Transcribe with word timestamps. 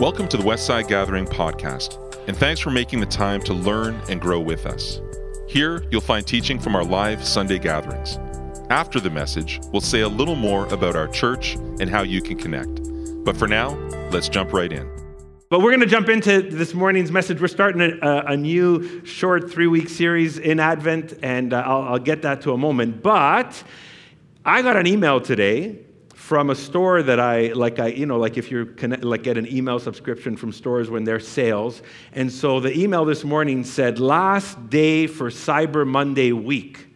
Welcome 0.00 0.28
to 0.28 0.36
the 0.36 0.44
Westside 0.44 0.86
Gathering 0.86 1.26
podcast, 1.26 1.98
and 2.28 2.36
thanks 2.36 2.60
for 2.60 2.70
making 2.70 3.00
the 3.00 3.06
time 3.06 3.42
to 3.42 3.52
learn 3.52 4.00
and 4.08 4.20
grow 4.20 4.38
with 4.38 4.64
us. 4.64 5.00
Here, 5.48 5.82
you'll 5.90 6.00
find 6.00 6.24
teaching 6.24 6.60
from 6.60 6.76
our 6.76 6.84
live 6.84 7.24
Sunday 7.24 7.58
gatherings. 7.58 8.16
After 8.70 9.00
the 9.00 9.10
message, 9.10 9.58
we'll 9.72 9.80
say 9.80 10.02
a 10.02 10.08
little 10.08 10.36
more 10.36 10.72
about 10.72 10.94
our 10.94 11.08
church 11.08 11.56
and 11.80 11.90
how 11.90 12.02
you 12.02 12.22
can 12.22 12.38
connect. 12.38 12.80
But 13.24 13.36
for 13.36 13.48
now, 13.48 13.70
let's 14.12 14.28
jump 14.28 14.52
right 14.52 14.72
in. 14.72 14.88
But 15.48 15.62
we're 15.62 15.72
going 15.72 15.80
to 15.80 15.86
jump 15.86 16.08
into 16.08 16.42
this 16.42 16.74
morning's 16.74 17.10
message. 17.10 17.40
We're 17.40 17.48
starting 17.48 17.98
a, 18.00 18.18
a 18.24 18.36
new 18.36 19.04
short 19.04 19.50
three 19.50 19.66
week 19.66 19.88
series 19.88 20.38
in 20.38 20.60
Advent, 20.60 21.18
and 21.24 21.52
uh, 21.52 21.64
I'll, 21.66 21.82
I'll 21.94 21.98
get 21.98 22.22
that 22.22 22.42
to 22.42 22.52
a 22.52 22.56
moment. 22.56 23.02
But 23.02 23.64
I 24.44 24.62
got 24.62 24.76
an 24.76 24.86
email 24.86 25.20
today 25.20 25.86
from 26.28 26.50
a 26.50 26.54
store 26.54 27.02
that 27.02 27.18
I 27.18 27.54
like 27.54 27.78
I 27.78 27.86
you 27.86 28.04
know 28.04 28.18
like 28.18 28.36
if 28.36 28.50
you're 28.50 28.66
connect, 28.66 29.02
like 29.02 29.22
get 29.22 29.38
an 29.38 29.50
email 29.50 29.78
subscription 29.78 30.36
from 30.36 30.52
stores 30.52 30.90
when 30.90 31.02
they're 31.02 31.20
sales. 31.20 31.80
And 32.12 32.30
so 32.30 32.60
the 32.60 32.78
email 32.78 33.06
this 33.06 33.24
morning 33.24 33.64
said 33.64 33.98
last 33.98 34.68
day 34.68 35.06
for 35.06 35.30
Cyber 35.30 35.86
Monday 35.86 36.32
week. 36.32 36.86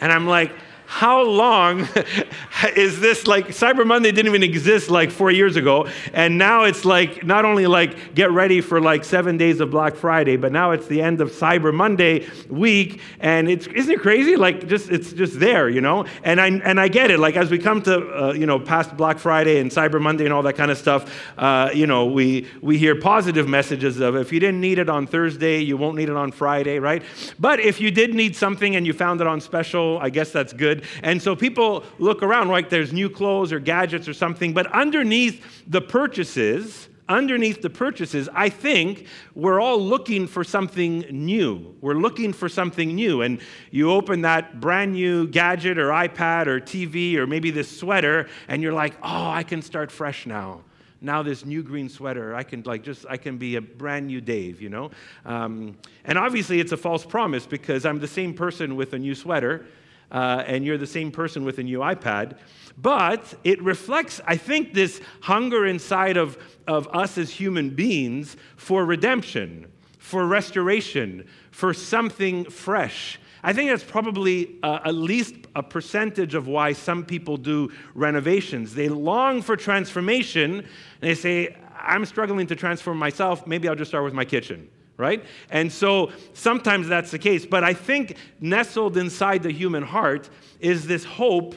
And 0.00 0.12
I'm 0.12 0.28
like 0.28 0.52
how 0.94 1.22
long 1.22 1.80
is 2.76 3.00
this 3.00 3.26
like 3.26 3.48
cyber 3.48 3.84
monday 3.84 4.12
didn't 4.12 4.28
even 4.28 4.42
exist 4.42 4.88
like 4.90 5.10
four 5.10 5.30
years 5.30 5.56
ago 5.56 5.88
and 6.12 6.38
now 6.38 6.62
it's 6.62 6.84
like 6.84 7.24
not 7.24 7.44
only 7.44 7.66
like 7.66 8.14
get 8.14 8.30
ready 8.30 8.60
for 8.60 8.80
like 8.80 9.04
seven 9.04 9.36
days 9.36 9.58
of 9.60 9.70
black 9.70 9.96
friday 9.96 10.36
but 10.36 10.52
now 10.52 10.70
it's 10.70 10.86
the 10.86 11.02
end 11.02 11.20
of 11.20 11.30
cyber 11.32 11.74
monday 11.74 12.24
week 12.48 13.00
and 13.20 13.48
it's 13.48 13.66
isn't 13.66 13.92
it 13.92 14.00
crazy? 14.00 14.36
Like 14.36 14.68
just 14.68 14.90
it's 14.90 15.12
just 15.12 15.40
there 15.40 15.68
you 15.68 15.80
know? 15.80 16.06
And 16.22 16.40
i 16.40 16.46
and 16.46 16.80
i 16.80 16.88
get 16.88 17.10
it. 17.10 17.18
Like 17.18 17.36
as 17.36 17.50
we 17.50 17.58
come 17.58 17.82
to 17.82 18.26
uh, 18.28 18.32
you 18.32 18.46
know 18.46 18.58
past 18.60 18.96
black 18.96 19.18
friday 19.18 19.60
and 19.60 19.70
cyber 19.70 20.00
monday 20.00 20.24
and 20.24 20.32
all 20.32 20.42
that 20.42 20.56
kind 20.56 20.70
of 20.70 20.78
stuff 20.78 21.12
uh, 21.38 21.70
you 21.74 21.86
know 21.86 22.06
we 22.06 22.46
we 22.62 22.78
hear 22.78 22.94
positive 22.94 23.48
messages 23.48 24.00
of 24.00 24.16
if 24.16 24.32
you 24.32 24.40
didn't 24.40 24.60
need 24.60 24.78
it 24.78 24.88
on 24.88 25.06
thursday 25.06 25.58
you 25.60 25.76
won't 25.76 25.96
need 25.96 26.08
it 26.08 26.16
on 26.16 26.30
friday 26.30 26.78
right? 26.78 27.02
But 27.38 27.60
if 27.60 27.80
you 27.80 27.90
did 27.90 28.14
need 28.14 28.36
something 28.36 28.76
and 28.76 28.86
you 28.86 28.92
found 28.92 29.20
it 29.20 29.26
on 29.26 29.40
special 29.40 29.98
i 30.00 30.08
guess 30.08 30.30
that's 30.30 30.52
good 30.52 30.83
and 31.02 31.20
so 31.20 31.34
people 31.36 31.84
look 31.98 32.22
around 32.22 32.48
like 32.48 32.70
there's 32.70 32.92
new 32.92 33.10
clothes 33.10 33.52
or 33.52 33.60
gadgets 33.60 34.08
or 34.08 34.14
something, 34.14 34.52
but 34.52 34.70
underneath 34.72 35.44
the 35.66 35.80
purchases, 35.80 36.88
underneath 37.08 37.60
the 37.62 37.70
purchases, 37.70 38.28
I 38.32 38.48
think 38.48 39.06
we're 39.34 39.60
all 39.60 39.78
looking 39.78 40.26
for 40.26 40.44
something 40.44 41.00
new. 41.10 41.74
We're 41.80 41.94
looking 41.94 42.32
for 42.32 42.48
something 42.48 42.94
new. 42.94 43.22
And 43.22 43.40
you 43.70 43.90
open 43.90 44.22
that 44.22 44.60
brand 44.60 44.92
new 44.92 45.26
gadget 45.26 45.78
or 45.78 45.88
iPad 45.88 46.46
or 46.46 46.60
TV 46.60 47.16
or 47.16 47.26
maybe 47.26 47.50
this 47.50 47.74
sweater, 47.74 48.28
and 48.48 48.62
you're 48.62 48.72
like, 48.72 48.94
oh, 49.02 49.28
I 49.30 49.42
can 49.42 49.62
start 49.62 49.90
fresh 49.90 50.26
now 50.26 50.62
now 51.00 51.22
this 51.22 51.44
new 51.44 51.62
green 51.62 51.88
sweater 51.88 52.34
i 52.34 52.42
can 52.42 52.62
like 52.62 52.82
just 52.82 53.04
i 53.10 53.16
can 53.16 53.36
be 53.36 53.56
a 53.56 53.60
brand 53.60 54.06
new 54.06 54.20
dave 54.20 54.60
you 54.62 54.70
know 54.70 54.90
um, 55.26 55.76
and 56.06 56.16
obviously 56.16 56.60
it's 56.60 56.72
a 56.72 56.76
false 56.76 57.04
promise 57.04 57.46
because 57.46 57.84
i'm 57.84 58.00
the 58.00 58.08
same 58.08 58.32
person 58.32 58.74
with 58.74 58.94
a 58.94 58.98
new 58.98 59.14
sweater 59.14 59.66
uh, 60.14 60.44
and 60.46 60.64
you're 60.64 60.78
the 60.78 60.86
same 60.86 61.10
person 61.10 61.44
with 61.44 61.58
a 61.58 61.62
new 61.62 61.80
iPad. 61.80 62.38
But 62.80 63.34
it 63.44 63.60
reflects, 63.62 64.20
I 64.26 64.36
think, 64.36 64.72
this 64.72 65.00
hunger 65.20 65.66
inside 65.66 66.16
of, 66.16 66.38
of 66.66 66.88
us 66.94 67.18
as 67.18 67.30
human 67.30 67.70
beings 67.70 68.36
for 68.56 68.84
redemption, 68.84 69.70
for 69.98 70.26
restoration, 70.26 71.28
for 71.50 71.74
something 71.74 72.44
fresh. 72.44 73.18
I 73.42 73.52
think 73.52 73.70
that's 73.70 73.84
probably 73.84 74.56
uh, 74.62 74.80
at 74.84 74.94
least 74.94 75.34
a 75.54 75.62
percentage 75.62 76.34
of 76.34 76.46
why 76.48 76.72
some 76.72 77.04
people 77.04 77.36
do 77.36 77.70
renovations. 77.94 78.74
They 78.74 78.88
long 78.88 79.42
for 79.42 79.56
transformation, 79.56 80.60
and 80.60 80.66
they 81.00 81.14
say, 81.14 81.56
I'm 81.76 82.06
struggling 82.06 82.46
to 82.46 82.56
transform 82.56 82.98
myself. 82.98 83.46
Maybe 83.46 83.68
I'll 83.68 83.74
just 83.74 83.90
start 83.90 84.04
with 84.04 84.14
my 84.14 84.24
kitchen 84.24 84.70
right? 84.96 85.24
And 85.50 85.72
so 85.72 86.12
sometimes 86.32 86.88
that's 86.88 87.10
the 87.10 87.18
case. 87.18 87.46
But 87.46 87.64
I 87.64 87.74
think 87.74 88.16
nestled 88.40 88.96
inside 88.96 89.42
the 89.42 89.52
human 89.52 89.82
heart 89.82 90.28
is 90.60 90.86
this 90.86 91.04
hope, 91.04 91.54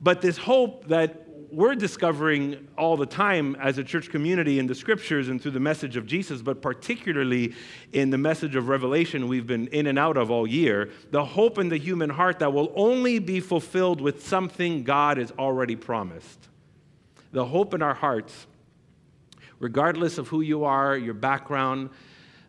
but 0.00 0.20
this 0.20 0.36
hope 0.36 0.86
that 0.88 1.22
we're 1.52 1.74
discovering 1.74 2.66
all 2.78 2.96
the 2.96 3.04
time 3.04 3.54
as 3.60 3.76
a 3.76 3.84
church 3.84 4.08
community 4.08 4.58
in 4.58 4.66
the 4.66 4.74
scriptures 4.74 5.28
and 5.28 5.40
through 5.40 5.50
the 5.50 5.60
message 5.60 5.98
of 5.98 6.06
Jesus, 6.06 6.40
but 6.40 6.62
particularly 6.62 7.54
in 7.92 8.08
the 8.08 8.16
message 8.16 8.56
of 8.56 8.68
Revelation 8.68 9.28
we've 9.28 9.46
been 9.46 9.68
in 9.68 9.86
and 9.86 9.98
out 9.98 10.16
of 10.16 10.30
all 10.30 10.46
year, 10.46 10.90
the 11.10 11.22
hope 11.22 11.58
in 11.58 11.68
the 11.68 11.76
human 11.76 12.08
heart 12.08 12.38
that 12.38 12.54
will 12.54 12.72
only 12.74 13.18
be 13.18 13.38
fulfilled 13.38 14.00
with 14.00 14.26
something 14.26 14.82
God 14.82 15.18
has 15.18 15.30
already 15.38 15.76
promised. 15.76 16.48
The 17.32 17.44
hope 17.44 17.74
in 17.74 17.82
our 17.82 17.94
hearts, 17.94 18.46
regardless 19.58 20.16
of 20.16 20.28
who 20.28 20.40
you 20.40 20.64
are, 20.64 20.96
your 20.96 21.14
background, 21.14 21.90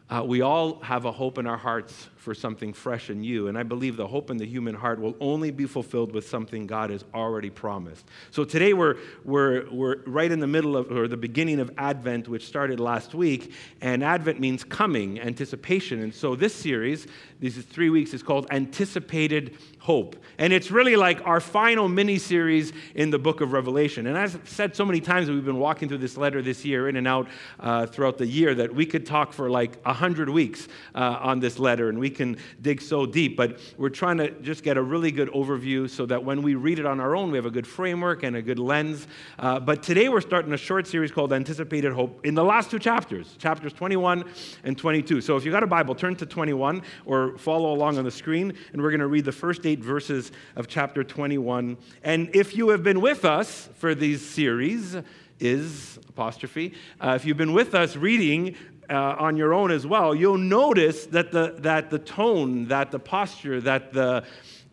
uh, 0.09 0.23
we 0.25 0.41
all 0.41 0.79
have 0.81 1.05
a 1.05 1.11
hope 1.11 1.37
in 1.37 1.47
our 1.47 1.57
hearts 1.57 2.09
for 2.23 2.33
something 2.33 2.71
fresh 2.71 3.09
and 3.09 3.19
new. 3.19 3.49
And 3.49 3.57
I 3.57 3.63
believe 3.63 3.97
the 3.97 4.07
hope 4.07 4.31
in 4.31 4.37
the 4.37 4.45
human 4.45 4.73
heart 4.73 4.97
will 4.97 5.13
only 5.19 5.51
be 5.51 5.65
fulfilled 5.65 6.13
with 6.13 6.25
something 6.25 6.65
God 6.65 6.89
has 6.89 7.03
already 7.13 7.49
promised. 7.49 8.05
So 8.31 8.45
today 8.45 8.71
we're, 8.71 8.95
we're, 9.25 9.69
we're 9.69 9.97
right 10.05 10.31
in 10.31 10.39
the 10.39 10.47
middle 10.47 10.77
of, 10.77 10.89
or 10.89 11.09
the 11.09 11.17
beginning 11.17 11.59
of 11.59 11.69
Advent, 11.77 12.29
which 12.29 12.47
started 12.47 12.79
last 12.79 13.13
week. 13.13 13.51
And 13.81 14.05
Advent 14.05 14.39
means 14.39 14.63
coming, 14.63 15.19
anticipation. 15.19 16.01
And 16.01 16.15
so 16.15 16.33
this 16.33 16.55
series, 16.55 17.07
these 17.41 17.57
three 17.57 17.89
weeks, 17.89 18.13
is 18.13 18.23
called 18.23 18.47
Anticipated 18.51 19.57
Hope. 19.79 20.15
And 20.37 20.53
it's 20.53 20.71
really 20.71 20.95
like 20.95 21.27
our 21.27 21.41
final 21.41 21.89
mini 21.89 22.17
series 22.17 22.71
in 22.95 23.09
the 23.09 23.19
book 23.19 23.41
of 23.41 23.51
Revelation. 23.51 24.07
And 24.07 24.17
as 24.17 24.33
I've 24.33 24.47
said 24.47 24.77
so 24.77 24.85
many 24.85 25.01
times, 25.01 25.29
we've 25.29 25.43
been 25.43 25.59
walking 25.59 25.89
through 25.89 25.97
this 25.97 26.15
letter 26.15 26.41
this 26.41 26.63
year, 26.63 26.87
in 26.87 26.95
and 26.95 27.05
out 27.05 27.27
uh, 27.59 27.85
throughout 27.85 28.17
the 28.17 28.25
year, 28.25 28.55
that 28.55 28.73
we 28.73 28.85
could 28.85 29.05
talk 29.05 29.33
for 29.33 29.49
like 29.49 29.83
100 29.85 30.29
weeks 30.29 30.69
uh, 30.95 31.17
on 31.19 31.41
this 31.41 31.59
letter. 31.59 31.89
And 31.89 31.99
we 31.99 32.12
can 32.13 32.37
dig 32.61 32.81
so 32.81 33.05
deep, 33.05 33.35
but 33.35 33.59
we're 33.77 33.89
trying 33.89 34.17
to 34.17 34.31
just 34.41 34.63
get 34.63 34.77
a 34.77 34.81
really 34.81 35.11
good 35.11 35.29
overview 35.29 35.89
so 35.89 36.05
that 36.05 36.23
when 36.23 36.41
we 36.41 36.55
read 36.55 36.79
it 36.79 36.85
on 36.85 36.99
our 36.99 37.15
own, 37.15 37.31
we 37.31 37.37
have 37.37 37.45
a 37.45 37.51
good 37.51 37.67
framework 37.67 38.23
and 38.23 38.35
a 38.35 38.41
good 38.41 38.59
lens. 38.59 39.07
Uh, 39.39 39.59
but 39.59 39.83
today 39.83 40.09
we're 40.09 40.21
starting 40.21 40.53
a 40.53 40.57
short 40.57 40.87
series 40.87 41.11
called 41.11 41.33
Anticipated 41.33 41.93
Hope 41.93 42.25
in 42.25 42.35
the 42.35 42.43
last 42.43 42.71
two 42.71 42.79
chapters, 42.79 43.35
chapters 43.37 43.73
21 43.73 44.23
and 44.63 44.77
22. 44.77 45.21
So 45.21 45.35
if 45.35 45.45
you 45.45 45.51
got 45.51 45.63
a 45.63 45.67
Bible, 45.67 45.95
turn 45.95 46.15
to 46.17 46.25
21 46.25 46.81
or 47.05 47.37
follow 47.37 47.73
along 47.73 47.97
on 47.97 48.03
the 48.03 48.11
screen, 48.11 48.53
and 48.71 48.81
we're 48.81 48.91
going 48.91 48.99
to 48.99 49.07
read 49.07 49.25
the 49.25 49.31
first 49.31 49.65
eight 49.65 49.79
verses 49.79 50.31
of 50.55 50.67
chapter 50.67 51.03
21. 51.03 51.77
And 52.03 52.29
if 52.33 52.55
you 52.55 52.69
have 52.69 52.83
been 52.83 53.01
with 53.01 53.25
us 53.25 53.69
for 53.75 53.95
these 53.95 54.23
series, 54.23 54.95
is 55.39 55.99
apostrophe. 56.07 56.73
Uh, 57.01 57.13
if 57.15 57.25
you've 57.25 57.37
been 57.37 57.53
with 57.53 57.75
us 57.75 57.95
reading, 57.95 58.55
uh, 58.93 59.15
on 59.17 59.35
your 59.35 59.53
own 59.53 59.71
as 59.71 59.85
well, 59.85 60.13
you'll 60.13 60.37
notice 60.37 61.07
that 61.07 61.31
the, 61.31 61.55
that 61.59 61.89
the 61.89 61.99
tone, 61.99 62.67
that 62.67 62.91
the 62.91 62.99
posture, 62.99 63.59
that 63.61 63.91
the, 63.91 64.23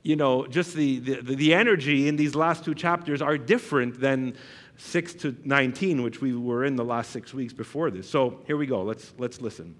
you 0.03 0.17
know, 0.17 0.47
just 0.47 0.75
the, 0.75 0.99
the, 0.99 1.35
the 1.35 1.55
energy 1.55 2.07
in 2.07 2.17
these 2.17 2.35
last 2.35 2.65
two 2.65 2.75
chapters 2.75 3.23
are 3.23 3.39
different 3.39 4.01
than 4.01 4.37
6 4.77 5.15
to 5.15 5.37
19, 5.45 6.03
which 6.03 6.21
we 6.21 6.35
were 6.35 6.65
in 6.65 6.77
the 6.77 6.85
last 6.85 7.11
six 7.11 7.35
weeks 7.35 7.53
before 7.53 7.91
this. 7.91 8.09
So 8.09 8.41
here 8.47 8.57
we 8.57 8.67
go. 8.67 8.83
Let's, 8.83 9.13
let's 9.19 9.41
listen. 9.41 9.75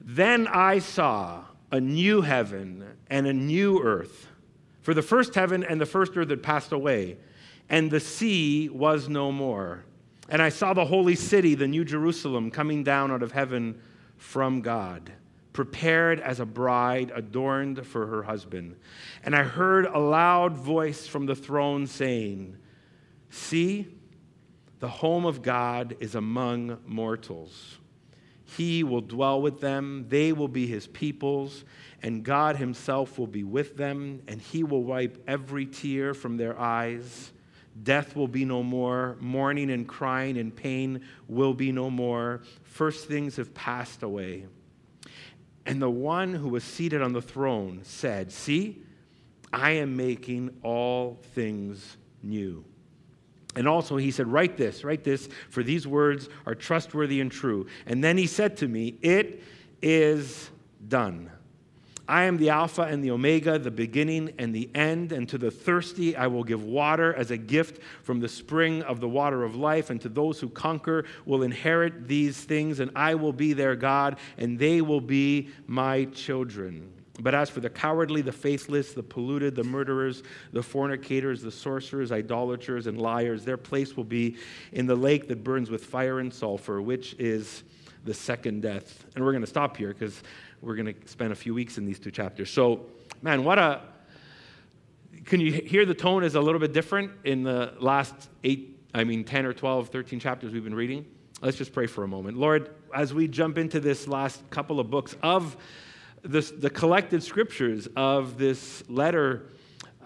Then 0.00 0.46
I 0.46 0.78
saw 0.78 1.44
a 1.72 1.80
new 1.80 2.20
heaven 2.20 2.84
and 3.08 3.26
a 3.26 3.32
new 3.32 3.82
earth. 3.82 4.28
For 4.82 4.94
the 4.94 5.02
first 5.02 5.34
heaven 5.34 5.64
and 5.64 5.80
the 5.80 5.86
first 5.86 6.16
earth 6.16 6.30
had 6.30 6.42
passed 6.42 6.72
away, 6.72 7.16
and 7.68 7.90
the 7.90 8.00
sea 8.00 8.68
was 8.68 9.08
no 9.08 9.32
more. 9.32 9.84
And 10.28 10.42
I 10.42 10.48
saw 10.48 10.74
the 10.74 10.84
holy 10.84 11.14
city, 11.14 11.54
the 11.54 11.68
new 11.68 11.84
Jerusalem, 11.84 12.50
coming 12.50 12.82
down 12.82 13.10
out 13.10 13.22
of 13.22 13.32
heaven 13.32 13.80
from 14.16 14.60
God, 14.60 15.12
prepared 15.52 16.20
as 16.20 16.40
a 16.40 16.46
bride 16.46 17.12
adorned 17.14 17.86
for 17.86 18.06
her 18.06 18.22
husband. 18.24 18.76
And 19.22 19.36
I 19.36 19.44
heard 19.44 19.86
a 19.86 19.98
loud 19.98 20.56
voice 20.56 21.06
from 21.06 21.26
the 21.26 21.36
throne 21.36 21.86
saying, 21.86 22.56
See, 23.30 23.86
the 24.80 24.88
home 24.88 25.24
of 25.24 25.42
God 25.42 25.96
is 26.00 26.14
among 26.14 26.78
mortals. 26.86 27.78
He 28.44 28.84
will 28.84 29.00
dwell 29.00 29.42
with 29.42 29.60
them, 29.60 30.06
they 30.08 30.32
will 30.32 30.48
be 30.48 30.66
his 30.66 30.86
peoples, 30.86 31.64
and 32.02 32.22
God 32.22 32.56
himself 32.56 33.18
will 33.18 33.26
be 33.26 33.42
with 33.42 33.76
them, 33.76 34.22
and 34.28 34.40
he 34.40 34.62
will 34.62 34.84
wipe 34.84 35.22
every 35.26 35.66
tear 35.66 36.14
from 36.14 36.36
their 36.36 36.58
eyes. 36.58 37.32
Death 37.82 38.16
will 38.16 38.28
be 38.28 38.44
no 38.44 38.62
more. 38.62 39.16
Mourning 39.20 39.70
and 39.70 39.86
crying 39.86 40.38
and 40.38 40.54
pain 40.54 41.02
will 41.28 41.54
be 41.54 41.72
no 41.72 41.90
more. 41.90 42.42
First 42.62 43.06
things 43.06 43.36
have 43.36 43.52
passed 43.54 44.02
away. 44.02 44.46
And 45.66 45.82
the 45.82 45.90
one 45.90 46.32
who 46.32 46.48
was 46.48 46.64
seated 46.64 47.02
on 47.02 47.12
the 47.12 47.20
throne 47.20 47.80
said, 47.82 48.32
See, 48.32 48.82
I 49.52 49.72
am 49.72 49.96
making 49.96 50.56
all 50.62 51.18
things 51.34 51.96
new. 52.22 52.64
And 53.56 53.66
also, 53.66 53.96
he 53.96 54.10
said, 54.10 54.28
Write 54.28 54.56
this, 54.56 54.84
write 54.84 55.02
this, 55.02 55.28
for 55.50 55.62
these 55.62 55.86
words 55.86 56.28
are 56.46 56.54
trustworthy 56.54 57.20
and 57.20 57.32
true. 57.32 57.66
And 57.86 58.04
then 58.04 58.16
he 58.16 58.26
said 58.26 58.56
to 58.58 58.68
me, 58.68 58.98
It 59.02 59.42
is 59.82 60.50
done. 60.86 61.30
I 62.08 62.24
am 62.24 62.36
the 62.36 62.50
Alpha 62.50 62.82
and 62.82 63.02
the 63.02 63.10
Omega, 63.10 63.58
the 63.58 63.70
beginning 63.70 64.32
and 64.38 64.54
the 64.54 64.70
end. 64.74 65.12
And 65.12 65.28
to 65.28 65.38
the 65.38 65.50
thirsty, 65.50 66.16
I 66.16 66.28
will 66.28 66.44
give 66.44 66.62
water 66.62 67.12
as 67.14 67.30
a 67.30 67.36
gift 67.36 67.82
from 68.02 68.20
the 68.20 68.28
spring 68.28 68.82
of 68.82 69.00
the 69.00 69.08
water 69.08 69.42
of 69.42 69.56
life. 69.56 69.90
And 69.90 70.00
to 70.02 70.08
those 70.08 70.40
who 70.40 70.48
conquer, 70.48 71.04
will 71.24 71.42
inherit 71.42 72.06
these 72.06 72.36
things. 72.38 72.80
And 72.80 72.90
I 72.94 73.14
will 73.14 73.32
be 73.32 73.52
their 73.52 73.74
God, 73.74 74.18
and 74.38 74.58
they 74.58 74.80
will 74.80 75.00
be 75.00 75.48
my 75.66 76.04
children. 76.06 76.92
But 77.20 77.34
as 77.34 77.48
for 77.48 77.60
the 77.60 77.70
cowardly, 77.70 78.20
the 78.20 78.32
faithless, 78.32 78.92
the 78.92 79.02
polluted, 79.02 79.54
the 79.54 79.64
murderers, 79.64 80.22
the 80.52 80.62
fornicators, 80.62 81.40
the 81.40 81.50
sorcerers, 81.50 82.12
idolaters, 82.12 82.86
and 82.86 83.00
liars, 83.00 83.44
their 83.44 83.56
place 83.56 83.96
will 83.96 84.04
be 84.04 84.36
in 84.72 84.86
the 84.86 84.94
lake 84.94 85.28
that 85.28 85.42
burns 85.42 85.70
with 85.70 85.84
fire 85.84 86.20
and 86.20 86.32
sulfur, 86.32 86.82
which 86.82 87.14
is 87.18 87.64
the 88.04 88.14
second 88.14 88.62
death. 88.62 89.04
And 89.14 89.24
we're 89.24 89.32
going 89.32 89.44
to 89.44 89.48
stop 89.48 89.76
here 89.76 89.88
because 89.92 90.22
we're 90.60 90.76
going 90.76 90.94
to 90.94 91.08
spend 91.08 91.32
a 91.32 91.36
few 91.36 91.54
weeks 91.54 91.78
in 91.78 91.86
these 91.86 91.98
two 91.98 92.10
chapters. 92.10 92.50
So, 92.50 92.86
man, 93.22 93.44
what 93.44 93.58
a. 93.58 93.82
Can 95.24 95.40
you 95.40 95.52
hear 95.52 95.84
the 95.84 95.94
tone 95.94 96.22
is 96.22 96.34
a 96.34 96.40
little 96.40 96.60
bit 96.60 96.72
different 96.72 97.10
in 97.24 97.42
the 97.42 97.74
last 97.80 98.14
eight, 98.44 98.78
I 98.94 99.02
mean, 99.04 99.24
10 99.24 99.46
or 99.46 99.52
12, 99.52 99.88
13 99.88 100.20
chapters 100.20 100.52
we've 100.52 100.62
been 100.62 100.74
reading? 100.74 101.04
Let's 101.42 101.56
just 101.56 101.72
pray 101.72 101.86
for 101.86 102.04
a 102.04 102.08
moment. 102.08 102.38
Lord, 102.38 102.70
as 102.94 103.12
we 103.12 103.26
jump 103.26 103.58
into 103.58 103.80
this 103.80 104.06
last 104.06 104.48
couple 104.50 104.78
of 104.78 104.88
books 104.88 105.16
of 105.22 105.56
this, 106.22 106.50
the 106.50 106.70
collected 106.70 107.22
scriptures 107.22 107.88
of 107.96 108.38
this 108.38 108.82
letter 108.88 109.50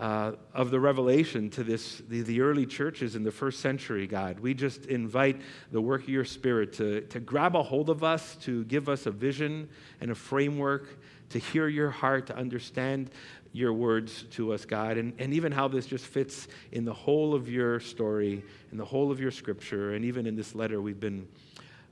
uh, 0.00 0.32
of 0.55 0.70
the 0.70 0.81
revelation 0.81 1.50
to 1.50 1.62
this, 1.62 2.02
the, 2.08 2.23
the 2.23 2.41
early 2.41 2.64
churches 2.64 3.14
in 3.14 3.23
the 3.23 3.31
first 3.31 3.61
century, 3.61 4.06
God. 4.06 4.41
We 4.41 4.55
just 4.55 4.87
invite 4.87 5.38
the 5.70 5.81
work 5.81 6.05
of 6.05 6.08
your 6.08 6.25
Spirit 6.25 6.73
to, 6.75 7.02
to 7.02 7.20
grab 7.20 7.55
a 7.55 7.62
hold 7.62 7.91
of 7.91 8.02
us, 8.02 8.37
to 8.37 8.64
give 8.64 8.88
us 8.88 9.05
a 9.05 9.11
vision 9.11 9.69
and 10.00 10.11
a 10.11 10.14
framework, 10.14 10.99
to 11.29 11.38
hear 11.38 11.69
your 11.69 11.91
heart, 11.91 12.26
to 12.29 12.37
understand 12.37 13.11
your 13.52 13.75
words 13.75 14.25
to 14.31 14.55
us, 14.55 14.64
God, 14.64 14.97
and, 14.97 15.12
and 15.19 15.35
even 15.35 15.52
how 15.52 15.69
this 15.69 15.85
just 15.85 16.06
fits 16.06 16.49
in 16.73 16.87
the 16.87 16.94
whole 16.94 17.35
of 17.35 17.50
your 17.50 17.79
story, 17.79 18.43
in 18.73 18.79
the 18.79 18.85
whole 18.85 19.11
of 19.11 19.20
your 19.20 19.31
scripture, 19.31 19.94
and 19.94 20.05
even 20.05 20.26
in 20.26 20.35
this 20.35 20.55
letter 20.55 20.81
we've 20.81 21.00
been 21.00 21.29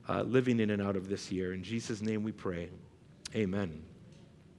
uh, 0.07 0.23
living 0.23 0.59
in 0.59 0.71
and 0.71 0.81
out 0.81 0.95
of 0.95 1.09
this 1.09 1.31
year. 1.31 1.53
In 1.53 1.61
Jesus' 1.61 2.01
name 2.01 2.23
we 2.23 2.31
pray. 2.31 2.69
Amen. 3.35 3.88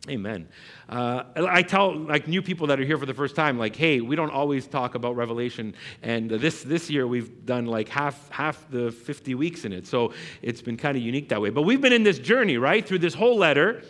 Amen. 0.09 0.49
Uh, 0.89 1.25
I 1.37 1.63
tell 1.63 1.95
like 1.95 2.27
new 2.27 2.41
people 2.41 2.67
that 2.69 2.81
are 2.81 2.85
here 2.85 2.97
for 2.97 3.05
the 3.05 3.13
first 3.13 3.37
time, 3.37 3.59
like, 3.59 3.77
hey, 3.77 4.01
we 4.01 4.17
don't 4.17 4.31
always 4.31 4.67
talk 4.67 4.95
about 4.95 5.15
Revelation, 5.15 5.75
and 6.03 6.31
this 6.31 6.63
this 6.63 6.89
year 6.89 7.07
we've 7.07 7.45
done 7.45 7.67
like 7.67 7.89
half 7.91 8.31
half 8.31 8.67
the 8.71 8.91
50 8.91 9.35
weeks 9.35 9.67
in 9.67 9.75
it, 9.75 9.87
so 9.87 10.15
it's 10.41 10.63
been 10.63 10.79
kind 10.79 10.97
of 10.97 11.03
unique 11.03 11.29
that 11.29 11.43
way. 11.43 11.51
But 11.51 11.63
we've 11.63 11.83
been 11.83 11.93
in 11.93 12.03
this 12.03 12.19
journey 12.19 12.57
right 12.57 12.87
through 12.87 13.01
this 13.01 13.13
whole 13.13 13.37
letter, 13.37 13.83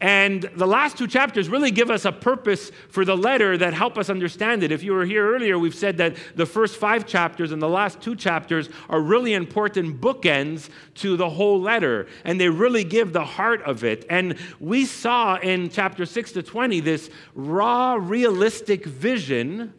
and 0.00 0.42
the 0.54 0.66
last 0.66 0.98
two 0.98 1.06
chapters 1.06 1.48
really 1.48 1.70
give 1.70 1.90
us 1.90 2.04
a 2.04 2.12
purpose 2.12 2.70
for 2.90 3.04
the 3.04 3.16
letter 3.16 3.56
that 3.56 3.72
help 3.72 3.96
us 3.96 4.10
understand 4.10 4.62
it. 4.62 4.70
If 4.70 4.82
you 4.82 4.92
were 4.92 5.06
here 5.06 5.34
earlier, 5.34 5.58
we've 5.58 5.74
said 5.74 5.96
that 5.96 6.16
the 6.34 6.44
first 6.44 6.76
five 6.76 7.06
chapters 7.06 7.50
and 7.50 7.62
the 7.62 7.68
last 7.68 8.02
two 8.02 8.14
chapters 8.14 8.68
are 8.90 9.00
really 9.00 9.32
important 9.32 10.00
bookends 10.00 10.68
to 10.96 11.16
the 11.16 11.30
whole 11.30 11.60
letter, 11.60 12.06
and 12.24 12.38
they 12.38 12.50
really 12.50 12.84
give 12.84 13.14
the 13.14 13.24
heart 13.24 13.62
of 13.62 13.84
it. 13.84 14.04
And 14.10 14.36
we 14.60 14.84
saw 14.84 15.36
in 15.36 15.70
chapter 15.70 16.04
6 16.04 16.32
to 16.32 16.42
20 16.42 16.80
this 16.80 17.08
raw, 17.34 17.94
realistic 17.94 18.84
vision 18.84 19.72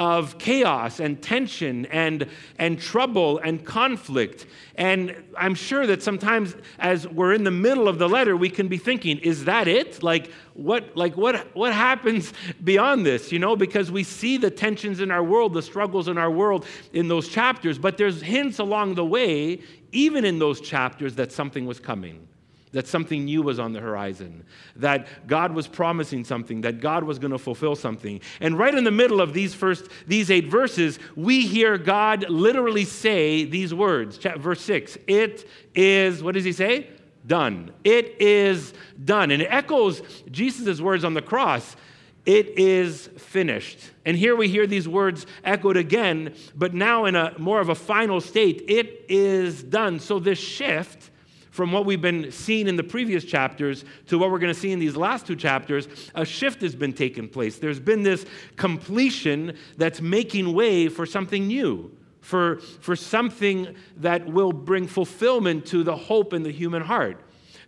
of 0.00 0.38
chaos 0.38 0.98
and 0.98 1.20
tension 1.20 1.84
and, 1.86 2.26
and 2.58 2.80
trouble 2.80 3.36
and 3.36 3.66
conflict. 3.66 4.46
And 4.76 5.14
I'm 5.36 5.54
sure 5.54 5.86
that 5.86 6.02
sometimes 6.02 6.56
as 6.78 7.06
we're 7.06 7.34
in 7.34 7.44
the 7.44 7.50
middle 7.50 7.86
of 7.86 7.98
the 7.98 8.08
letter, 8.08 8.34
we 8.34 8.48
can 8.48 8.66
be 8.66 8.78
thinking, 8.78 9.18
is 9.18 9.44
that 9.44 9.68
it? 9.68 10.02
Like 10.02 10.32
what, 10.54 10.96
like 10.96 11.18
what, 11.18 11.54
what 11.54 11.74
happens 11.74 12.32
beyond 12.64 13.04
this? 13.04 13.30
You 13.30 13.40
know, 13.40 13.56
because 13.56 13.92
we 13.92 14.02
see 14.02 14.38
the 14.38 14.50
tensions 14.50 15.00
in 15.00 15.10
our 15.10 15.22
world, 15.22 15.52
the 15.52 15.60
struggles 15.60 16.08
in 16.08 16.16
our 16.16 16.30
world 16.30 16.64
in 16.94 17.08
those 17.08 17.28
chapters, 17.28 17.78
but 17.78 17.98
there's 17.98 18.22
hints 18.22 18.58
along 18.58 18.94
the 18.94 19.04
way, 19.04 19.60
even 19.92 20.24
in 20.24 20.38
those 20.38 20.62
chapters, 20.62 21.14
that 21.16 21.30
something 21.30 21.66
was 21.66 21.78
coming 21.78 22.26
that 22.72 22.86
something 22.86 23.24
new 23.24 23.42
was 23.42 23.58
on 23.58 23.72
the 23.72 23.80
horizon, 23.80 24.44
that 24.76 25.26
God 25.26 25.52
was 25.52 25.66
promising 25.66 26.24
something, 26.24 26.60
that 26.60 26.80
God 26.80 27.04
was 27.04 27.18
going 27.18 27.32
to 27.32 27.38
fulfill 27.38 27.74
something. 27.74 28.20
And 28.40 28.56
right 28.58 28.74
in 28.74 28.84
the 28.84 28.90
middle 28.90 29.20
of 29.20 29.32
these 29.32 29.54
first 29.54 29.88
these 30.06 30.30
8 30.30 30.46
verses, 30.46 30.98
we 31.16 31.46
hear 31.46 31.78
God 31.78 32.28
literally 32.30 32.84
say 32.84 33.44
these 33.44 33.74
words. 33.74 34.18
Verse 34.18 34.60
6, 34.62 34.98
it 35.06 35.48
is 35.74 36.22
what 36.22 36.34
does 36.34 36.44
he 36.44 36.52
say? 36.52 36.88
Done. 37.26 37.72
It 37.84 38.20
is 38.20 38.72
done. 39.04 39.30
And 39.30 39.42
it 39.42 39.48
echoes 39.50 40.00
Jesus' 40.30 40.80
words 40.80 41.04
on 41.04 41.14
the 41.14 41.22
cross. 41.22 41.76
It 42.24 42.58
is 42.58 43.08
finished. 43.18 43.78
And 44.04 44.16
here 44.16 44.36
we 44.36 44.48
hear 44.48 44.66
these 44.66 44.86
words 44.86 45.26
echoed 45.42 45.76
again, 45.76 46.34
but 46.54 46.72
now 46.72 47.06
in 47.06 47.16
a 47.16 47.34
more 47.38 47.60
of 47.60 47.68
a 47.68 47.74
final 47.74 48.20
state. 48.20 48.64
It 48.68 49.06
is 49.08 49.62
done. 49.62 49.98
So 50.00 50.18
this 50.18 50.38
shift 50.38 51.09
from 51.50 51.72
what 51.72 51.84
we've 51.84 52.00
been 52.00 52.30
seeing 52.30 52.68
in 52.68 52.76
the 52.76 52.82
previous 52.82 53.24
chapters 53.24 53.84
to 54.06 54.18
what 54.18 54.30
we're 54.30 54.38
going 54.38 54.52
to 54.52 54.58
see 54.58 54.72
in 54.72 54.78
these 54.78 54.96
last 54.96 55.26
two 55.26 55.36
chapters, 55.36 55.88
a 56.14 56.24
shift 56.24 56.62
has 56.62 56.74
been 56.74 56.92
taking 56.92 57.28
place. 57.28 57.58
There's 57.58 57.80
been 57.80 58.02
this 58.02 58.24
completion 58.56 59.56
that's 59.76 60.00
making 60.00 60.52
way 60.52 60.88
for 60.88 61.04
something 61.06 61.46
new, 61.46 61.90
for, 62.20 62.60
for 62.80 62.94
something 62.94 63.74
that 63.96 64.26
will 64.26 64.52
bring 64.52 64.86
fulfillment 64.86 65.66
to 65.66 65.82
the 65.82 65.96
hope 65.96 66.32
in 66.32 66.42
the 66.42 66.52
human 66.52 66.82
heart. 66.82 67.20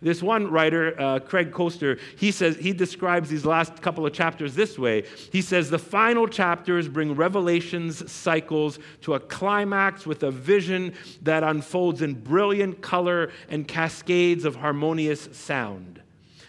This 0.03 0.21
one 0.21 0.51
writer, 0.51 0.99
uh, 0.99 1.19
Craig 1.19 1.51
Koester, 1.51 1.97
he 2.17 2.29
says 2.31 2.57
he 2.57 2.73
describes 2.73 3.29
these 3.29 3.45
last 3.45 3.81
couple 3.81 4.05
of 4.05 4.11
chapters 4.11 4.53
this 4.53 4.77
way. 4.77 5.05
He 5.31 5.41
says 5.41 5.69
the 5.69 5.79
final 5.79 6.27
chapters 6.27 6.89
bring 6.89 7.15
revelations 7.15 8.11
cycles 8.11 8.79
to 9.01 9.13
a 9.13 9.19
climax 9.21 10.05
with 10.05 10.23
a 10.23 10.29
vision 10.29 10.93
that 11.21 11.43
unfolds 11.43 12.01
in 12.01 12.15
brilliant 12.15 12.81
color 12.81 13.31
and 13.47 13.65
cascades 13.65 14.43
of 14.43 14.57
harmonious 14.57 15.29
sound. 15.31 16.01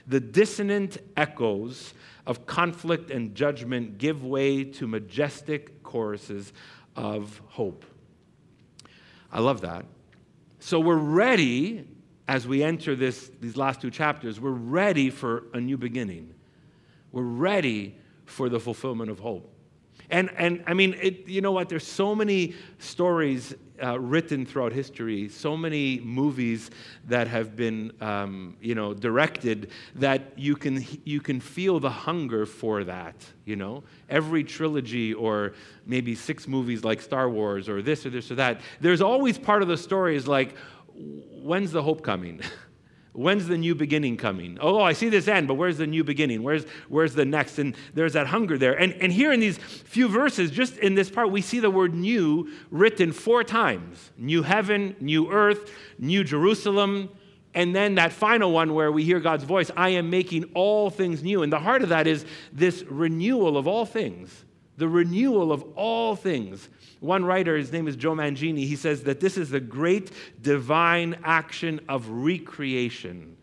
The 0.08 0.18
dissonant 0.18 0.98
echoes 1.16 1.94
of 2.26 2.46
conflict 2.46 3.12
and 3.12 3.36
judgment 3.36 3.98
give 3.98 4.24
way 4.24 4.64
to 4.64 4.88
majestic 4.88 5.84
choruses 5.84 6.52
of 6.96 7.40
hope. 7.50 7.84
I 9.32 9.38
love 9.38 9.60
that. 9.60 9.84
So 10.58 10.80
we're 10.80 10.96
ready 10.96 11.86
as 12.26 12.46
we 12.46 12.62
enter 12.62 12.96
this, 12.96 13.30
these 13.40 13.56
last 13.56 13.80
two 13.80 13.90
chapters, 13.90 14.40
we're 14.40 14.50
ready 14.50 15.10
for 15.10 15.44
a 15.52 15.60
new 15.60 15.76
beginning. 15.76 16.32
We're 17.12 17.22
ready 17.22 17.96
for 18.24 18.48
the 18.48 18.58
fulfillment 18.58 19.10
of 19.10 19.18
hope. 19.18 19.50
And, 20.10 20.30
and 20.36 20.62
I 20.66 20.74
mean, 20.74 20.96
it, 21.00 21.26
you 21.28 21.40
know 21.40 21.52
what? 21.52 21.68
There's 21.68 21.86
so 21.86 22.14
many 22.14 22.54
stories 22.78 23.54
uh, 23.82 23.98
written 23.98 24.46
throughout 24.46 24.72
history, 24.72 25.28
so 25.28 25.56
many 25.56 25.98
movies 26.00 26.70
that 27.08 27.26
have 27.26 27.56
been, 27.56 27.92
um, 28.00 28.56
you 28.60 28.74
know, 28.74 28.94
directed 28.94 29.70
that 29.96 30.38
you 30.38 30.56
can, 30.56 30.84
you 31.04 31.20
can 31.20 31.40
feel 31.40 31.80
the 31.80 31.90
hunger 31.90 32.46
for 32.46 32.84
that, 32.84 33.14
you 33.44 33.56
know? 33.56 33.82
Every 34.08 34.44
trilogy 34.44 35.12
or 35.14 35.54
maybe 35.86 36.14
six 36.14 36.46
movies 36.46 36.84
like 36.84 37.00
Star 37.00 37.28
Wars 37.28 37.68
or 37.68 37.82
this 37.82 38.06
or 38.06 38.10
this 38.10 38.30
or 38.30 38.36
that, 38.36 38.60
there's 38.80 39.00
always 39.00 39.38
part 39.38 39.62
of 39.62 39.68
the 39.68 39.76
story 39.76 40.16
is 40.16 40.28
like, 40.28 40.54
when's 40.94 41.72
the 41.72 41.82
hope 41.82 42.02
coming? 42.02 42.40
When's 43.14 43.46
the 43.46 43.56
new 43.56 43.76
beginning 43.76 44.16
coming? 44.16 44.58
Oh, 44.60 44.80
I 44.80 44.92
see 44.92 45.08
this 45.08 45.28
end, 45.28 45.46
but 45.46 45.54
where's 45.54 45.78
the 45.78 45.86
new 45.86 46.02
beginning? 46.02 46.42
Where's, 46.42 46.64
where's 46.88 47.14
the 47.14 47.24
next? 47.24 47.60
And 47.60 47.76
there's 47.94 48.14
that 48.14 48.26
hunger 48.26 48.58
there. 48.58 48.74
And, 48.74 48.92
and 48.94 49.12
here 49.12 49.32
in 49.32 49.38
these 49.38 49.56
few 49.56 50.08
verses, 50.08 50.50
just 50.50 50.78
in 50.78 50.96
this 50.96 51.10
part, 51.10 51.30
we 51.30 51.40
see 51.40 51.60
the 51.60 51.70
word 51.70 51.94
new 51.94 52.50
written 52.72 53.12
four 53.12 53.44
times 53.44 54.10
new 54.18 54.42
heaven, 54.42 54.96
new 54.98 55.30
earth, 55.30 55.70
new 55.96 56.24
Jerusalem. 56.24 57.08
And 57.54 57.72
then 57.72 57.94
that 57.94 58.12
final 58.12 58.50
one 58.50 58.74
where 58.74 58.90
we 58.90 59.04
hear 59.04 59.20
God's 59.20 59.44
voice 59.44 59.70
I 59.76 59.90
am 59.90 60.10
making 60.10 60.50
all 60.54 60.90
things 60.90 61.22
new. 61.22 61.44
And 61.44 61.52
the 61.52 61.60
heart 61.60 61.84
of 61.84 61.90
that 61.90 62.08
is 62.08 62.26
this 62.52 62.82
renewal 62.82 63.56
of 63.56 63.68
all 63.68 63.86
things, 63.86 64.44
the 64.76 64.88
renewal 64.88 65.52
of 65.52 65.62
all 65.76 66.16
things. 66.16 66.68
One 67.00 67.24
writer, 67.24 67.56
his 67.56 67.72
name 67.72 67.86
is 67.86 67.96
Joe 67.96 68.14
Mangina, 68.14 68.58
he 68.58 68.76
says 68.76 69.04
that 69.04 69.20
this 69.20 69.36
is 69.36 69.50
the 69.50 69.60
great 69.60 70.10
divine 70.40 71.18
action 71.22 71.80
of 71.88 72.08
recreation. 72.08 73.36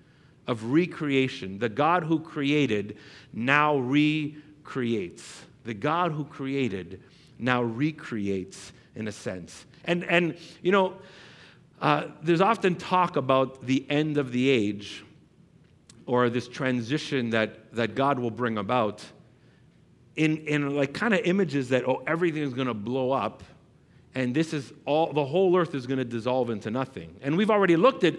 Of 0.48 0.66
recreation. 0.66 1.60
The 1.60 1.70
God 1.70 2.04
who 2.04 2.20
created 2.20 2.98
now 3.32 3.78
recreates. 3.78 5.44
The 5.64 5.74
God 5.74 6.12
who 6.12 6.26
created 6.26 7.02
now 7.38 7.62
recreates 7.62 8.74
in 8.96 9.08
a 9.08 9.12
sense. 9.12 9.66
And, 9.86 10.04
and 10.04 10.38
you 10.62 10.72
know, 10.72 10.96
uh, 11.82 12.08
there's 12.22 12.42
often 12.42 12.76
talk 12.76 13.16
about 13.16 13.66
the 13.66 13.86
end 13.90 14.18
of 14.18 14.32
the 14.32 14.50
age 14.50 15.04
or 16.06 16.30
this 16.30 16.48
transition 16.48 17.30
that, 17.32 17.74
that 17.74 17.96
God 17.96 18.20
will 18.20 18.32
bring 18.32 18.58
about 18.58 19.04
in, 20.16 20.38
in 20.48 20.76
like 20.76 20.94
kind 20.94 21.14
of 21.14 21.22
images 21.24 21.70
that, 21.70 21.88
oh, 21.88 22.04
everything 22.06 22.44
is 22.44 22.54
going 22.54 22.68
to 22.68 22.74
blow 22.74 23.12
up 23.12 23.44
and 24.14 24.36
this 24.36 24.54
is 24.54 24.74
all 24.86 25.14
the 25.14 25.24
whole 25.26 25.56
earth 25.58 25.74
is 25.74 25.88
going 25.88 25.98
to 25.98 26.06
dissolve 26.06 26.50
into 26.50 26.70
nothing 26.70 27.16
and 27.22 27.38
we've 27.38 27.50
already 27.50 27.78
looked 27.78 28.04
at 28.04 28.16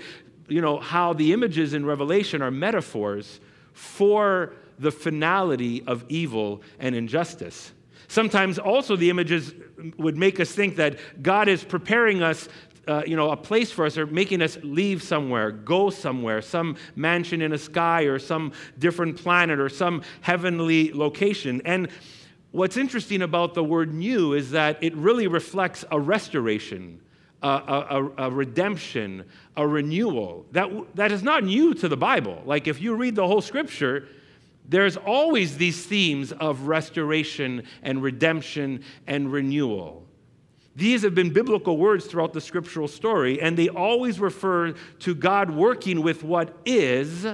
you 0.49 0.61
know 0.61 0.79
how 0.79 1.13
the 1.13 1.33
images 1.33 1.75
in 1.75 1.85
revelation 1.85 2.43
are 2.43 2.51
metaphors 2.51 3.41
for 3.73 4.53
the 4.79 4.91
finality 4.91 5.83
of 5.87 6.05
evil 6.09 6.63
and 6.79 6.95
injustice. 6.95 7.73
Sometimes 8.09 8.59
also 8.59 8.97
the 8.97 9.09
images 9.09 9.55
would 9.97 10.17
make 10.17 10.41
us 10.41 10.53
think 10.53 10.77
that 10.77 10.99
God 11.23 11.49
is 11.49 11.65
preparing 11.65 12.23
us 12.23 12.49
uh, 12.89 13.03
you 13.07 13.17
know, 13.17 13.31
a 13.31 13.37
place 13.37 13.71
for 13.71 13.87
us 13.87 13.97
or 13.97 14.07
making 14.07 14.43
us 14.43 14.59
leave 14.63 15.03
somewhere, 15.03 15.51
go 15.51 15.91
somewhere, 15.91 16.43
some 16.43 16.77
mansion 16.97 17.41
in 17.41 17.53
a 17.53 17.59
sky 17.59 18.03
or 18.03 18.19
some 18.19 18.53
different 18.79 19.17
planet 19.17 19.61
or 19.61 19.69
some 19.69 20.03
heavenly 20.21 20.93
location. 20.93 21.63
And 21.65 21.89
what's 22.51 22.77
interesting 22.77 23.23
about 23.23 23.55
the 23.55 23.63
word 23.63 23.95
new 23.95 24.33
is 24.33 24.51
that 24.51 24.83
it 24.83 24.95
really 24.97 25.27
reflects 25.27 25.85
a 25.91 26.01
restoration. 26.01 27.01
A, 27.45 27.49
a, 27.49 28.11
a, 28.19 28.31
redemption, 28.31 29.25
a 29.57 29.67
renewal. 29.67 30.47
That, 30.53 30.71
that 30.95 31.11
is 31.11 31.25
not 31.25 31.43
new 31.43 31.75
to 31.75 31.89
the 31.89 31.97
Bible. 31.97 32.41
Like 32.47 32.69
if 32.69 32.81
you 32.81 32.95
read 32.95 33.17
the 33.17 33.27
whole 33.27 33.41
scripture, 33.41 34.07
there's 34.69 34.97
always 34.97 35.57
these 35.57 35.85
themes 35.85 36.31
of 36.31 36.69
restoration 36.69 37.65
and 37.83 38.01
redemption 38.01 38.85
and 39.09 39.33
renewal. 39.33 40.02
These 40.75 41.03
have 41.03 41.15
been 41.15 41.33
biblical 41.33 41.77
words 41.77 42.07
throughout 42.07 42.33
the 42.33 42.41
scriptural 42.41 42.89
story, 42.89 43.41
and 43.41 43.57
they 43.57 43.69
always 43.69 44.19
refer 44.19 44.73
to 45.01 45.15
God 45.15 45.51
working 45.51 46.03
with 46.03 46.25
what 46.25 46.57
is 46.65 47.27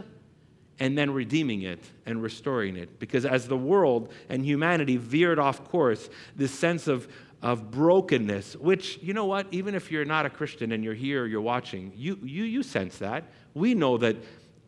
and 0.80 0.96
then 0.96 1.10
redeeming 1.12 1.62
it 1.62 1.80
and 2.06 2.22
restoring 2.22 2.76
it. 2.76 2.98
Because 2.98 3.24
as 3.24 3.46
the 3.48 3.56
world 3.56 4.12
and 4.28 4.44
humanity 4.44 4.96
veered 4.96 5.38
off 5.38 5.64
course, 5.64 6.08
this 6.36 6.52
sense 6.52 6.88
of, 6.88 7.08
of 7.42 7.70
brokenness, 7.70 8.56
which, 8.56 8.98
you 9.02 9.12
know 9.12 9.26
what, 9.26 9.46
even 9.50 9.74
if 9.74 9.90
you're 9.90 10.04
not 10.04 10.26
a 10.26 10.30
Christian 10.30 10.72
and 10.72 10.82
you're 10.82 10.94
here, 10.94 11.26
you're 11.26 11.40
watching, 11.40 11.92
you, 11.96 12.18
you, 12.22 12.44
you 12.44 12.62
sense 12.62 12.98
that. 12.98 13.24
We 13.54 13.74
know 13.74 13.98
that 13.98 14.16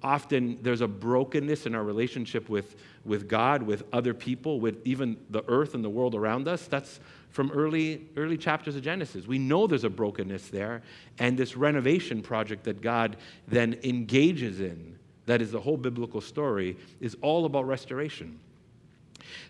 often 0.02 0.58
there's 0.62 0.80
a 0.80 0.88
brokenness 0.88 1.66
in 1.66 1.74
our 1.74 1.84
relationship 1.84 2.48
with, 2.48 2.76
with 3.04 3.28
God, 3.28 3.62
with 3.62 3.82
other 3.92 4.14
people, 4.14 4.60
with 4.60 4.80
even 4.84 5.16
the 5.28 5.44
earth 5.48 5.74
and 5.74 5.84
the 5.84 5.90
world 5.90 6.14
around 6.14 6.48
us. 6.48 6.66
That's 6.66 7.00
from 7.30 7.50
early, 7.52 8.06
early 8.16 8.36
chapters 8.36 8.76
of 8.76 8.82
Genesis. 8.82 9.26
We 9.26 9.38
know 9.38 9.66
there's 9.66 9.84
a 9.84 9.90
brokenness 9.90 10.48
there, 10.48 10.82
and 11.18 11.38
this 11.38 11.56
renovation 11.56 12.22
project 12.22 12.64
that 12.64 12.82
God 12.82 13.16
then 13.48 13.78
engages 13.84 14.60
in, 14.60 14.98
that 15.26 15.40
is 15.40 15.52
the 15.52 15.60
whole 15.60 15.76
biblical 15.76 16.20
story, 16.20 16.76
is 17.00 17.16
all 17.22 17.44
about 17.44 17.66
restoration. 17.66 18.38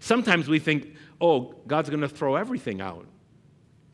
Sometimes 0.01 0.49
we 0.49 0.59
think, 0.59 0.95
oh, 1.21 1.55
God's 1.67 1.89
going 1.89 2.03
to 2.03 2.09
throw 2.09 2.37
everything 2.37 2.81
out. 2.81 3.07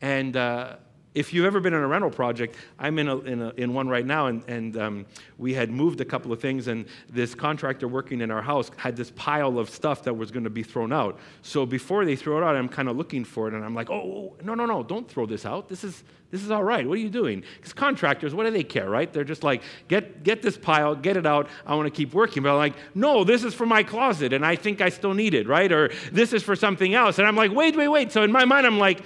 And 0.01 0.35
uh, 0.35 0.75
if 1.17 1.33
you've 1.33 1.45
ever 1.45 1.59
been 1.59 1.73
in 1.73 1.81
a 1.81 1.87
rental 1.87 2.11
project, 2.11 2.55
I'm 2.77 2.99
in, 2.99 3.07
a, 3.07 3.17
in, 3.21 3.41
a, 3.41 3.49
in 3.57 3.73
one 3.73 3.89
right 3.89 4.05
now, 4.05 4.27
and, 4.27 4.43
and 4.47 4.77
um, 4.77 5.05
we 5.39 5.51
had 5.51 5.71
moved 5.71 5.99
a 5.99 6.05
couple 6.05 6.31
of 6.31 6.39
things, 6.39 6.67
and 6.67 6.85
this 7.09 7.33
contractor 7.33 7.87
working 7.87 8.21
in 8.21 8.29
our 8.29 8.43
house 8.43 8.69
had 8.77 8.95
this 8.95 9.09
pile 9.15 9.57
of 9.57 9.67
stuff 9.67 10.03
that 10.03 10.13
was 10.13 10.29
going 10.29 10.43
to 10.43 10.51
be 10.51 10.61
thrown 10.61 10.93
out. 10.93 11.17
So 11.41 11.65
before 11.65 12.05
they 12.05 12.15
throw 12.15 12.37
it 12.37 12.43
out, 12.43 12.55
I'm 12.55 12.69
kind 12.69 12.87
of 12.87 12.95
looking 12.97 13.25
for 13.25 13.47
it, 13.47 13.55
and 13.55 13.65
I'm 13.65 13.73
like, 13.73 13.89
oh, 13.89 14.35
no, 14.43 14.53
no, 14.53 14.67
no, 14.67 14.83
don't 14.83 15.09
throw 15.09 15.25
this 15.25 15.43
out. 15.43 15.69
This 15.69 15.83
is, 15.83 16.03
this 16.29 16.43
is 16.43 16.51
all 16.51 16.63
right. 16.63 16.87
What 16.87 16.99
are 16.99 17.01
you 17.01 17.09
doing? 17.09 17.43
Because 17.55 17.73
contractors, 17.73 18.35
what 18.35 18.43
do 18.43 18.51
they 18.51 18.63
care, 18.63 18.87
right? 18.87 19.11
They're 19.11 19.23
just 19.23 19.43
like, 19.43 19.63
get, 19.87 20.21
get 20.23 20.43
this 20.43 20.55
pile, 20.55 20.93
get 20.93 21.17
it 21.17 21.25
out. 21.25 21.47
I 21.65 21.73
want 21.73 21.87
to 21.87 21.91
keep 21.97 22.13
working. 22.13 22.43
But 22.43 22.51
I'm 22.51 22.57
like, 22.57 22.75
no, 22.93 23.23
this 23.23 23.43
is 23.43 23.55
for 23.55 23.65
my 23.65 23.81
closet, 23.81 24.33
and 24.33 24.45
I 24.45 24.55
think 24.55 24.81
I 24.81 24.89
still 24.89 25.15
need 25.15 25.33
it, 25.33 25.47
right? 25.47 25.71
Or 25.71 25.89
this 26.11 26.31
is 26.31 26.43
for 26.43 26.55
something 26.55 26.93
else. 26.93 27.17
And 27.17 27.27
I'm 27.27 27.35
like, 27.35 27.51
wait, 27.51 27.75
wait, 27.75 27.87
wait. 27.87 28.11
So 28.11 28.21
in 28.21 28.31
my 28.31 28.45
mind, 28.45 28.67
I'm 28.67 28.77
like, 28.77 29.01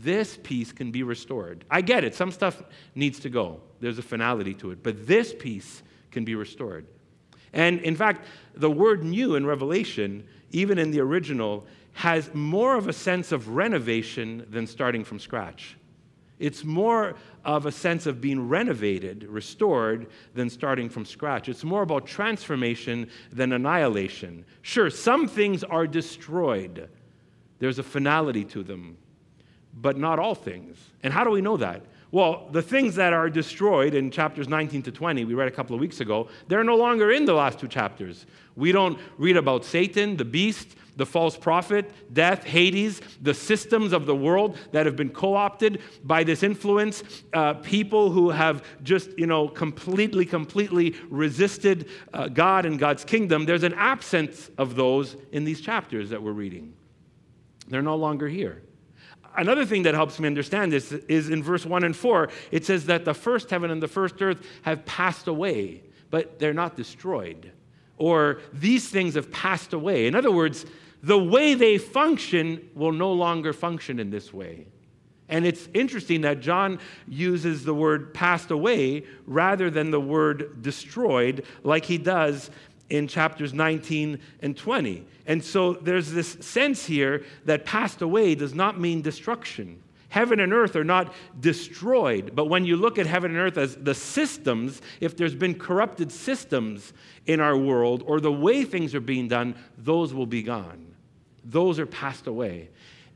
this 0.00 0.38
piece 0.42 0.72
can 0.72 0.90
be 0.90 1.02
restored. 1.02 1.64
I 1.70 1.80
get 1.80 2.04
it, 2.04 2.14
some 2.14 2.30
stuff 2.30 2.62
needs 2.94 3.18
to 3.20 3.30
go, 3.30 3.60
there's 3.80 3.98
a 3.98 4.02
finality 4.02 4.54
to 4.54 4.70
it, 4.70 4.82
but 4.82 5.06
this 5.06 5.34
piece 5.34 5.82
can 6.10 6.24
be 6.24 6.34
restored. 6.34 6.86
And 7.52 7.80
in 7.80 7.96
fact, 7.96 8.26
the 8.54 8.70
word 8.70 9.04
new 9.04 9.34
in 9.34 9.46
Revelation, 9.46 10.26
even 10.50 10.78
in 10.78 10.90
the 10.90 11.00
original, 11.00 11.66
has 11.94 12.32
more 12.34 12.76
of 12.76 12.88
a 12.88 12.92
sense 12.92 13.32
of 13.32 13.48
renovation 13.48 14.46
than 14.50 14.66
starting 14.66 15.04
from 15.04 15.18
scratch. 15.18 15.76
It's 16.38 16.62
more 16.62 17.16
of 17.44 17.66
a 17.66 17.72
sense 17.72 18.06
of 18.06 18.20
being 18.20 18.48
renovated, 18.48 19.24
restored, 19.24 20.08
than 20.34 20.48
starting 20.48 20.88
from 20.88 21.04
scratch. 21.04 21.48
It's 21.48 21.64
more 21.64 21.82
about 21.82 22.06
transformation 22.06 23.08
than 23.32 23.52
annihilation. 23.52 24.44
Sure, 24.62 24.90
some 24.90 25.26
things 25.26 25.64
are 25.64 25.86
destroyed, 25.86 26.88
there's 27.58 27.80
a 27.80 27.82
finality 27.82 28.44
to 28.44 28.62
them 28.62 28.96
but 29.74 29.96
not 29.96 30.18
all 30.18 30.34
things. 30.34 30.76
And 31.02 31.12
how 31.12 31.24
do 31.24 31.30
we 31.30 31.40
know 31.40 31.56
that? 31.56 31.82
Well, 32.10 32.48
the 32.52 32.62
things 32.62 32.94
that 32.94 33.12
are 33.12 33.28
destroyed 33.28 33.94
in 33.94 34.10
chapters 34.10 34.48
19 34.48 34.82
to 34.84 34.92
20, 34.92 35.24
we 35.26 35.34
read 35.34 35.48
a 35.48 35.50
couple 35.50 35.74
of 35.74 35.80
weeks 35.80 36.00
ago, 36.00 36.28
they're 36.48 36.64
no 36.64 36.76
longer 36.76 37.10
in 37.10 37.26
the 37.26 37.34
last 37.34 37.58
two 37.58 37.68
chapters. 37.68 38.24
We 38.56 38.72
don't 38.72 38.98
read 39.18 39.36
about 39.36 39.64
Satan, 39.64 40.16
the 40.16 40.24
beast, 40.24 40.74
the 40.96 41.04
false 41.04 41.36
prophet, 41.36 41.92
death, 42.12 42.44
Hades, 42.44 43.02
the 43.20 43.34
systems 43.34 43.92
of 43.92 44.06
the 44.06 44.16
world 44.16 44.56
that 44.72 44.86
have 44.86 44.96
been 44.96 45.10
co 45.10 45.34
opted 45.34 45.82
by 46.02 46.24
this 46.24 46.42
influence, 46.42 47.04
uh, 47.34 47.54
people 47.54 48.10
who 48.10 48.30
have 48.30 48.64
just, 48.82 49.16
you 49.18 49.26
know, 49.26 49.46
completely, 49.46 50.24
completely 50.24 50.96
resisted 51.10 51.88
uh, 52.14 52.26
God 52.28 52.64
and 52.64 52.78
God's 52.78 53.04
kingdom. 53.04 53.44
There's 53.44 53.62
an 53.62 53.74
absence 53.74 54.50
of 54.56 54.76
those 54.76 55.16
in 55.30 55.44
these 55.44 55.60
chapters 55.60 56.10
that 56.10 56.22
we're 56.22 56.32
reading. 56.32 56.72
They're 57.68 57.82
no 57.82 57.96
longer 57.96 58.28
here 58.28 58.62
another 59.36 59.64
thing 59.64 59.82
that 59.84 59.94
helps 59.94 60.18
me 60.18 60.26
understand 60.26 60.72
this 60.72 60.92
is 60.92 61.30
in 61.30 61.42
verse 61.42 61.64
1 61.64 61.84
and 61.84 61.96
4, 61.96 62.28
it 62.50 62.64
says 62.64 62.86
that 62.86 63.04
the 63.04 63.14
first 63.14 63.50
heaven 63.50 63.70
and 63.70 63.82
the 63.82 63.88
first 63.88 64.20
earth 64.20 64.44
have 64.62 64.84
passed 64.84 65.28
away, 65.28 65.82
but 66.10 66.38
they're 66.38 66.54
not 66.54 66.76
destroyed. 66.76 67.52
Or 67.96 68.40
these 68.52 68.88
things 68.88 69.14
have 69.14 69.30
passed 69.30 69.72
away. 69.72 70.06
In 70.06 70.14
other 70.14 70.30
words, 70.30 70.66
the 71.02 71.18
way 71.18 71.54
they 71.54 71.78
function 71.78 72.68
will 72.74 72.92
no 72.92 73.12
longer 73.12 73.52
function 73.52 73.98
in 73.98 74.10
this 74.10 74.32
way. 74.32 74.66
And 75.28 75.44
it's 75.44 75.68
interesting 75.74 76.22
that 76.22 76.40
John 76.40 76.78
uses 77.06 77.64
the 77.64 77.74
word 77.74 78.14
passed 78.14 78.50
away 78.50 79.04
rather 79.26 79.68
than 79.68 79.90
the 79.90 80.00
word 80.00 80.62
destroyed, 80.62 81.44
like 81.62 81.84
he 81.84 81.98
does 81.98 82.50
in 82.90 83.06
chapters 83.06 83.52
19 83.52 84.18
and 84.40 84.56
20. 84.56 85.06
And 85.26 85.44
so 85.44 85.74
there's 85.74 86.10
this 86.10 86.36
sense 86.40 86.86
here 86.86 87.24
that 87.44 87.64
passed 87.64 88.02
away 88.02 88.34
does 88.34 88.54
not 88.54 88.80
mean 88.80 89.02
destruction. 89.02 89.82
Heaven 90.10 90.40
and 90.40 90.54
earth 90.54 90.74
are 90.74 90.84
not 90.84 91.12
destroyed, 91.38 92.32
but 92.34 92.46
when 92.46 92.64
you 92.64 92.76
look 92.76 92.98
at 92.98 93.06
heaven 93.06 93.30
and 93.32 93.40
earth 93.40 93.58
as 93.58 93.76
the 93.76 93.94
systems, 93.94 94.80
if 95.00 95.16
there's 95.16 95.34
been 95.34 95.54
corrupted 95.54 96.10
systems 96.10 96.94
in 97.26 97.40
our 97.40 97.56
world 97.56 98.02
or 98.06 98.18
the 98.18 98.32
way 98.32 98.64
things 98.64 98.94
are 98.94 99.00
being 99.00 99.28
done, 99.28 99.54
those 99.76 100.14
will 100.14 100.26
be 100.26 100.42
gone. 100.42 100.94
Those 101.44 101.78
are 101.78 101.86
passed 101.86 102.26
away. 102.26 102.70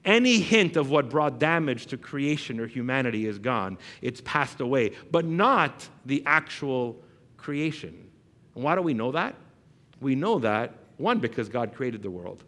Any 0.05 0.41
hint 0.41 0.77
of 0.77 0.91
what 0.91 1.09
brought 1.09 1.39
damage 1.39 1.87
to 1.87 1.97
creation 1.97 2.61
or 2.61 2.67
humanity 2.67 3.27
is 3.27 3.39
gone. 3.39 3.79
It's 4.03 4.21
passed 4.21 4.61
away, 4.61 4.93
but 5.11 5.25
not 5.25 5.89
the 6.05 6.23
actual 6.27 7.01
creation. 7.39 8.11
And 8.55 8.65
why 8.65 8.75
do 8.75 8.83
we 8.83 8.95
know 8.95 9.13
that? 9.13 9.35
We 10.03 10.15
know 10.15 10.39
that, 10.41 10.75
one, 10.99 11.19
because 11.19 11.49
God 11.49 11.75
created 11.75 12.03
the 12.03 12.11
world. 12.11 12.45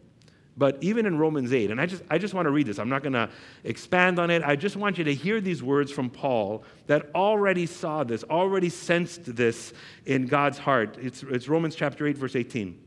But 0.57 0.79
even 0.81 1.07
in 1.07 1.19
Romans 1.19 1.53
8, 1.53 1.71
and 1.71 1.81
I 1.81 1.87
just, 1.87 2.03
I 2.09 2.19
just 2.19 2.33
want 2.33 2.47
to 2.47 2.51
read 2.51 2.67
this, 2.67 2.79
I'm 2.79 2.89
not 2.89 3.03
going 3.03 3.15
to 3.15 3.29
expand 3.65 4.21
on 4.21 4.31
it. 4.31 4.43
I 4.45 4.55
just 4.55 4.77
want 4.77 4.99
you 4.99 5.05
to 5.05 5.15
hear 5.15 5.41
these 5.41 5.63
words 5.63 5.91
from 5.91 6.11
Paul 6.11 6.63
that 6.87 7.11
already 7.15 7.67
saw 7.67 8.05
this, 8.05 8.23
already 8.25 8.69
sensed 8.69 9.35
this 9.35 9.73
in 10.07 10.27
God's 10.27 10.59
heart. 10.59 10.97
It's, 11.01 11.25
it's 11.25 11.49
Romans 11.49 11.75
chapter 11.75 12.07
8, 12.07 12.17
verse 12.17 12.37
18. 12.37 12.79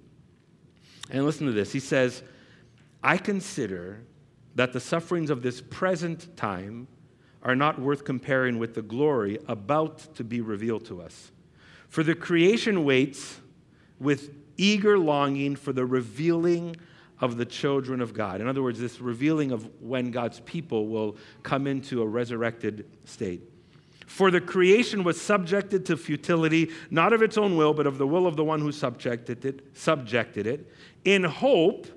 And 1.10 1.26
listen 1.26 1.46
to 1.48 1.54
this. 1.54 1.74
He 1.74 1.82
says, 1.82 2.24
I 3.04 3.18
consider 3.18 4.02
that 4.56 4.72
the 4.72 4.80
sufferings 4.80 5.30
of 5.30 5.42
this 5.42 5.62
present 5.62 6.36
time 6.38 6.88
are 7.44 7.56
not 7.56 7.80
worth 7.80 8.04
comparing 8.06 8.60
with 8.60 8.76
the 8.76 8.82
glory 8.82 9.40
about 9.48 10.16
to 10.16 10.24
be 10.24 10.42
revealed 10.42 10.86
to 10.86 11.02
us. 11.02 11.32
For 11.90 12.04
the 12.04 12.16
creation 12.16 12.84
waits 12.84 13.40
with 14.00 14.32
eager 14.58 14.98
longing 14.98 15.56
for 15.56 15.74
the 15.74 15.86
revealing 15.86 16.76
of 17.20 17.38
the 17.38 17.46
children 17.46 18.02
of 18.02 18.14
God. 18.14 18.42
In 18.42 18.48
other 18.48 18.62
words, 18.62 18.80
this 18.80 19.00
revealing 19.02 19.52
of 19.52 19.70
when 19.82 20.12
God's 20.12 20.40
people 20.42 20.88
will 20.88 21.18
come 21.44 21.68
into 21.68 22.02
a 22.02 22.06
resurrected 22.06 22.86
state. 23.06 23.42
For 24.06 24.32
the 24.32 24.40
creation 24.40 25.04
was 25.04 25.20
subjected 25.20 25.86
to 25.88 25.98
futility, 25.98 26.72
not 26.90 27.14
of 27.14 27.22
its 27.22 27.38
own 27.38 27.58
will, 27.58 27.74
but 27.74 27.88
of 27.88 27.98
the 27.98 28.08
will 28.08 28.26
of 28.26 28.38
the 28.38 28.44
one 28.44 28.62
who 28.62 28.72
subjected 28.72 29.44
it, 29.44 29.76
subjected 29.76 30.48
it, 30.48 30.72
in 31.04 31.24
hope 31.24 31.88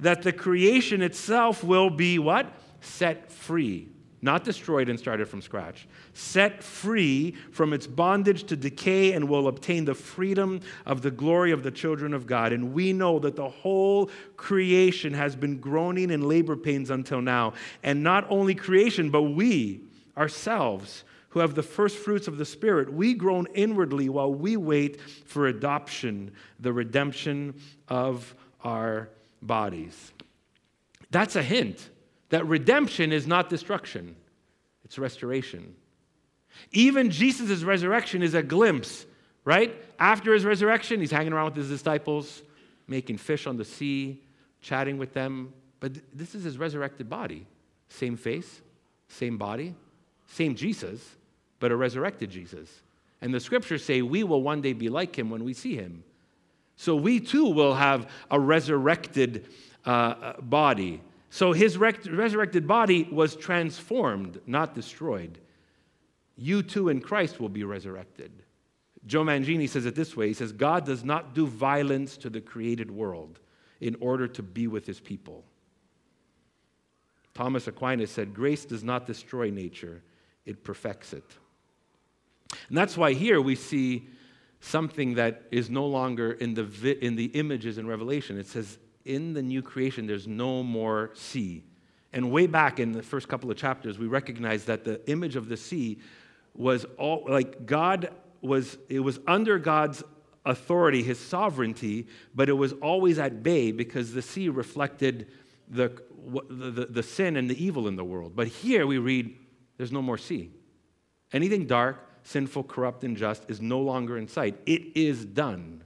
that 0.00 0.22
the 0.22 0.32
creation 0.32 1.02
itself 1.02 1.62
will 1.62 1.90
be 1.90 2.18
what? 2.18 2.52
Set 2.80 3.30
free 3.30 3.88
not 4.20 4.44
destroyed 4.44 4.88
and 4.88 4.98
started 4.98 5.28
from 5.28 5.40
scratch, 5.40 5.86
set 6.12 6.62
free 6.62 7.32
from 7.52 7.72
its 7.72 7.86
bondage 7.86 8.44
to 8.44 8.56
decay 8.56 9.12
and 9.12 9.28
will 9.28 9.48
obtain 9.48 9.84
the 9.84 9.94
freedom 9.94 10.60
of 10.86 11.02
the 11.02 11.10
glory 11.10 11.52
of 11.52 11.62
the 11.62 11.70
children 11.70 12.12
of 12.12 12.26
God. 12.26 12.52
And 12.52 12.72
we 12.72 12.92
know 12.92 13.18
that 13.20 13.36
the 13.36 13.48
whole 13.48 14.10
creation 14.36 15.14
has 15.14 15.36
been 15.36 15.58
groaning 15.58 16.10
in 16.10 16.22
labor 16.22 16.56
pains 16.56 16.90
until 16.90 17.22
now. 17.22 17.52
And 17.82 18.02
not 18.02 18.26
only 18.28 18.54
creation, 18.54 19.10
but 19.10 19.22
we 19.22 19.82
ourselves 20.16 21.04
who 21.30 21.40
have 21.40 21.54
the 21.54 21.62
first 21.62 21.96
fruits 21.98 22.26
of 22.26 22.38
the 22.38 22.44
Spirit, 22.44 22.92
we 22.92 23.14
groan 23.14 23.46
inwardly 23.54 24.08
while 24.08 24.32
we 24.32 24.56
wait 24.56 25.00
for 25.00 25.46
adoption, 25.46 26.32
the 26.58 26.72
redemption 26.72 27.54
of 27.88 28.34
our 28.64 29.10
bodies. 29.42 30.12
That's 31.10 31.36
a 31.36 31.42
hint 31.42 31.90
that 32.30 32.46
redemption 32.46 33.12
is 33.12 33.26
not 33.26 33.48
destruction, 33.48 34.16
it's 34.84 34.98
restoration. 34.98 35.74
Even 36.72 37.10
Jesus' 37.10 37.62
resurrection 37.62 38.22
is 38.22 38.34
a 38.34 38.42
glimpse, 38.42 39.06
right? 39.44 39.74
After 39.98 40.34
his 40.34 40.44
resurrection, 40.44 41.00
he's 41.00 41.10
hanging 41.10 41.32
around 41.32 41.46
with 41.46 41.56
his 41.56 41.68
disciples, 41.68 42.42
making 42.86 43.18
fish 43.18 43.46
on 43.46 43.56
the 43.56 43.64
sea, 43.64 44.22
chatting 44.60 44.98
with 44.98 45.12
them. 45.12 45.52
But 45.80 45.92
this 46.12 46.34
is 46.34 46.44
his 46.44 46.58
resurrected 46.58 47.08
body. 47.08 47.46
Same 47.88 48.16
face, 48.16 48.60
same 49.08 49.38
body, 49.38 49.74
same 50.26 50.54
Jesus, 50.54 51.16
but 51.60 51.70
a 51.70 51.76
resurrected 51.76 52.30
Jesus. 52.30 52.82
And 53.20 53.32
the 53.32 53.40
scriptures 53.40 53.84
say 53.84 54.02
we 54.02 54.22
will 54.24 54.42
one 54.42 54.60
day 54.60 54.72
be 54.72 54.88
like 54.88 55.18
him 55.18 55.30
when 55.30 55.44
we 55.44 55.54
see 55.54 55.74
him. 55.74 56.04
So 56.76 56.94
we 56.94 57.18
too 57.18 57.46
will 57.46 57.74
have 57.74 58.10
a 58.30 58.38
resurrected 58.38 59.46
uh, 59.84 59.90
uh 59.90 60.40
body. 60.40 61.00
So 61.30 61.52
his 61.52 61.76
rec- 61.76 62.06
resurrected 62.06 62.66
body 62.66 63.08
was 63.10 63.36
transformed, 63.36 64.40
not 64.46 64.74
destroyed. 64.74 65.38
You 66.36 66.62
too 66.62 66.88
in 66.88 67.00
Christ 67.00 67.40
will 67.40 67.48
be 67.48 67.64
resurrected. 67.64 68.30
Joe 69.06 69.24
Mangina 69.24 69.68
says 69.68 69.86
it 69.86 69.94
this 69.94 70.16
way 70.16 70.28
He 70.28 70.34
says, 70.34 70.52
God 70.52 70.84
does 70.84 71.04
not 71.04 71.34
do 71.34 71.46
violence 71.46 72.16
to 72.18 72.30
the 72.30 72.40
created 72.40 72.90
world 72.90 73.40
in 73.80 73.96
order 74.00 74.26
to 74.28 74.42
be 74.42 74.66
with 74.66 74.86
his 74.86 75.00
people. 75.00 75.44
Thomas 77.34 77.68
Aquinas 77.68 78.10
said, 78.10 78.34
Grace 78.34 78.64
does 78.64 78.82
not 78.82 79.06
destroy 79.06 79.50
nature, 79.50 80.02
it 80.44 80.64
perfects 80.64 81.12
it. 81.12 81.24
And 82.68 82.76
that's 82.76 82.96
why 82.96 83.12
here 83.12 83.40
we 83.40 83.54
see 83.54 84.08
something 84.60 85.14
that 85.14 85.42
is 85.50 85.70
no 85.70 85.86
longer 85.86 86.32
in 86.32 86.54
the, 86.54 86.64
vi- 86.64 86.98
in 87.00 87.14
the 87.14 87.26
images 87.26 87.78
in 87.78 87.86
Revelation. 87.86 88.38
It 88.38 88.46
says, 88.46 88.78
in 89.08 89.32
the 89.32 89.42
new 89.42 89.62
creation, 89.62 90.06
there's 90.06 90.28
no 90.28 90.62
more 90.62 91.10
sea. 91.14 91.64
And 92.12 92.30
way 92.30 92.46
back 92.46 92.78
in 92.78 92.92
the 92.92 93.02
first 93.02 93.28
couple 93.28 93.50
of 93.50 93.56
chapters, 93.56 93.98
we 93.98 94.06
recognize 94.06 94.64
that 94.66 94.84
the 94.84 95.08
image 95.10 95.34
of 95.34 95.48
the 95.48 95.56
sea 95.56 95.98
was 96.54 96.84
all 96.98 97.24
like 97.28 97.66
God 97.66 98.10
was, 98.40 98.78
it 98.88 99.00
was 99.00 99.18
under 99.26 99.58
God's 99.58 100.02
authority, 100.44 101.02
his 101.02 101.18
sovereignty, 101.18 102.06
but 102.34 102.48
it 102.48 102.54
was 102.54 102.72
always 102.74 103.18
at 103.18 103.42
bay 103.42 103.72
because 103.72 104.12
the 104.12 104.22
sea 104.22 104.48
reflected 104.48 105.28
the, 105.68 105.92
the, 106.48 106.86
the, 106.88 107.02
sin 107.02 107.36
and 107.36 107.50
the 107.50 107.62
evil 107.62 107.88
in 107.88 107.96
the 107.96 108.04
world. 108.04 108.34
But 108.34 108.46
here 108.46 108.86
we 108.86 108.98
read, 108.98 109.36
there's 109.76 109.92
no 109.92 110.00
more 110.00 110.18
sea. 110.18 110.50
Anything 111.32 111.66
dark, 111.66 112.02
sinful, 112.22 112.64
corrupt, 112.64 113.04
and 113.04 113.16
just 113.16 113.44
is 113.48 113.60
no 113.60 113.80
longer 113.80 114.16
in 114.16 114.28
sight. 114.28 114.58
It 114.64 114.96
is 114.96 115.24
done. 115.24 115.84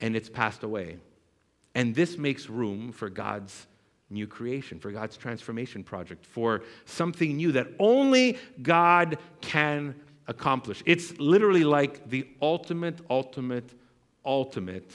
And 0.00 0.16
it's 0.16 0.30
passed 0.30 0.62
away. 0.62 0.98
And 1.74 1.94
this 1.94 2.18
makes 2.18 2.48
room 2.48 2.92
for 2.92 3.08
God's 3.08 3.66
new 4.10 4.26
creation, 4.26 4.78
for 4.78 4.90
God's 4.90 5.16
transformation 5.16 5.82
project, 5.82 6.24
for 6.24 6.62
something 6.84 7.36
new 7.36 7.52
that 7.52 7.68
only 7.78 8.38
God 8.62 9.18
can 9.40 9.94
accomplish. 10.26 10.82
It's 10.86 11.18
literally 11.18 11.64
like 11.64 12.08
the 12.08 12.28
ultimate, 12.40 13.00
ultimate, 13.08 13.72
ultimate 14.24 14.90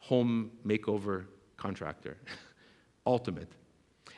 home 0.00 0.50
makeover 0.66 1.24
contractor. 1.56 2.16
ultimate. 3.06 3.48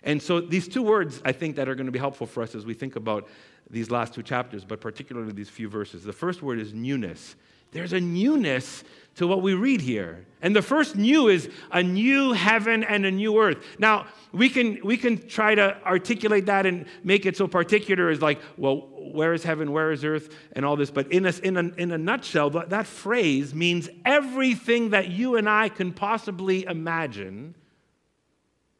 And 0.03 0.23
so 0.23 0.41
these 0.41 0.69
two 0.69 0.83
words, 0.83 1.21
I 1.25 1.33
think, 1.33 1.57
that 1.57 1.69
are 1.69 1.75
going 1.75 1.87
to 1.87 1.93
be 1.93 1.99
helpful 1.99 2.27
for 2.27 2.43
us 2.43 2.55
as 2.55 2.65
we 2.65 2.75
think 2.75 2.97
about 2.97 3.29
these 3.71 3.91
last 3.91 4.15
two 4.15 4.23
chapters, 4.23 4.65
but 4.65 4.81
particularly 4.81 5.33
these 5.33 5.51
few 5.51 5.69
verses. 5.69 6.05
The 6.05 6.13
first 6.13 6.43
word 6.43 6.59
is 6.59 6.73
newness. 6.73 7.37
There's 7.73 7.93
a 7.93 8.01
newness 8.01 8.85
to 9.17 9.27
what 9.27 9.43
we 9.43 9.55
read 9.55 9.81
here. 9.81 10.25
And 10.41 10.55
the 10.55 10.63
first 10.63 10.95
new 10.95 11.27
is 11.27 11.51
a 11.73 11.83
new 11.83 12.33
heaven 12.33 12.85
and 12.85 13.05
a 13.05 13.11
new 13.11 13.37
earth. 13.41 13.59
Now, 13.79 14.07
we 14.33 14.49
can, 14.49 14.79
we 14.85 14.97
can 14.97 15.27
try 15.27 15.57
to 15.57 15.77
articulate 15.85 16.47
that 16.47 16.67
and 16.67 16.87
make 17.03 17.27
it 17.27 17.37
so 17.37 17.49
particular 17.49 18.11
as 18.11 18.23
like, 18.23 18.41
well, 18.57 18.89
where 19.13 19.35
is 19.35 19.43
heaven, 19.43 19.73
where 19.73 19.91
is 19.91 20.05
earth, 20.05 20.33
and 20.53 20.65
all 20.65 20.77
this. 20.77 20.93
But 20.93 21.11
in 21.11 21.27
a, 21.27 21.33
in 21.43 21.57
a, 21.57 21.63
in 21.77 21.91
a 21.91 21.99
nutshell, 21.99 22.51
that, 22.51 22.71
that 22.71 22.87
phrase 22.87 23.53
means 23.53 23.89
everything 24.05 24.91
that 24.91 25.09
you 25.09 25.37
and 25.37 25.49
I 25.49 25.69
can 25.69 25.93
possibly 25.93 26.65
imagine, 26.65 27.57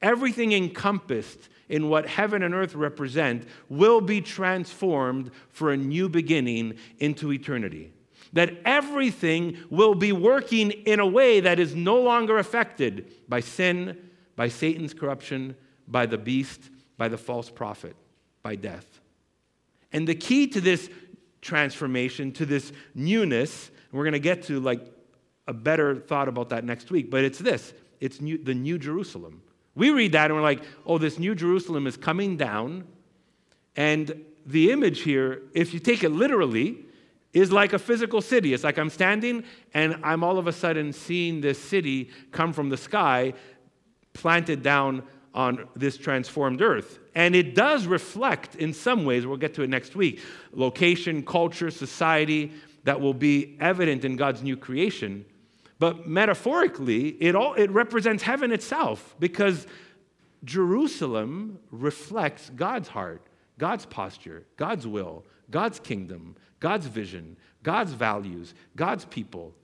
everything 0.01 0.53
encompassed 0.53 1.49
in 1.69 1.89
what 1.89 2.07
heaven 2.07 2.45
and 2.45 2.55
earth 2.55 2.77
represent, 2.77 3.49
will 3.69 4.01
be 4.01 4.21
transformed 4.21 5.33
for 5.51 5.73
a 5.73 5.77
new 5.77 6.09
beginning 6.09 6.79
into 7.01 7.33
eternity 7.33 7.93
that 8.33 8.59
everything 8.65 9.57
will 9.71 9.95
be 9.95 10.13
working 10.13 10.71
in 10.71 11.01
a 11.01 11.07
way 11.07 11.41
that 11.41 11.59
is 11.59 11.75
no 11.75 12.01
longer 12.01 12.39
affected 12.39 13.13
by 13.29 13.41
sin, 13.41 13.97
by 14.37 14.49
Satan's 14.49 14.95
corruption, 14.95 15.57
by 15.87 16.07
the 16.07 16.19
beast, 16.19 16.71
by 16.97 17.09
the 17.09 17.19
false 17.19 17.51
prophet, 17.51 17.97
by 18.43 18.55
death. 18.55 19.01
And 19.93 20.07
the 20.07 20.15
key 20.15 20.47
to 20.49 20.61
this 20.61 20.91
transformation, 21.41 22.33
to 22.33 22.47
this 22.47 22.73
newness, 22.95 23.71
we're 23.93 24.05
going 24.05 24.13
to 24.13 24.19
get 24.19 24.43
to 24.45 24.61
like 24.61 24.81
a 25.47 25.53
better 25.55 25.97
thought 25.97 26.29
about 26.29 26.51
that 26.51 26.65
next 26.65 26.91
week, 26.91 27.11
but 27.11 27.25
it's 27.25 27.39
this 27.39 27.73
it's 28.01 28.21
new, 28.21 28.39
the 28.39 28.55
New 28.55 28.79
Jerusalem. 28.79 29.43
We 29.75 29.91
read 29.91 30.13
that 30.13 30.27
and 30.27 30.35
we're 30.35 30.43
like, 30.43 30.63
oh, 30.87 30.99
this 30.99 31.19
New 31.19 31.35
Jerusalem 31.35 31.87
is 31.87 31.97
coming 31.97 32.37
down. 32.37 32.85
And 33.77 34.25
the 34.45 34.73
image 34.73 35.03
here, 35.03 35.43
if 35.55 35.73
you 35.73 35.81
take 35.81 36.03
it 36.03 36.11
literally, 36.11 36.85
is 37.33 37.53
like 37.53 37.73
a 37.73 37.79
physical 37.79 38.21
city. 38.21 38.55
It's 38.55 38.65
like 38.65 38.79
I'm 38.79 38.91
standing 38.91 39.45
and 39.75 39.99
I'm 40.03 40.25
all 40.25 40.39
of 40.39 40.47
a 40.47 40.53
sudden 40.53 40.93
seeing 40.93 41.41
this 41.41 41.59
city 41.63 42.11
come 42.33 42.53
from 42.53 42.71
the 42.71 42.77
sky, 42.77 43.35
planted 44.13 44.63
down 44.63 45.03
on 45.35 45.69
this 45.77 45.97
transformed 45.97 46.63
earth. 46.63 46.99
And 47.15 47.37
it 47.37 47.55
does 47.55 47.87
reflect, 47.87 48.57
in 48.57 48.73
some 48.73 49.05
ways, 49.05 49.27
we'll 49.27 49.37
get 49.37 49.55
to 49.55 49.63
it 49.63 49.71
next 49.71 49.95
week, 49.95 50.21
location, 50.53 51.25
culture, 51.25 51.71
society 51.71 52.53
that 52.85 53.01
will 53.01 53.15
be 53.15 53.57
evident 53.61 54.05
in 54.05 54.17
God's 54.17 54.43
new 54.43 54.57
creation. 54.57 55.25
But 55.79 56.09
metaphorically, 56.09 57.09
it, 57.23 57.37
all, 57.37 57.55
it 57.55 57.71
represents 57.71 58.23
heaven 58.23 58.53
itself 58.53 59.15
because 59.21 59.67
Jerusalem 60.45 61.59
reflects 61.71 62.51
God's 62.51 62.89
heart, 62.89 63.27
God's 63.59 63.87
posture, 63.87 64.47
God's 64.57 64.87
will, 64.87 65.25
God's 65.51 65.79
kingdom, 65.81 66.37
God's 66.61 66.87
vision, 66.87 67.37
God's 67.63 67.93
values, 67.93 68.55
God's 68.77 69.05
people. 69.05 69.55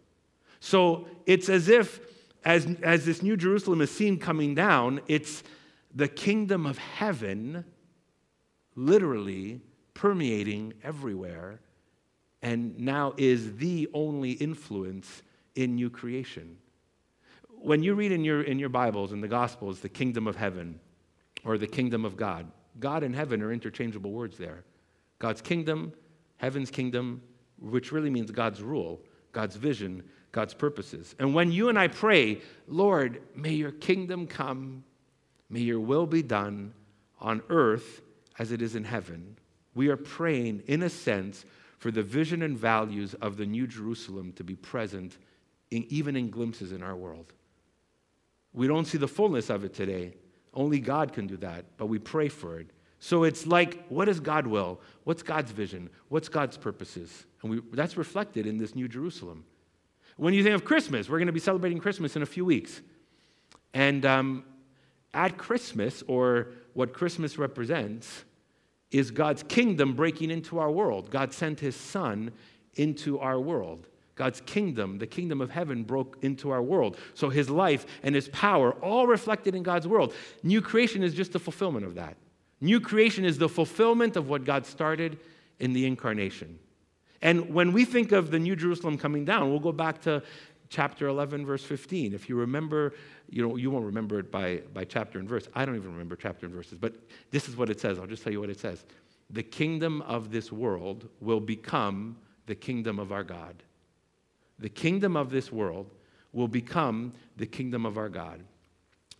So 0.60 1.06
it's 1.26 1.48
as 1.48 1.68
if, 1.68 2.00
as, 2.44 2.66
as 2.82 3.04
this 3.04 3.22
New 3.22 3.36
Jerusalem 3.36 3.80
is 3.80 3.90
seen 3.90 4.18
coming 4.18 4.54
down, 4.54 5.00
it's 5.08 5.42
the 5.94 6.08
kingdom 6.08 6.66
of 6.66 6.78
heaven 6.78 7.64
literally 8.76 9.60
permeating 9.94 10.74
everywhere 10.82 11.60
and 12.44 12.78
now 12.78 13.14
is 13.16 13.56
the 13.56 13.88
only 13.94 14.32
influence 14.32 15.22
in 15.54 15.76
new 15.76 15.88
creation. 15.88 16.58
When 17.48 17.82
you 17.82 17.94
read 17.94 18.12
in 18.12 18.22
your, 18.22 18.42
in 18.42 18.58
your 18.58 18.68
Bibles, 18.68 19.12
in 19.12 19.22
the 19.22 19.28
Gospels, 19.28 19.80
the 19.80 19.88
kingdom 19.88 20.26
of 20.26 20.36
heaven 20.36 20.78
or 21.42 21.56
the 21.56 21.66
kingdom 21.66 22.04
of 22.04 22.18
God, 22.18 22.46
God 22.78 23.02
and 23.02 23.16
heaven 23.16 23.40
are 23.42 23.50
interchangeable 23.50 24.10
words 24.10 24.36
there. 24.36 24.62
God's 25.18 25.40
kingdom, 25.40 25.94
heaven's 26.36 26.70
kingdom, 26.70 27.22
which 27.58 27.92
really 27.92 28.10
means 28.10 28.30
God's 28.30 28.62
rule, 28.62 29.00
God's 29.32 29.56
vision, 29.56 30.02
God's 30.32 30.54
purposes. 30.54 31.14
And 31.18 31.34
when 31.34 31.52
you 31.52 31.68
and 31.68 31.78
I 31.78 31.88
pray, 31.88 32.40
Lord, 32.66 33.22
may 33.34 33.52
your 33.52 33.70
kingdom 33.70 34.26
come, 34.26 34.84
may 35.48 35.60
your 35.60 35.80
will 35.80 36.06
be 36.06 36.22
done 36.22 36.74
on 37.20 37.42
earth 37.48 38.02
as 38.38 38.52
it 38.52 38.60
is 38.60 38.74
in 38.74 38.84
heaven, 38.84 39.38
we 39.74 39.88
are 39.88 39.96
praying, 39.96 40.62
in 40.66 40.82
a 40.82 40.90
sense, 40.90 41.44
for 41.78 41.90
the 41.90 42.02
vision 42.02 42.42
and 42.42 42.56
values 42.56 43.14
of 43.14 43.36
the 43.36 43.46
New 43.46 43.66
Jerusalem 43.66 44.32
to 44.32 44.44
be 44.44 44.54
present, 44.56 45.18
in, 45.70 45.84
even 45.88 46.16
in 46.16 46.30
glimpses 46.30 46.72
in 46.72 46.82
our 46.82 46.96
world. 46.96 47.32
We 48.52 48.66
don't 48.66 48.86
see 48.86 48.98
the 48.98 49.08
fullness 49.08 49.50
of 49.50 49.64
it 49.64 49.74
today. 49.74 50.14
Only 50.52 50.78
God 50.78 51.12
can 51.12 51.26
do 51.26 51.36
that, 51.38 51.64
but 51.76 51.86
we 51.86 51.98
pray 51.98 52.28
for 52.28 52.60
it. 52.60 52.70
So 53.04 53.24
it's 53.24 53.46
like, 53.46 53.86
what 53.90 54.08
is 54.08 54.18
God 54.18 54.46
will? 54.46 54.80
What's 55.02 55.22
God's 55.22 55.50
vision? 55.50 55.90
What's 56.08 56.30
God's 56.30 56.56
purposes? 56.56 57.26
And 57.42 57.50
we, 57.50 57.60
that's 57.74 57.98
reflected 57.98 58.46
in 58.46 58.56
this 58.56 58.74
New 58.74 58.88
Jerusalem. 58.88 59.44
When 60.16 60.32
you 60.32 60.42
think 60.42 60.54
of 60.54 60.64
Christmas, 60.64 61.06
we're 61.06 61.18
going 61.18 61.26
to 61.26 61.32
be 61.32 61.38
celebrating 61.38 61.80
Christmas 61.80 62.16
in 62.16 62.22
a 62.22 62.26
few 62.26 62.46
weeks. 62.46 62.80
And 63.74 64.06
um, 64.06 64.44
at 65.12 65.36
Christmas, 65.36 66.02
or 66.08 66.52
what 66.72 66.94
Christmas 66.94 67.36
represents, 67.36 68.24
is 68.90 69.10
God's 69.10 69.42
kingdom 69.42 69.92
breaking 69.92 70.30
into 70.30 70.58
our 70.58 70.70
world. 70.70 71.10
God 71.10 71.34
sent 71.34 71.60
his 71.60 71.76
son 71.76 72.32
into 72.76 73.18
our 73.18 73.38
world. 73.38 73.86
God's 74.14 74.40
kingdom, 74.40 74.96
the 74.96 75.06
kingdom 75.06 75.42
of 75.42 75.50
heaven, 75.50 75.82
broke 75.82 76.16
into 76.22 76.52
our 76.52 76.62
world. 76.62 76.96
So 77.12 77.28
his 77.28 77.50
life 77.50 77.84
and 78.02 78.14
his 78.14 78.30
power, 78.30 78.72
all 78.72 79.06
reflected 79.06 79.54
in 79.54 79.62
God's 79.62 79.86
world. 79.86 80.14
New 80.42 80.62
creation 80.62 81.02
is 81.02 81.12
just 81.12 81.32
the 81.32 81.38
fulfillment 81.38 81.84
of 81.84 81.96
that. 81.96 82.16
New 82.60 82.80
creation 82.80 83.24
is 83.24 83.38
the 83.38 83.48
fulfillment 83.48 84.16
of 84.16 84.28
what 84.28 84.44
God 84.44 84.66
started 84.66 85.18
in 85.58 85.72
the 85.72 85.86
incarnation. 85.86 86.58
And 87.22 87.54
when 87.54 87.72
we 87.72 87.84
think 87.84 88.12
of 88.12 88.30
the 88.30 88.38
New 88.38 88.54
Jerusalem 88.56 88.98
coming 88.98 89.24
down, 89.24 89.50
we'll 89.50 89.60
go 89.60 89.72
back 89.72 90.02
to 90.02 90.22
chapter 90.68 91.06
11, 91.06 91.46
verse 91.46 91.64
15. 91.64 92.12
If 92.12 92.28
you 92.28 92.36
remember, 92.36 92.94
you 93.30 93.46
know, 93.46 93.56
you 93.56 93.70
won't 93.70 93.86
remember 93.86 94.18
it 94.18 94.30
by, 94.30 94.62
by 94.72 94.84
chapter 94.84 95.18
and 95.18 95.28
verse. 95.28 95.48
I 95.54 95.64
don't 95.64 95.76
even 95.76 95.92
remember 95.92 96.16
chapter 96.16 96.46
and 96.46 96.54
verses, 96.54 96.78
but 96.78 96.94
this 97.30 97.48
is 97.48 97.56
what 97.56 97.70
it 97.70 97.80
says. 97.80 97.98
I'll 97.98 98.06
just 98.06 98.22
tell 98.22 98.32
you 98.32 98.40
what 98.40 98.50
it 98.50 98.60
says. 98.60 98.84
The 99.30 99.42
kingdom 99.42 100.02
of 100.02 100.30
this 100.30 100.52
world 100.52 101.08
will 101.20 101.40
become 101.40 102.16
the 102.46 102.54
kingdom 102.54 102.98
of 102.98 103.12
our 103.12 103.24
God. 103.24 103.62
The 104.58 104.68
kingdom 104.68 105.16
of 105.16 105.30
this 105.30 105.50
world 105.50 105.90
will 106.32 106.48
become 106.48 107.14
the 107.36 107.46
kingdom 107.46 107.86
of 107.86 107.96
our 107.96 108.08
God. 108.08 108.40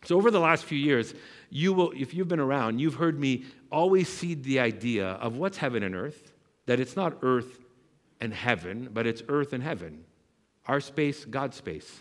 So, 0.05 0.17
over 0.17 0.31
the 0.31 0.41
last 0.41 0.65
few 0.65 0.79
years, 0.79 1.15
you 1.55 1.73
will, 1.73 1.93
if 1.97 2.13
you've 2.13 2.27
been 2.27 2.41
around, 2.41 2.81
you've 2.81 2.97
heard 2.97 3.17
me 3.17 3.45
always 3.71 4.09
seed 4.09 4.43
the 4.43 4.59
idea 4.59 5.07
of 5.07 5.37
what's 5.37 5.57
heaven 5.57 5.85
and 5.85 5.95
earth, 5.95 6.33
that 6.67 6.81
it's 6.81 6.97
not 6.97 7.19
earth 7.23 7.61
and 8.21 8.35
heaven, 8.35 8.91
but 8.93 9.07
it's 9.07 9.23
earth 9.29 9.53
and 9.53 9.63
heaven. 9.63 10.05
Our 10.67 10.81
space, 10.81 11.25
God's 11.25 11.57
space. 11.57 12.01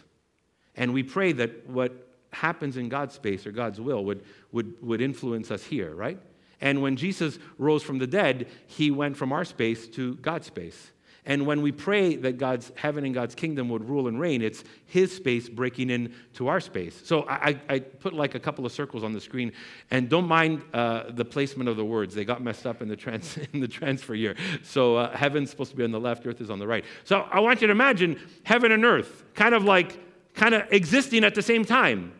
And 0.76 0.92
we 0.92 1.04
pray 1.04 1.34
that 1.34 1.70
what 1.70 1.94
happens 2.32 2.78
in 2.78 2.89
God's 2.89 3.13
space 3.13 3.46
or 3.46 3.52
God's 3.52 3.80
will 3.80 4.04
would, 4.06 4.24
would, 4.52 4.74
would 4.82 5.02
influence 5.02 5.52
us 5.52 5.63
here, 5.63 5.94
right? 5.94 6.20
And 6.60 6.82
when 6.82 6.96
Jesus 6.96 7.38
rose 7.60 7.84
from 7.84 8.00
the 8.00 8.08
dead, 8.08 8.48
he 8.66 8.89
went 8.89 9.18
from 9.18 9.32
our 9.32 9.46
space 9.46 9.88
to 9.89 10.16
God's 10.16 10.48
space. 10.48 10.92
And 11.25 11.45
when 11.45 11.62
we 11.62 11.71
pray 11.71 12.17
that 12.17 12.38
God's 12.38 12.71
heaven 12.75 13.05
and 13.05 13.13
God's 13.13 13.33
kingdom 13.33 13.69
would 13.69 13.88
rule 13.88 14.07
and 14.07 14.19
reign, 14.19 14.41
it's 14.41 14.63
His 14.86 15.15
space 15.15 15.47
breaking 15.47 15.89
into 15.89 16.47
our 16.47 16.59
space. 16.59 16.99
So 17.05 17.25
I, 17.29 17.59
I 17.69 17.79
put 17.79 18.13
like 18.13 18.36
a 18.36 18.39
couple 18.39 18.65
of 18.65 18.73
circles 18.73 19.03
on 19.03 19.13
the 19.13 19.21
screen, 19.21 19.53
and 19.89 20.09
don't 20.09 20.27
mind 20.27 20.63
uh, 20.73 21.12
the 21.12 21.23
placement 21.23 21.69
of 21.69 21.77
the 21.77 21.86
words. 21.86 22.13
They 22.13 22.25
got 22.25 22.43
messed 22.43 22.67
up 22.67 22.81
in 22.81 22.89
the, 22.89 22.97
trans- 22.97 23.38
in 23.53 23.62
the 23.62 23.67
transfer 23.67 24.15
year. 24.15 24.36
So 24.63 24.97
uh, 24.97 25.15
heaven's 25.15 25.49
supposed 25.49 25.71
to 25.71 25.77
be 25.77 25.83
on 25.83 25.91
the 25.91 25.99
left, 25.99 26.27
earth 26.27 26.41
is 26.41 26.49
on 26.49 26.59
the 26.59 26.67
right. 26.67 26.83
So 27.05 27.21
I 27.31 27.39
want 27.39 27.62
you 27.62 27.67
to 27.67 27.71
imagine 27.71 28.19
heaven 28.43 28.71
and 28.71 28.83
earth 28.83 29.23
kind 29.33 29.55
of 29.55 29.63
like 29.63 29.99
kind 30.33 30.53
of 30.53 30.63
existing 30.71 31.23
at 31.23 31.36
the 31.36 31.41
same 31.41 31.63
time. 31.63 32.13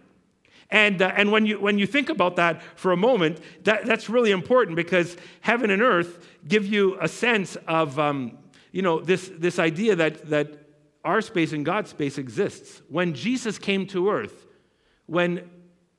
And, 0.69 1.01
uh, 1.01 1.11
and 1.15 1.31
when, 1.31 1.45
you, 1.45 1.59
when 1.59 1.77
you 1.77 1.85
think 1.85 2.09
about 2.09 2.37
that 2.37 2.63
for 2.75 2.91
a 2.93 2.97
moment, 2.97 3.39
that, 3.63 3.85
that's 3.85 4.09
really 4.09 4.31
important 4.31 4.75
because 4.75 5.17
heaven 5.41 5.69
and 5.69 5.81
earth 5.81 6.25
give 6.47 6.65
you 6.65 6.97
a 6.99 7.07
sense 7.07 7.55
of, 7.67 7.99
um, 7.99 8.37
you 8.73 8.81
know, 8.81 8.99
this, 8.99 9.31
this 9.38 9.59
idea 9.59 9.95
that, 9.95 10.29
that 10.31 10.67
our 11.05 11.21
space 11.21 11.53
and 11.53 11.63
God's 11.63 11.91
space 11.91 12.17
exists. 12.17 12.81
When 12.89 13.13
Jesus 13.13 13.57
came 13.59 13.86
to 13.88 14.09
earth, 14.09 14.47
when 15.05 15.49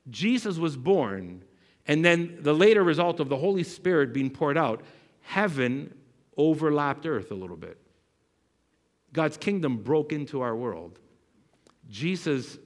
Jesus 0.09 0.57
was 0.57 0.75
born, 0.75 1.43
and 1.87 2.03
then 2.03 2.37
the 2.41 2.53
later 2.53 2.83
result 2.83 3.19
of 3.19 3.29
the 3.29 3.37
Holy 3.37 3.63
Spirit 3.63 4.13
being 4.13 4.29
poured 4.29 4.57
out, 4.57 4.81
heaven 5.21 5.95
overlapped 6.37 7.05
earth 7.05 7.31
a 7.31 7.35
little 7.35 7.55
bit. 7.55 7.79
God's 9.13 9.37
kingdom 9.37 9.77
broke 9.77 10.11
into 10.11 10.41
our 10.41 10.55
world. 10.55 10.99
Jesus 11.89 12.57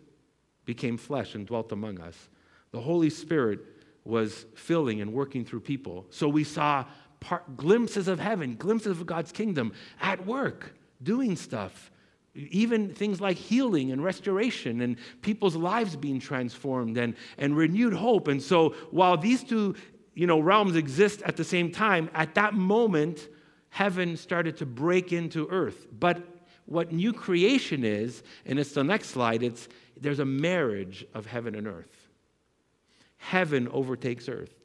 became 0.65 0.97
flesh 0.97 1.35
and 1.35 1.45
dwelt 1.45 1.71
among 1.71 1.99
us. 1.99 2.29
The 2.71 2.81
Holy 2.81 3.11
Spirit 3.11 3.59
was 4.03 4.47
filling 4.55 5.01
and 5.01 5.13
working 5.13 5.45
through 5.45 5.59
people. 5.59 6.07
So 6.09 6.27
we 6.27 6.43
saw 6.43 6.85
part, 7.19 7.57
glimpses 7.57 8.07
of 8.07 8.19
heaven, 8.19 8.55
glimpses 8.55 8.99
of 8.99 9.05
God's 9.05 9.31
kingdom 9.31 9.73
at 10.01 10.25
work, 10.25 10.75
doing 11.01 11.35
stuff. 11.35 11.91
Even 12.35 12.93
things 12.93 13.19
like 13.19 13.37
healing 13.37 13.91
and 13.91 14.03
restoration 14.03 14.81
and 14.81 14.97
people's 15.21 15.55
lives 15.55 15.95
being 15.95 16.19
transformed 16.19 16.97
and, 16.97 17.15
and 17.37 17.57
renewed 17.57 17.93
hope. 17.93 18.27
And 18.27 18.41
so 18.41 18.75
while 18.91 19.17
these 19.17 19.43
two 19.43 19.75
you 20.13 20.27
know, 20.27 20.39
realms 20.39 20.75
exist 20.75 21.21
at 21.23 21.37
the 21.37 21.43
same 21.43 21.71
time, 21.71 22.09
at 22.13 22.35
that 22.35 22.53
moment, 22.53 23.29
heaven 23.69 24.15
started 24.15 24.57
to 24.57 24.65
break 24.65 25.11
into 25.11 25.47
earth. 25.49 25.87
But 25.97 26.23
what 26.65 26.91
new 26.91 27.13
creation 27.13 27.83
is, 27.83 28.21
and 28.45 28.59
it's 28.59 28.73
the 28.73 28.83
next 28.83 29.09
slide, 29.09 29.43
it's 29.43 29.67
there's 29.99 30.19
a 30.19 30.25
marriage 30.25 31.05
of 31.13 31.25
heaven 31.25 31.55
and 31.55 31.67
earth. 31.67 32.09
Heaven 33.17 33.67
overtakes 33.69 34.29
earth 34.29 34.58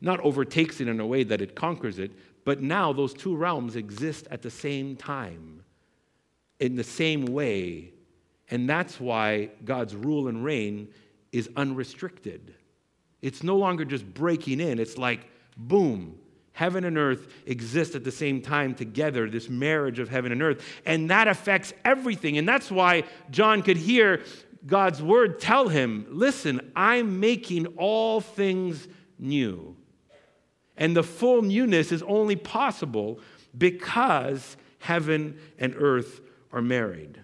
not 0.00 0.20
overtakes 0.20 0.80
it 0.80 0.88
in 0.88 1.00
a 1.00 1.06
way 1.06 1.24
that 1.24 1.40
it 1.40 1.54
conquers 1.54 1.98
it, 1.98 2.12
but 2.44 2.60
now 2.60 2.92
those 2.92 3.14
two 3.14 3.34
realms 3.34 3.76
exist 3.76 4.26
at 4.30 4.42
the 4.42 4.50
same 4.50 4.96
time, 4.96 5.62
in 6.60 6.76
the 6.76 6.84
same 6.84 7.26
way. 7.26 7.92
And 8.50 8.68
that's 8.68 9.00
why 9.00 9.50
God's 9.64 9.96
rule 9.96 10.28
and 10.28 10.44
reign 10.44 10.88
is 11.32 11.48
unrestricted. 11.56 12.54
It's 13.22 13.42
no 13.42 13.56
longer 13.56 13.84
just 13.84 14.04
breaking 14.12 14.60
in, 14.60 14.78
it's 14.78 14.98
like, 14.98 15.26
boom, 15.56 16.18
heaven 16.52 16.84
and 16.84 16.96
earth 16.98 17.26
exist 17.46 17.94
at 17.94 18.04
the 18.04 18.12
same 18.12 18.40
time 18.40 18.74
together, 18.74 19.28
this 19.28 19.48
marriage 19.48 19.98
of 19.98 20.08
heaven 20.08 20.30
and 20.30 20.42
earth. 20.42 20.64
And 20.86 21.10
that 21.10 21.26
affects 21.26 21.72
everything. 21.84 22.38
And 22.38 22.48
that's 22.48 22.70
why 22.70 23.04
John 23.30 23.62
could 23.62 23.76
hear 23.76 24.22
God's 24.66 25.02
word 25.02 25.40
tell 25.40 25.68
him, 25.68 26.06
listen, 26.08 26.72
I'm 26.76 27.20
making 27.20 27.66
all 27.76 28.20
things 28.20 28.86
new. 29.18 29.76
And 30.76 30.96
the 30.96 31.02
full 31.02 31.42
newness 31.42 31.92
is 31.92 32.02
only 32.04 32.36
possible 32.36 33.20
because 33.56 34.56
heaven 34.78 35.38
and 35.58 35.74
earth 35.76 36.20
are 36.52 36.62
married. 36.62 37.23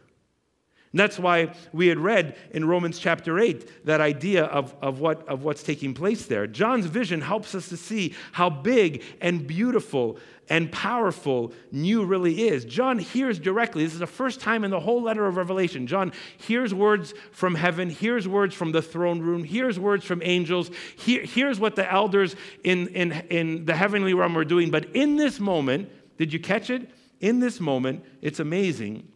And 0.92 0.98
that's 0.98 1.20
why 1.20 1.54
we 1.72 1.86
had 1.86 1.98
read 1.98 2.36
in 2.50 2.64
Romans 2.64 2.98
chapter 2.98 3.38
8 3.38 3.86
that 3.86 4.00
idea 4.00 4.44
of, 4.46 4.74
of, 4.82 4.98
what, 4.98 5.26
of 5.28 5.44
what's 5.44 5.62
taking 5.62 5.94
place 5.94 6.26
there. 6.26 6.48
John's 6.48 6.86
vision 6.86 7.20
helps 7.20 7.54
us 7.54 7.68
to 7.68 7.76
see 7.76 8.14
how 8.32 8.50
big 8.50 9.04
and 9.20 9.46
beautiful 9.46 10.18
and 10.48 10.72
powerful 10.72 11.52
new 11.70 12.04
really 12.04 12.48
is. 12.48 12.64
John 12.64 12.98
hears 12.98 13.38
directly. 13.38 13.84
This 13.84 13.92
is 13.92 14.00
the 14.00 14.06
first 14.08 14.40
time 14.40 14.64
in 14.64 14.72
the 14.72 14.80
whole 14.80 15.00
letter 15.00 15.26
of 15.26 15.36
Revelation. 15.36 15.86
John 15.86 16.10
hears 16.38 16.74
words 16.74 17.14
from 17.30 17.54
heaven, 17.54 17.88
hears 17.88 18.26
words 18.26 18.52
from 18.52 18.72
the 18.72 18.82
throne 18.82 19.20
room, 19.20 19.44
hears 19.44 19.78
words 19.78 20.04
from 20.04 20.20
angels, 20.24 20.72
hear, 20.96 21.22
hears 21.22 21.60
what 21.60 21.76
the 21.76 21.90
elders 21.90 22.34
in, 22.64 22.88
in, 22.88 23.12
in 23.30 23.64
the 23.64 23.76
heavenly 23.76 24.12
realm 24.12 24.36
are 24.36 24.44
doing. 24.44 24.72
But 24.72 24.86
in 24.96 25.14
this 25.14 25.38
moment, 25.38 25.88
did 26.18 26.32
you 26.32 26.40
catch 26.40 26.68
it? 26.68 26.90
In 27.20 27.38
this 27.38 27.60
moment, 27.60 28.04
it's 28.22 28.40
amazing 28.40 29.06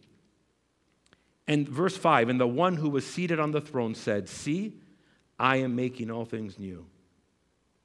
and 1.47 1.67
verse 1.67 1.95
5 1.95 2.29
And 2.29 2.39
the 2.39 2.47
one 2.47 2.75
who 2.75 2.89
was 2.89 3.05
seated 3.05 3.39
on 3.39 3.51
the 3.51 3.61
throne 3.61 3.95
said, 3.95 4.29
See, 4.29 4.73
I 5.37 5.57
am 5.57 5.75
making 5.75 6.11
all 6.11 6.25
things 6.25 6.57
new. 6.57 6.85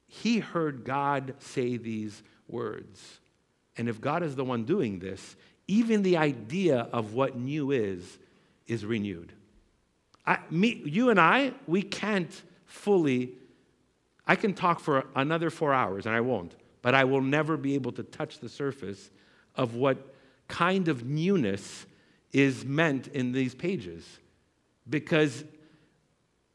He 0.07 0.39
heard 0.39 0.83
God 0.83 1.35
say 1.39 1.77
these 1.77 2.21
words. 2.47 3.19
And 3.77 3.87
if 3.87 4.01
God 4.01 4.23
is 4.23 4.35
the 4.35 4.43
one 4.43 4.65
doing 4.65 4.99
this, 4.99 5.35
even 5.67 6.01
the 6.01 6.17
idea 6.17 6.89
of 6.91 7.13
what 7.13 7.37
new 7.37 7.71
is, 7.71 8.19
is 8.67 8.85
renewed. 8.85 9.31
I, 10.25 10.39
me, 10.49 10.81
you 10.85 11.09
and 11.09 11.19
I, 11.19 11.53
we 11.67 11.81
can't 11.81 12.41
fully, 12.65 13.31
I 14.27 14.35
can 14.35 14.53
talk 14.53 14.79
for 14.79 15.05
another 15.15 15.49
four 15.49 15.73
hours, 15.73 16.05
and 16.05 16.13
I 16.13 16.21
won't, 16.21 16.55
but 16.81 16.93
I 16.93 17.05
will 17.05 17.21
never 17.21 17.57
be 17.57 17.75
able 17.75 17.93
to 17.93 18.03
touch 18.03 18.39
the 18.39 18.49
surface 18.49 19.09
of 19.55 19.75
what 19.75 20.13
kind 20.47 20.89
of 20.89 21.05
newness 21.05 21.85
is 22.33 22.65
meant 22.65 23.07
in 23.07 23.31
these 23.31 23.53
pages. 23.55 24.19
Because 24.89 25.43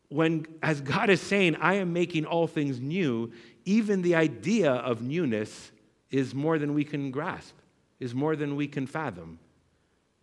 when, 0.09 0.47
as 0.63 0.81
God 0.81 1.11
is 1.11 1.21
saying, 1.21 1.57
I 1.57 1.75
am 1.75 1.93
making 1.93 2.25
all 2.25 2.47
things 2.47 2.81
new, 2.81 3.33
even 3.65 4.03
the 4.03 4.15
idea 4.15 4.73
of 4.73 5.03
newness 5.03 5.73
is 6.11 6.35
more 6.35 6.59
than 6.59 6.75
we 6.75 6.85
can 6.85 7.11
grasp, 7.11 7.55
is 7.99 8.15
more 8.15 8.37
than 8.37 8.57
we 8.57 8.69
can 8.69 8.87
fathom. 8.87 9.39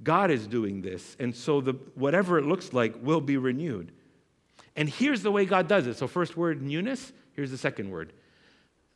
God 0.01 0.31
is 0.31 0.47
doing 0.47 0.81
this, 0.81 1.15
and 1.19 1.35
so 1.35 1.61
the, 1.61 1.73
whatever 1.95 2.37
it 2.37 2.45
looks 2.45 2.73
like 2.73 2.95
will 3.01 3.21
be 3.21 3.37
renewed. 3.37 3.91
And 4.75 4.89
here's 4.89 5.21
the 5.21 5.31
way 5.31 5.45
God 5.45 5.67
does 5.67 5.87
it. 5.87 5.97
So, 5.97 6.07
first 6.07 6.35
word, 6.35 6.61
newness. 6.61 7.13
Here's 7.33 7.51
the 7.51 7.57
second 7.57 7.89
word. 7.89 8.11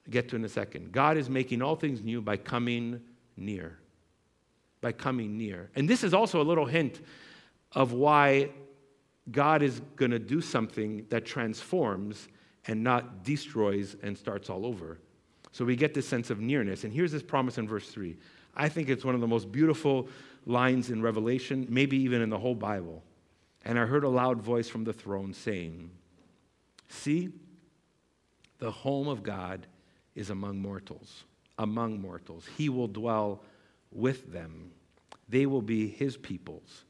I'll 0.06 0.12
get 0.12 0.30
to 0.30 0.36
in 0.36 0.44
a 0.44 0.50
second. 0.50 0.92
God 0.92 1.18
is 1.18 1.30
making 1.30 1.62
all 1.62 1.76
things 1.76 2.02
new 2.02 2.22
by 2.22 2.38
coming 2.38 3.02
near 3.36 3.78
by 4.82 4.92
coming 4.92 5.38
near. 5.38 5.70
And 5.76 5.90
this 5.90 6.04
is 6.04 6.14
also 6.14 6.42
a 6.42 6.44
little 6.44 6.66
hint 6.66 7.02
of 7.74 7.94
why 7.94 8.50
God 9.32 9.62
is 9.62 9.82
going 9.96 10.12
to 10.12 10.20
do 10.20 10.42
something 10.42 11.06
that 11.10 11.26
transforms 11.26 12.28
and 12.68 12.84
not 12.84 13.24
destroys 13.24 13.96
and 14.04 14.18
starts 14.18 14.50
all 14.50 14.66
over. 14.66 15.00
So 15.52 15.66
we 15.66 15.76
get 15.76 15.94
this 15.94 16.08
sense 16.08 16.30
of 16.30 16.40
nearness. 16.40 16.84
And 16.84 16.94
here's 16.94 17.12
this 17.12 17.24
promise 17.24 17.58
in 17.58 17.68
verse 17.68 17.90
3. 17.90 18.18
I 18.56 18.70
think 18.70 18.90
it's 18.90 19.06
one 19.06 19.16
of 19.16 19.22
the 19.22 19.28
most 19.28 19.52
beautiful 19.52 20.08
lines 20.46 20.90
in 20.90 21.02
Revelation, 21.02 21.66
maybe 21.70 21.98
even 21.98 22.22
in 22.22 22.30
the 22.30 22.38
whole 22.38 22.56
Bible. 22.56 23.04
And 23.66 23.78
I 23.78 23.86
heard 23.86 24.04
a 24.04 24.10
loud 24.10 24.42
voice 24.42 24.70
from 24.70 24.84
the 24.84 24.94
throne 24.94 25.34
saying, 25.34 25.92
See, 26.90 27.30
the 28.60 28.72
home 28.72 29.08
of 29.08 29.24
God 29.24 29.68
is 30.16 30.30
among 30.30 30.60
mortals, 30.60 31.26
among 31.58 32.02
mortals. 32.02 32.46
He 32.58 32.70
will 32.70 32.88
dwell 32.88 33.44
with 33.92 34.32
them. 34.32 34.72
They 35.30 35.46
will 35.46 35.62
be 35.62 35.88
his 35.88 36.18
peoples, 36.18 36.84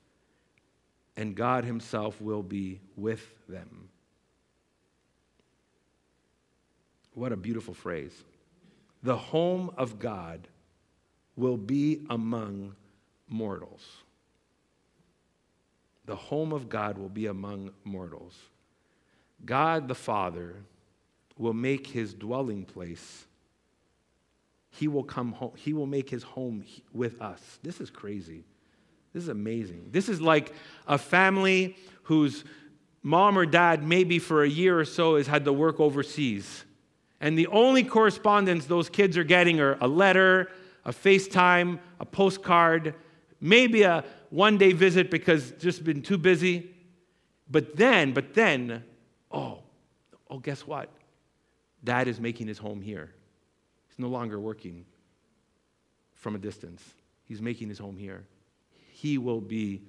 and 1.15 1.35
God 1.35 1.65
himself 1.65 2.21
will 2.21 2.43
be 2.43 2.81
with 2.95 3.25
them. 3.47 3.89
What 7.13 7.31
a 7.31 7.37
beautiful 7.37 7.73
phrase. 7.73 8.23
The 9.03 9.17
home 9.17 9.71
of 9.77 9.99
God 9.99 10.47
will 11.35 11.57
be 11.57 12.05
among 12.09 12.75
mortals. 13.27 13.85
the 16.07 16.15
home 16.15 16.53
of 16.53 16.69
God 16.69 16.97
will 16.97 17.09
be 17.09 17.27
among 17.27 17.71
mortals. 17.83 18.33
God 19.45 19.87
the 19.87 19.95
Father 19.95 20.55
will 21.37 21.53
make 21.53 21.85
his 21.85 22.13
dwelling 22.13 22.65
place. 22.65 23.26
He 24.69 24.87
will 24.87 25.03
come 25.03 25.31
home. 25.31 25.53
He 25.55 25.73
will 25.73 25.85
make 25.85 26.09
his 26.09 26.23
home 26.23 26.63
with 26.93 27.21
us. 27.21 27.59
This 27.63 27.81
is 27.81 27.89
crazy. 27.89 28.43
This 29.13 29.23
is 29.23 29.29
amazing. 29.29 29.89
This 29.91 30.09
is 30.09 30.21
like 30.21 30.53
a 30.87 30.97
family 30.97 31.75
whose 32.03 32.43
mom 33.01 33.37
or 33.37 33.45
dad, 33.45 33.83
maybe 33.83 34.19
for 34.19 34.43
a 34.43 34.49
year 34.49 34.79
or 34.79 34.85
so, 34.85 35.15
has 35.15 35.27
had 35.27 35.45
to 35.45 35.53
work 35.53 35.79
overseas. 35.79 36.65
And 37.19 37.37
the 37.37 37.47
only 37.47 37.83
correspondence 37.83 38.65
those 38.65 38.89
kids 38.89 39.17
are 39.17 39.23
getting 39.23 39.59
are 39.59 39.77
a 39.81 39.87
letter, 39.87 40.51
a 40.85 40.91
FaceTime, 40.91 41.79
a 41.99 42.05
postcard, 42.05 42.93
maybe 43.41 43.83
a 43.83 44.03
one 44.29 44.57
day 44.57 44.73
visit 44.73 45.09
because 45.09 45.51
just 45.51 45.83
been 45.83 46.01
too 46.01 46.17
busy. 46.17 46.75
But 47.49 47.75
then, 47.75 48.13
but 48.13 48.33
then, 48.33 48.83
oh, 49.31 49.63
oh, 50.29 50.39
guess 50.39 50.67
what? 50.67 50.89
Dad 51.83 52.07
is 52.07 52.19
making 52.19 52.47
his 52.47 52.57
home 52.57 52.81
here. 52.81 53.13
He's 53.97 54.03
no 54.03 54.09
longer 54.09 54.39
working 54.39 54.85
from 56.13 56.35
a 56.35 56.37
distance. 56.37 56.83
He's 57.25 57.41
making 57.41 57.69
his 57.69 57.79
home 57.79 57.97
here. 57.97 58.25
He 58.91 59.17
will 59.17 59.41
be 59.41 59.81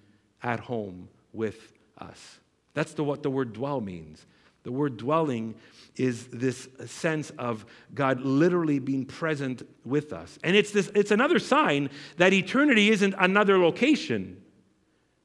at 0.43 0.61
home 0.61 1.09
with 1.33 1.73
us. 1.99 2.39
That's 2.73 2.95
the, 2.95 3.05
what 3.05 3.23
the 3.23 3.31
word 3.31 3.53
dwell 3.53 3.81
means. 3.83 4.25
The 4.63 4.73
word 4.73 4.97
dwelling 4.97 5.55
is 5.97 6.27
this 6.29 6.69
sense 6.87 7.31
of 7.39 7.67
God 7.95 8.21
literally 8.23 8.79
being 8.79 9.05
present 9.05 9.67
with 9.85 10.13
us. 10.13 10.39
And 10.43 10.57
it's, 10.57 10.71
this, 10.71 10.91
it's 10.95 11.11
another 11.11 11.39
sign 11.39 11.91
that 12.17 12.33
eternity 12.33 12.91
isn't 12.91 13.15
another 13.19 13.59
location, 13.59 14.43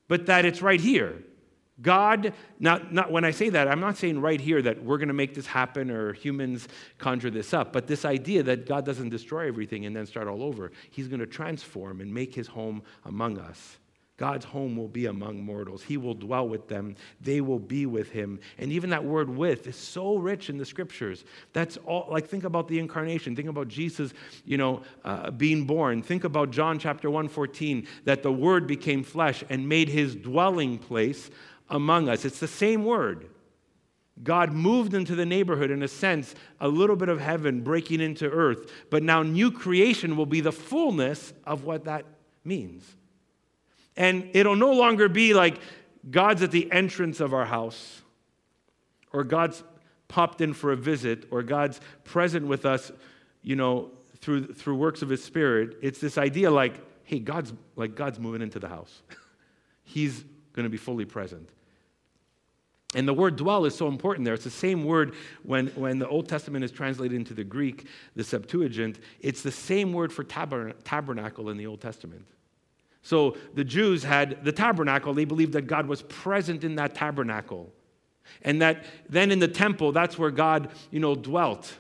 but 0.08 0.26
that 0.26 0.46
it's 0.46 0.62
right 0.62 0.80
here. 0.80 1.24
God, 1.81 2.33
not, 2.59 2.93
not 2.93 3.12
when 3.12 3.25
I 3.25 3.31
say 3.31 3.49
that, 3.49 3.67
I'm 3.67 3.79
not 3.79 3.97
saying 3.97 4.21
right 4.21 4.39
here 4.39 4.62
that 4.62 4.83
we're 4.83 4.99
going 4.99 5.07
to 5.07 5.13
make 5.13 5.33
this 5.33 5.47
happen 5.47 5.89
or 5.89 6.13
humans 6.13 6.67
conjure 6.99 7.31
this 7.31 7.53
up, 7.53 7.73
but 7.73 7.88
this 7.88 8.05
idea 8.05 8.43
that 8.43 8.67
God 8.67 8.86
doesn't 8.86 9.09
destroy 9.09 9.47
everything 9.47 9.86
and 9.86 9.95
then 9.95 10.05
start 10.05 10.27
all 10.27 10.43
over. 10.43 10.71
He's 10.91 11.07
going 11.07 11.19
to 11.19 11.27
transform 11.27 11.99
and 11.99 12.13
make 12.13 12.36
his 12.36 12.47
home 12.47 12.83
among 13.05 13.39
us. 13.39 13.77
God's 14.17 14.45
home 14.45 14.77
will 14.77 14.88
be 14.88 15.07
among 15.07 15.43
mortals. 15.43 15.81
He 15.81 15.97
will 15.97 16.13
dwell 16.13 16.47
with 16.47 16.67
them. 16.67 16.95
They 17.19 17.41
will 17.41 17.57
be 17.57 17.88
with 17.88 18.12
him. 18.12 18.39
And 18.59 18.71
even 18.71 18.91
that 18.91 19.03
word 19.03 19.27
with 19.27 19.65
is 19.65 19.75
so 19.75 20.17
rich 20.17 20.51
in 20.51 20.57
the 20.57 20.65
scriptures. 20.65 21.25
That's 21.51 21.77
all, 21.77 22.07
like, 22.12 22.27
think 22.27 22.43
about 22.43 22.67
the 22.67 22.77
incarnation. 22.77 23.36
Think 23.36 23.49
about 23.49 23.69
Jesus, 23.69 24.13
you 24.45 24.57
know, 24.57 24.83
uh, 25.03 25.31
being 25.31 25.65
born. 25.65 26.03
Think 26.03 26.25
about 26.25 26.51
John 26.51 26.77
chapter 26.77 27.09
1 27.09 27.27
14, 27.27 27.88
that 28.05 28.21
the 28.21 28.31
word 28.31 28.67
became 28.67 29.03
flesh 29.03 29.43
and 29.49 29.67
made 29.67 29.89
his 29.89 30.15
dwelling 30.15 30.77
place 30.77 31.31
among 31.73 32.07
us. 32.07 32.23
It's 32.23 32.39
the 32.39 32.47
same 32.47 32.86
word. 32.86 33.27
God 34.21 34.53
moved 34.53 34.93
into 34.93 35.15
the 35.15 35.25
neighborhood, 35.25 35.71
in 35.71 35.81
a 35.81 35.88
sense, 35.88 36.36
a 36.62 36.67
little 36.67 36.95
bit 36.95 37.09
of 37.09 37.19
heaven 37.19 37.62
breaking 37.62 37.99
into 37.99 38.29
earth, 38.29 38.71
but 38.91 39.01
now 39.01 39.23
new 39.23 39.51
creation 39.51 40.15
will 40.15 40.27
be 40.27 40.39
the 40.39 40.51
fullness 40.51 41.33
of 41.45 41.63
what 41.63 41.86
that 41.86 42.05
means. 42.45 42.86
And 43.97 44.29
it'll 44.33 44.55
no 44.55 44.71
longer 44.71 45.09
be 45.09 45.33
like 45.33 45.59
God's 46.09 46.43
at 46.43 46.51
the 46.51 46.71
entrance 46.71 47.19
of 47.19 47.33
our 47.33 47.45
house, 47.45 48.01
or 49.12 49.23
God's 49.23 49.63
popped 50.07 50.41
in 50.41 50.53
for 50.53 50.71
a 50.71 50.75
visit, 50.75 51.25
or 51.31 51.41
God's 51.41 51.81
present 52.03 52.45
with 52.45 52.67
us, 52.67 52.91
you 53.41 53.55
know, 53.55 53.89
through, 54.19 54.53
through 54.53 54.75
works 54.75 55.01
of 55.01 55.09
his 55.09 55.23
spirit. 55.23 55.77
It's 55.81 55.99
this 55.99 56.19
idea 56.19 56.51
like, 56.51 56.75
hey, 57.03 57.17
God's 57.17 57.51
like 57.75 57.95
God's 57.95 58.19
moving 58.19 58.43
into 58.43 58.59
the 58.59 58.69
house. 58.69 59.01
He's 59.83 60.23
going 60.53 60.65
to 60.65 60.69
be 60.69 60.77
fully 60.77 61.05
present. 61.05 61.49
And 62.95 63.08
the 63.08 63.13
word 63.13 63.36
dwell 63.36 63.65
is 63.65 63.75
so 63.75 63.88
important 63.88 64.25
there. 64.25 64.34
It's 64.34 64.43
the 64.43 64.49
same 64.49 64.84
word 64.84 65.15
when, 65.43 65.67
when 65.69 65.99
the 65.99 66.08
Old 66.08 66.29
Testament 66.29 66.63
is 66.63 66.71
translated 66.71 67.15
into 67.15 67.34
the 67.34 67.43
Greek, 67.43 67.88
the 68.15 68.23
Septuagint. 68.23 68.99
It's 69.19 69.41
the 69.41 69.51
same 69.51 69.93
word 69.93 70.13
for 70.13 70.23
tabernacle 70.23 71.49
in 71.49 71.58
the 71.58 71.65
Old 71.65 71.82
Testament. 71.82 72.25
So 73.01 73.36
the 73.53 73.63
Jews 73.63 74.03
had 74.03 74.45
the 74.45 74.51
tabernacle. 74.51 75.13
They 75.13 75.25
believed 75.25 75.53
that 75.53 75.67
God 75.67 75.88
was 75.88 76.03
present 76.03 76.63
in 76.63 76.75
that 76.75 76.95
tabernacle. 76.95 77.73
And 78.43 78.62
that 78.62 78.86
then 79.10 79.32
in 79.32 79.39
the 79.39 79.47
temple, 79.47 79.91
that's 79.91 80.17
where 80.17 80.32
God, 80.32 80.71
you 80.91 80.99
know, 80.99 81.15
dwelt 81.15 81.73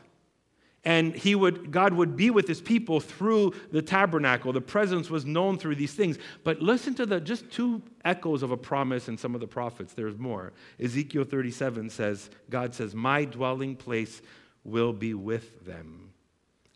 and 0.85 1.15
he 1.15 1.33
would 1.33 1.71
god 1.71 1.93
would 1.93 2.15
be 2.15 2.29
with 2.29 2.47
his 2.47 2.61
people 2.61 2.99
through 2.99 3.53
the 3.71 3.81
tabernacle. 3.81 4.51
The 4.51 4.61
presence 4.61 5.09
was 5.09 5.25
known 5.25 5.57
through 5.57 5.75
these 5.75 5.93
things. 5.93 6.17
But 6.43 6.61
listen 6.61 6.93
to 6.95 7.05
the 7.05 7.21
just 7.21 7.49
two 7.51 7.81
echoes 8.03 8.43
of 8.43 8.51
a 8.51 8.57
promise 8.57 9.07
in 9.07 9.17
some 9.17 9.33
of 9.33 9.41
the 9.41 9.47
prophets. 9.47 9.93
There's 9.93 10.17
more. 10.17 10.53
Ezekiel 10.79 11.23
37 11.23 11.89
says 11.89 12.29
god 12.49 12.73
says 12.73 12.93
my 12.93 13.25
dwelling 13.25 13.75
place 13.75 14.21
will 14.63 14.93
be 14.93 15.13
with 15.13 15.65
them. 15.65 16.09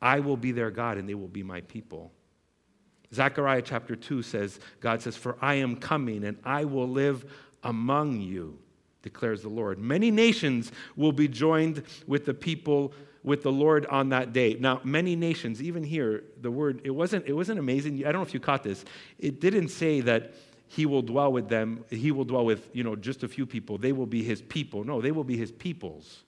I 0.02 0.20
will 0.20 0.38
be 0.38 0.52
their 0.52 0.72
god 0.72 0.98
and 0.98 1.08
they 1.08 1.16
will 1.16 1.28
be 1.28 1.44
my 1.44 1.62
people. 1.62 2.12
Zechariah 3.14 3.62
chapter 3.62 3.96
2 3.96 4.22
says 4.22 4.60
god 4.80 5.02
says 5.02 5.16
for 5.18 5.38
i 5.42 5.56
am 5.56 5.76
coming 5.78 6.24
and 6.26 6.38
i 6.44 6.66
will 6.66 6.90
live 6.90 7.26
among 7.64 8.22
you 8.22 8.60
declares 9.02 9.42
the 9.42 9.50
lord. 9.50 9.80
Many 9.80 10.12
nations 10.12 10.72
will 10.98 11.14
be 11.14 11.30
joined 11.30 11.84
with 12.08 12.26
the 12.26 12.34
people 12.34 12.94
with 13.28 13.44
the 13.44 13.52
Lord 13.52 13.86
on 13.88 14.08
that 14.10 14.32
day. 14.32 14.56
Now, 14.58 14.80
many 14.86 15.18
nations, 15.18 15.62
even 15.62 15.84
here, 15.84 16.24
the 16.40 16.50
word, 16.50 16.80
it 16.86 16.92
wasn't, 16.92 17.28
it 17.28 17.34
wasn't 17.34 17.60
amazing. 17.60 18.00
I 18.06 18.14
don't 18.14 18.22
know 18.22 18.26
if 18.26 18.34
you 18.34 18.40
caught 18.40 18.64
this. 18.64 18.86
It 19.20 19.42
didn't 19.42 19.68
say 19.68 20.00
that 20.00 20.34
he 20.68 20.86
will 20.86 21.02
dwell 21.02 21.34
with 21.34 21.50
them, 21.50 21.84
he 21.90 22.12
will 22.12 22.24
dwell 22.24 22.46
with, 22.46 22.70
you 22.74 22.86
know, 22.86 22.96
just 22.96 23.24
a 23.24 23.28
few 23.28 23.46
people. 23.46 23.78
They 23.78 23.92
will 23.92 24.06
be 24.06 24.24
his 24.24 24.42
people. 24.42 24.86
No, 24.86 25.02
they 25.02 25.12
will 25.12 25.26
be 25.26 25.36
his 25.36 25.52
peoples. 25.52 26.24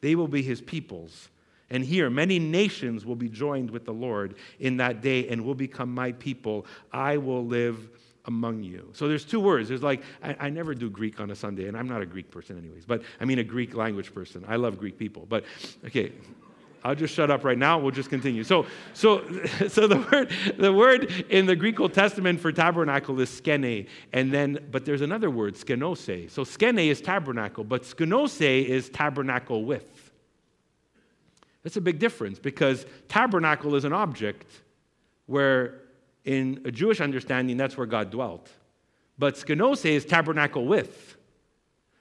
They 0.00 0.16
will 0.16 0.26
be 0.26 0.42
his 0.42 0.60
peoples. 0.60 1.28
And 1.70 1.84
here, 1.84 2.10
many 2.10 2.40
nations 2.40 3.06
will 3.06 3.16
be 3.16 3.28
joined 3.28 3.70
with 3.70 3.84
the 3.84 3.94
Lord 3.94 4.34
in 4.58 4.78
that 4.78 5.02
day 5.02 5.28
and 5.28 5.44
will 5.44 5.54
become 5.54 5.94
my 5.94 6.10
people. 6.10 6.66
I 6.92 7.18
will 7.18 7.46
live 7.46 7.88
among 8.26 8.62
you. 8.62 8.88
So 8.92 9.08
there's 9.08 9.24
two 9.24 9.40
words. 9.40 9.68
There's 9.68 9.82
like, 9.82 10.02
I, 10.22 10.36
I, 10.40 10.50
never 10.50 10.74
do 10.74 10.90
Greek 10.90 11.20
on 11.20 11.30
a 11.30 11.36
Sunday, 11.36 11.68
and 11.68 11.76
I'm 11.76 11.88
not 11.88 12.02
a 12.02 12.06
Greek 12.06 12.30
person, 12.30 12.58
anyways, 12.58 12.84
but 12.84 13.02
I 13.20 13.24
mean 13.24 13.38
a 13.38 13.44
Greek 13.44 13.74
language 13.74 14.12
person. 14.12 14.44
I 14.48 14.56
love 14.56 14.78
Greek 14.78 14.98
people. 14.98 15.26
But 15.28 15.44
okay, 15.84 16.12
I'll 16.86 16.94
just 16.94 17.14
shut 17.14 17.30
up 17.30 17.44
right 17.44 17.58
now. 17.58 17.78
We'll 17.78 17.90
just 17.90 18.10
continue. 18.10 18.44
So, 18.44 18.66
so, 18.94 19.24
so 19.68 19.86
the 19.88 19.98
word, 20.12 20.30
the 20.56 20.72
word 20.72 21.26
in 21.30 21.46
the 21.46 21.56
Greek 21.56 21.80
Old 21.80 21.92
Testament 21.92 22.40
for 22.40 22.52
tabernacle 22.52 23.20
is 23.20 23.28
skene, 23.28 23.86
and 24.12 24.32
then, 24.32 24.58
but 24.70 24.84
there's 24.84 25.00
another 25.00 25.30
word, 25.30 25.54
skenose. 25.54 26.30
So 26.30 26.44
skene 26.44 26.78
is 26.78 27.00
tabernacle, 27.00 27.64
but 27.64 27.82
skenose 27.82 28.66
is 28.66 28.88
tabernacle 28.88 29.64
with. 29.64 30.12
That's 31.64 31.76
a 31.76 31.80
big 31.80 31.98
difference 31.98 32.38
because 32.38 32.86
tabernacle 33.08 33.74
is 33.74 33.84
an 33.84 33.92
object 33.92 34.62
where 35.26 35.80
in 36.26 36.60
a 36.64 36.70
Jewish 36.70 37.00
understanding, 37.00 37.56
that's 37.56 37.76
where 37.76 37.86
God 37.86 38.10
dwelt. 38.10 38.50
But 39.18 39.36
skenose 39.36 39.86
is 39.86 40.04
tabernacle 40.04 40.66
with. 40.66 41.16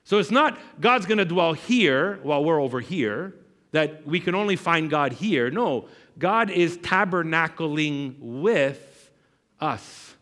So 0.04 0.20
it's 0.20 0.32
not 0.32 0.60
God's 0.82 1.06
going 1.06 1.20
to 1.20 1.26
dwell 1.26 1.54
here 1.54 2.20
while 2.24 2.44
we're 2.44 2.62
over 2.62 2.82
here, 2.82 3.36
that 3.72 4.06
we 4.06 4.20
can 4.20 4.36
only 4.36 4.56
find 4.56 4.90
God 4.90 5.14
here. 5.14 5.50
No, 5.50 5.88
God 6.18 6.50
is 6.50 6.78
tabernacling 6.80 8.16
with 8.20 9.12
us. 9.60 10.16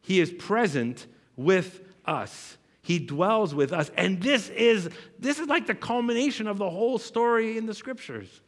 He 0.00 0.20
is 0.20 0.30
present 0.30 1.06
with 1.36 1.80
us. 2.04 2.58
He 2.82 2.98
dwells 2.98 3.54
with 3.54 3.72
us. 3.72 3.90
And 3.96 4.20
this 4.20 4.50
is 4.50 4.90
this 5.18 5.38
is 5.38 5.48
like 5.48 5.66
the 5.66 5.74
culmination 5.74 6.46
of 6.46 6.58
the 6.58 6.68
whole 6.68 6.98
story 6.98 7.56
in 7.56 7.66
the 7.66 7.74
scriptures. 7.74 8.40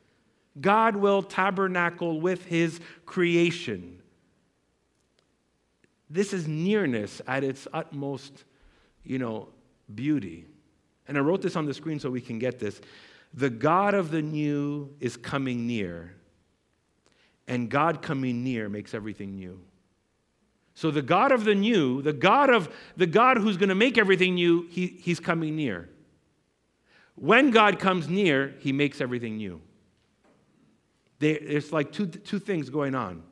God 0.60 0.96
will 0.96 1.22
tabernacle 1.22 2.20
with 2.20 2.44
his 2.44 2.80
creation. 3.04 4.02
This 6.08 6.32
is 6.32 6.46
nearness 6.46 7.20
at 7.26 7.42
its 7.44 7.66
utmost, 7.72 8.44
you 9.04 9.18
know, 9.18 9.48
beauty. 9.94 10.46
And 11.08 11.16
I 11.16 11.20
wrote 11.20 11.42
this 11.42 11.56
on 11.56 11.66
the 11.66 11.74
screen 11.74 11.98
so 12.00 12.10
we 12.10 12.20
can 12.20 12.38
get 12.38 12.58
this. 12.58 12.80
The 13.34 13.50
God 13.50 13.94
of 13.94 14.10
the 14.10 14.22
new 14.22 14.94
is 15.00 15.16
coming 15.16 15.66
near, 15.66 16.14
and 17.46 17.68
God 17.68 18.02
coming 18.02 18.42
near 18.42 18.68
makes 18.68 18.94
everything 18.94 19.36
new. 19.36 19.60
So 20.74 20.90
the 20.90 21.02
God 21.02 21.32
of 21.32 21.44
the 21.44 21.54
new, 21.54 22.02
the 22.02 22.12
God 22.12 22.50
of 22.50 22.68
the 22.96 23.06
God 23.06 23.38
who's 23.38 23.56
going 23.56 23.70
to 23.70 23.74
make 23.74 23.98
everything 23.98 24.34
new, 24.34 24.66
he, 24.68 24.88
he's 25.00 25.20
coming 25.20 25.56
near. 25.56 25.88
When 27.14 27.50
God 27.50 27.78
comes 27.78 28.08
near, 28.08 28.54
he 28.60 28.72
makes 28.72 29.00
everything 29.00 29.38
new. 29.38 29.60
There's 31.18 31.72
like 31.72 31.92
two, 31.92 32.06
two 32.06 32.38
things 32.38 32.68
going 32.68 32.94
on. 32.94 33.22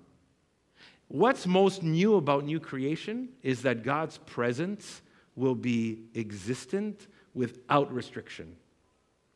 What's 1.09 1.47
most 1.47 1.83
new 1.83 2.17
about 2.17 2.45
new 2.45 2.61
creation 2.61 3.29
is 3.43 3.63
that 3.63 3.83
God's 3.83 4.19
presence 4.19 5.03
will 5.37 5.55
be 5.55 6.05
existent 6.15 7.07
without 7.35 7.93
restriction. 7.93 8.57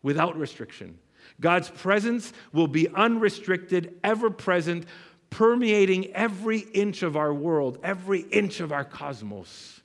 Without 0.02 0.36
restriction. 0.38 0.98
God's 1.40 1.68
presence 1.68 2.32
will 2.52 2.68
be 2.68 2.88
unrestricted, 2.88 3.98
ever 4.02 4.30
present, 4.30 4.86
permeating 5.30 6.06
every 6.14 6.60
inch 6.60 7.02
of 7.02 7.16
our 7.16 7.34
world, 7.34 7.78
every 7.82 8.20
inch 8.20 8.60
of 8.60 8.72
our 8.72 8.84
cosmos. 8.84 9.80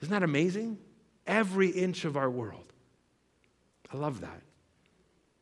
Isn't 0.00 0.12
that 0.12 0.22
amazing? 0.22 0.78
Every 1.26 1.68
inch 1.68 2.04
of 2.04 2.16
our 2.16 2.30
world. 2.30 2.72
I 3.92 3.96
love 3.96 4.20
that. 4.20 4.42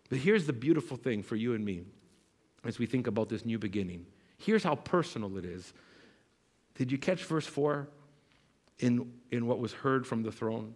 But 0.08 0.18
here's 0.18 0.46
the 0.46 0.52
beautiful 0.52 0.96
thing 0.96 1.22
for 1.22 1.36
you 1.36 1.54
and 1.54 1.64
me 1.64 1.82
as 2.64 2.78
we 2.78 2.86
think 2.86 3.06
about 3.06 3.28
this 3.28 3.44
new 3.44 3.58
beginning. 3.58 4.06
Here's 4.38 4.62
how 4.62 4.74
personal 4.74 5.36
it 5.38 5.44
is. 5.44 5.72
Did 6.74 6.92
you 6.92 6.98
catch 6.98 7.24
verse 7.24 7.46
4 7.46 7.88
in, 8.78 9.12
in 9.30 9.46
what 9.46 9.58
was 9.58 9.72
heard 9.72 10.06
from 10.06 10.22
the 10.22 10.32
throne? 10.32 10.74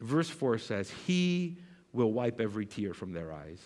Verse 0.00 0.28
4 0.28 0.58
says, 0.58 0.90
He 1.06 1.58
will 1.92 2.12
wipe 2.12 2.40
every 2.40 2.66
tear 2.66 2.94
from 2.94 3.12
their 3.12 3.32
eyes. 3.32 3.60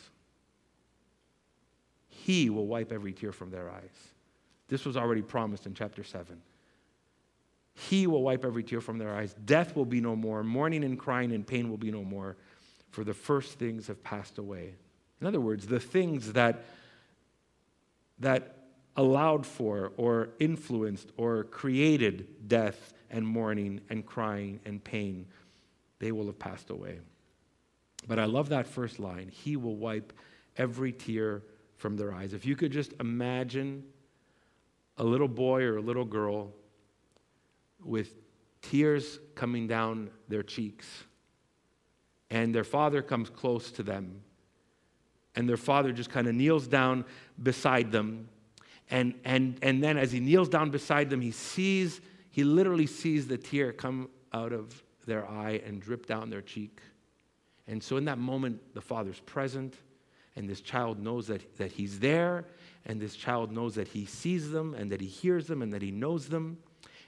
He 2.09 2.50
will 2.50 2.66
wipe 2.66 2.92
every 2.92 3.12
tear 3.12 3.33
from 3.33 3.50
their 3.50 3.70
eyes. 3.70 4.12
This 4.68 4.85
was 4.85 4.96
already 4.96 5.22
promised 5.22 5.66
in 5.66 5.74
chapter 5.74 6.02
7. 6.02 6.40
He 7.74 8.07
will 8.07 8.22
wipe 8.22 8.44
every 8.44 8.64
tear 8.64 8.81
from 8.81 8.98
their 8.98 9.14
eyes. 9.14 9.35
Death 9.44 9.76
will 9.76 9.85
be 9.85 10.00
no 10.00 10.16
more. 10.16 10.42
Mourning 10.42 10.83
and 10.83 10.98
crying 10.98 11.33
and 11.33 11.46
pain 11.46 11.68
will 11.68 11.76
be 11.76 11.90
no 11.90 12.02
more, 12.02 12.37
for 12.90 13.05
the 13.05 13.14
first 13.14 13.59
things 13.59 13.87
have 13.87 14.02
passed 14.02 14.38
away. 14.38 14.74
In 15.20 15.26
other 15.26 15.40
words, 15.40 15.66
the 15.66 15.79
things 15.79 16.33
that, 16.33 16.64
that 18.18 18.57
allowed 18.96 19.46
for 19.46 19.92
or 19.96 20.31
influenced 20.38 21.11
or 21.16 21.44
created 21.44 22.48
death 22.48 22.94
and 23.11 23.26
mourning 23.26 23.81
and 23.90 24.07
crying 24.07 24.61
and 24.64 24.83
pain, 24.83 25.26
they 25.98 26.12
will 26.12 26.26
have 26.26 26.38
passed 26.38 26.70
away. 26.70 27.00
But 28.09 28.18
I 28.18 28.24
love 28.24 28.48
that 28.50 28.66
first 28.66 28.98
line 28.98 29.29
He 29.29 29.57
will 29.57 29.76
wipe 29.76 30.12
every 30.57 30.92
tear 30.92 31.42
from 31.76 31.96
their 31.96 32.12
eyes. 32.12 32.33
If 32.33 32.46
you 32.46 32.57
could 32.57 32.72
just 32.72 32.94
imagine 33.00 33.85
a 34.96 35.05
little 35.05 35.29
boy 35.29 35.62
or 35.62 35.76
a 35.76 35.83
little 35.83 36.05
girl 36.05 36.52
with 37.85 38.14
tears 38.62 39.18
coming 39.35 39.66
down 39.66 40.11
their 40.29 40.42
cheeks, 40.42 40.87
and 42.31 42.55
their 42.55 42.64
father 42.64 43.02
comes 43.02 43.29
close 43.29 43.70
to 43.72 43.83
them, 43.83 44.22
and 45.37 45.49
their 45.49 45.57
father 45.57 45.92
just 45.92 46.11
kind 46.11 46.27
of 46.27 46.35
kneels 46.35 46.66
down 46.66 47.05
beside 47.42 47.92
them. 47.92 48.29
And, 48.90 49.14
and, 49.25 49.59
and 49.62 49.83
then 49.83 49.99
as 49.99 50.12
he 50.12 50.20
kneels 50.20 50.49
down 50.49 50.70
beside 50.70 51.11
them, 51.11 51.20
he 51.20 51.31
sees, 51.31 52.01
he 52.31 52.42
literally 52.44 52.87
sees 52.87 53.27
the 53.27 53.37
tear 53.37 53.72
come 53.72 54.09
out 54.33 54.53
of 54.53 54.83
their 55.07 55.29
eye 55.29 55.61
and 55.64 55.81
drip 55.81 56.07
down 56.07 56.31
their 56.31 56.42
cheek. 56.42 56.81
And 57.68 57.83
so 57.83 57.96
in 57.96 58.05
that 58.07 58.18
moment, 58.18 58.61
the 58.75 58.81
father's 58.81 59.20
present, 59.20 59.75
and 60.37 60.49
this 60.49 60.61
child 60.61 61.01
knows 61.01 61.27
that, 61.27 61.57
that 61.57 61.72
he's 61.72 61.99
there, 61.99 62.44
and 62.85 63.01
this 63.01 63.16
child 63.16 63.51
knows 63.51 63.75
that 63.75 63.88
he 63.88 64.07
sees 64.07 64.51
them, 64.51 64.75
and 64.75 64.90
that 64.92 65.01
he 65.01 65.07
hears 65.07 65.46
them, 65.46 65.62
and 65.62 65.72
that 65.72 65.83
he 65.83 65.90
knows 65.90 66.29
them. 66.29 66.59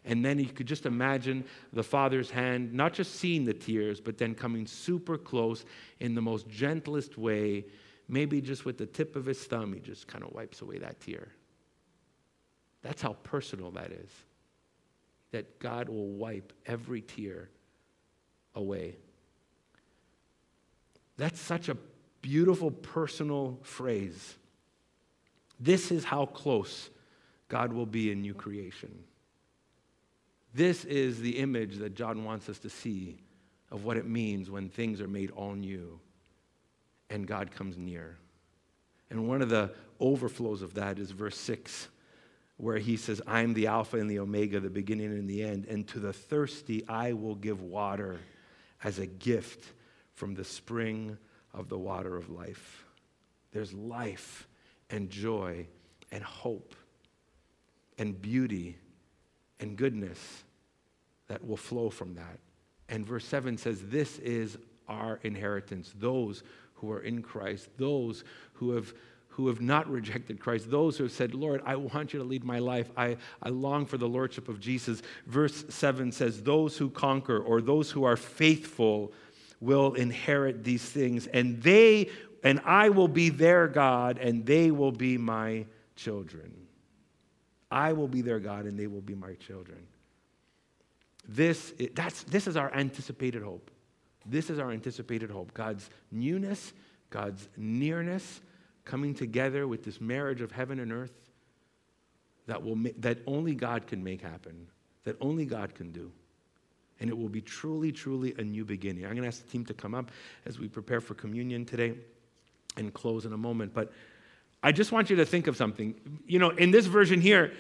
And 0.05 0.25
then 0.25 0.39
you 0.39 0.47
could 0.47 0.67
just 0.67 0.87
imagine 0.87 1.45
the 1.73 1.83
father's 1.83 2.31
hand, 2.31 2.73
not 2.73 2.93
just 2.93 3.17
seeing 3.17 3.45
the 3.45 3.55
tears, 3.55 4.01
but 4.01 4.19
then 4.19 4.35
coming 4.35 4.67
super 4.67 5.19
close 5.19 5.65
in 6.01 6.15
the 6.15 6.23
most 6.23 6.49
gentlest 6.49 7.19
way, 7.19 7.67
maybe 8.09 8.41
just 8.41 8.65
with 8.65 8.79
the 8.79 8.87
tip 8.87 9.17
of 9.17 9.27
his 9.27 9.43
thumb, 9.45 9.73
he 9.73 9.81
just 9.81 10.07
kind 10.07 10.25
of 10.25 10.33
wipes 10.33 10.63
away 10.63 10.79
that 10.79 11.01
tear. 11.01 11.29
That's 12.83 13.03
how 13.03 13.15
personal 13.23 13.71
that 13.73 13.93
is. 13.93 14.11
That 15.33 15.59
God 15.59 15.89
will 15.89 16.09
wipe 16.09 16.53
every 16.67 17.03
tear 17.03 17.51
away. 18.55 18.97
That's 21.17 21.41
such 21.41 21.69
a 21.69 21.77
beautiful 22.23 22.71
personal 22.71 23.59
phrase. 23.63 24.37
This 25.61 25.91
is 25.91 26.05
how 26.05 26.27
close 26.27 26.89
God 27.49 27.73
will 27.73 27.87
be 27.87 28.11
in 28.11 28.23
new 28.23 28.35
creation. 28.35 29.05
This 30.55 30.85
is 30.85 31.21
the 31.21 31.39
image 31.39 31.77
that 31.77 31.95
John 31.95 32.25
wants 32.25 32.49
us 32.49 32.59
to 32.61 32.71
see 32.71 33.19
of 33.71 33.85
what 33.85 33.97
it 33.97 34.07
means 34.07 34.51
when 34.51 34.69
things 34.71 35.01
are 35.01 35.09
made 35.09 35.31
all 35.33 35.53
new 35.53 36.01
and 37.11 37.27
God 37.27 37.51
comes 37.51 37.77
near. 37.77 38.17
And 39.11 39.29
one 39.29 39.43
of 39.43 39.49
the 39.49 39.73
overflows 40.01 40.63
of 40.63 40.75
that 40.75 40.99
is 40.99 41.11
verse 41.11 41.37
6, 41.39 41.89
where 42.57 42.79
he 42.79 42.97
says, 42.97 43.23
I'm 43.27 43.55
the 43.55 43.69
Alpha 43.69 43.99
and 43.99 44.11
the 44.11 44.19
Omega, 44.19 44.61
the 44.61 44.71
beginning 44.71 45.13
and 45.13 45.29
the 45.29 45.43
end, 45.43 45.67
and 45.67 45.87
to 45.89 46.01
the 46.01 46.13
thirsty 46.13 46.87
I 46.89 47.13
will 47.13 47.35
give 47.35 47.63
water 47.63 48.21
as 48.83 48.99
a 48.99 49.07
gift 49.07 49.73
from 50.15 50.35
the 50.35 50.45
spring 50.45 51.17
of 51.55 51.69
the 51.69 51.79
water 51.79 52.17
of 52.17 52.31
life. 52.31 52.85
There's 53.53 53.73
life 53.73 54.47
and 54.91 55.09
joy 55.11 55.67
and 56.11 56.23
hope 56.23 56.75
and 57.99 58.21
beauty 58.21 58.77
and 59.61 59.77
goodness 59.77 60.45
that 61.29 61.47
will 61.47 61.57
flow 61.57 61.91
from 61.91 62.15
that. 62.15 62.39
And 62.89 63.07
verse 63.07 63.25
7 63.25 63.59
says, 63.59 63.83
This 63.87 64.19
is 64.19 64.59
our 64.89 65.21
inheritance, 65.23 65.93
those 65.99 66.43
who 66.81 66.91
are 66.93 67.01
in 67.01 67.23
Christ, 67.23 67.69
those 67.77 68.25
who 68.55 68.73
have 68.73 68.93
who 69.29 69.47
have 69.47 69.61
not 69.61 69.89
rejected 69.89 70.41
Christ, 70.41 70.69
those 70.69 70.99
who 70.99 71.05
have 71.05 71.13
said, 71.13 71.33
Lord, 71.33 71.63
I 71.65 71.77
want 71.77 72.13
you 72.13 72.19
to 72.19 72.25
lead 72.25 72.43
my 72.43 72.59
life. 72.59 72.91
I, 72.97 73.17
I 73.41 73.51
long 73.51 73.87
for 73.87 73.97
the 73.97 74.09
Lordship 74.09 74.49
of 74.49 74.59
Jesus. 74.59 75.01
Verse 75.27 75.65
7 75.69 76.11
says, 76.11 76.43
Those 76.43 76.77
who 76.77 76.91
conquer 76.91 77.39
or 77.39 77.61
those 77.61 77.89
who 77.89 78.03
are 78.03 78.17
faithful 78.17 79.13
will 79.61 79.95
inherit 79.95 80.65
these 80.65 80.83
things, 80.83 81.29
and 81.29 81.63
they 81.63 82.11
and 82.43 82.61
I 82.65 82.89
will 82.89 83.09
be 83.09 83.29
their 83.29 83.69
God, 83.69 84.19
and 84.19 84.47
they 84.47 84.71
will 84.71 84.93
be 84.93 85.19
my 85.19 85.67
children. 85.97 86.53
I 87.71 87.93
will 87.93 88.09
be 88.09 88.23
their 88.23 88.39
God, 88.39 88.65
and 88.65 88.79
they 88.79 88.87
will 88.87 89.01
be 89.01 89.15
my 89.15 89.35
children. 89.35 89.87
This, 91.27 91.75
that's, 91.95 92.23
this 92.25 92.47
is 92.47 92.57
our 92.57 92.73
anticipated 92.73 93.43
hope. 93.43 93.71
This 94.29 94.51
is 94.51 94.59
our 94.59 94.71
anticipated 94.71 95.31
hope. 95.31 95.55
God's 95.55 95.89
newness, 96.11 96.73
God's 97.11 97.49
nearness, 97.57 98.41
coming 98.85 99.15
together 99.15 99.67
with 99.67 99.85
this 99.85 100.01
marriage 100.01 100.41
of 100.41 100.53
heaven 100.53 100.81
and 100.81 100.93
earth 100.93 101.13
that, 102.47 102.63
will 102.63 102.77
ma- 102.77 102.91
that 102.99 103.19
only 103.27 103.55
God 103.55 103.87
can 103.87 104.03
make 104.03 104.21
happen, 104.21 104.67
that 105.05 105.17
only 105.21 105.45
God 105.45 105.75
can 105.75 105.93
do. 105.93 106.11
And 107.01 107.09
it 107.09 107.17
will 107.17 107.29
be 107.29 107.41
truly, 107.41 107.93
truly 107.93 108.35
a 108.39 108.43
new 108.43 108.65
beginning. 108.65 109.05
I'm 109.05 109.13
going 109.13 109.23
to 109.23 109.29
ask 109.29 109.45
the 109.45 109.51
team 109.51 109.65
to 109.67 109.75
come 109.75 109.95
up 109.95 110.11
as 110.47 110.59
we 110.59 110.69
prepare 110.69 111.01
for 111.01 111.15
communion 111.15 111.65
today 111.65 111.95
and 112.77 112.93
close 112.93 113.25
in 113.25 113.33
a 113.33 113.37
moment. 113.37 113.73
But 113.73 113.93
I 114.63 114.73
just 114.73 114.91
want 114.91 115.09
you 115.09 115.17
to 115.17 115.25
think 115.25 115.47
of 115.47 115.57
something. 115.57 115.95
You 116.27 116.41
know, 116.41 116.51
in 116.51 116.73
this 116.73 116.87
version 116.87 117.21
here, 117.21 117.53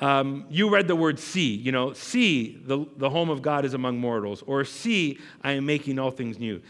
um, 0.00 0.46
you 0.48 0.70
read 0.70 0.88
the 0.88 0.96
word 0.96 1.18
see, 1.18 1.54
you 1.54 1.72
know, 1.72 1.92
see, 1.92 2.58
the, 2.64 2.86
the 2.96 3.10
home 3.10 3.28
of 3.28 3.42
God 3.42 3.64
is 3.64 3.74
among 3.74 3.98
mortals, 3.98 4.42
or 4.46 4.64
see, 4.64 5.18
I 5.44 5.52
am 5.52 5.66
making 5.66 5.98
all 5.98 6.10
things 6.10 6.38
new. 6.38 6.62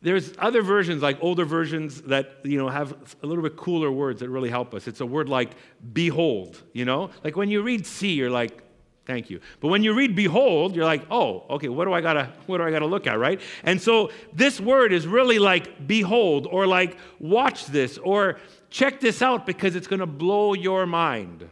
There's 0.00 0.32
other 0.38 0.62
versions, 0.62 1.02
like 1.02 1.18
older 1.20 1.44
versions, 1.44 2.02
that 2.02 2.36
you 2.44 2.56
know 2.56 2.68
have 2.68 2.94
a 3.22 3.26
little 3.26 3.42
bit 3.42 3.56
cooler 3.56 3.90
words 3.90 4.20
that 4.20 4.28
really 4.28 4.48
help 4.48 4.74
us. 4.74 4.86
It's 4.86 5.00
a 5.00 5.06
word 5.06 5.28
like 5.28 5.50
behold, 5.92 6.62
you 6.72 6.84
know? 6.84 7.10
Like 7.24 7.36
when 7.36 7.50
you 7.50 7.62
read 7.62 7.84
see, 7.84 8.12
you're 8.12 8.30
like, 8.30 8.62
thank 9.06 9.28
you. 9.28 9.40
But 9.58 9.68
when 9.68 9.82
you 9.82 9.94
read 9.94 10.14
behold, 10.14 10.76
you're 10.76 10.84
like, 10.84 11.02
oh, 11.10 11.46
okay, 11.50 11.68
what 11.68 11.86
do 11.86 11.92
I 11.92 12.00
gotta 12.00 12.32
what 12.46 12.58
do 12.58 12.64
I 12.64 12.70
gotta 12.70 12.86
look 12.86 13.08
at, 13.08 13.18
right? 13.18 13.40
And 13.64 13.82
so 13.82 14.12
this 14.32 14.60
word 14.60 14.92
is 14.92 15.04
really 15.04 15.40
like 15.40 15.88
behold, 15.88 16.46
or 16.48 16.68
like 16.68 16.96
watch 17.18 17.66
this, 17.66 17.98
or 17.98 18.38
check 18.70 19.00
this 19.00 19.20
out 19.20 19.46
because 19.46 19.74
it's 19.74 19.88
gonna 19.88 20.06
blow 20.06 20.54
your 20.54 20.86
mind. 20.86 21.48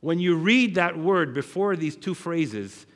When 0.00 0.18
you 0.18 0.36
read 0.36 0.76
that 0.76 0.98
word 0.98 1.34
before 1.34 1.76
these 1.76 1.96
two 1.96 2.14
phrases, 2.14 2.86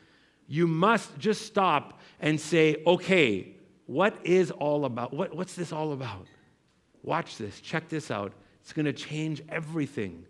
you 0.46 0.66
must 0.66 1.18
just 1.18 1.42
stop 1.42 2.00
and 2.20 2.40
say, 2.40 2.82
okay, 2.86 3.54
what 3.86 4.16
is 4.24 4.50
all 4.50 4.84
about? 4.84 5.12
What, 5.12 5.34
what's 5.34 5.54
this 5.54 5.72
all 5.72 5.92
about? 5.92 6.26
Watch 7.02 7.36
this, 7.36 7.60
check 7.60 7.88
this 7.88 8.10
out. 8.10 8.32
It's 8.62 8.72
going 8.72 8.86
to 8.86 8.92
change 8.92 9.42
everything. 9.50 10.24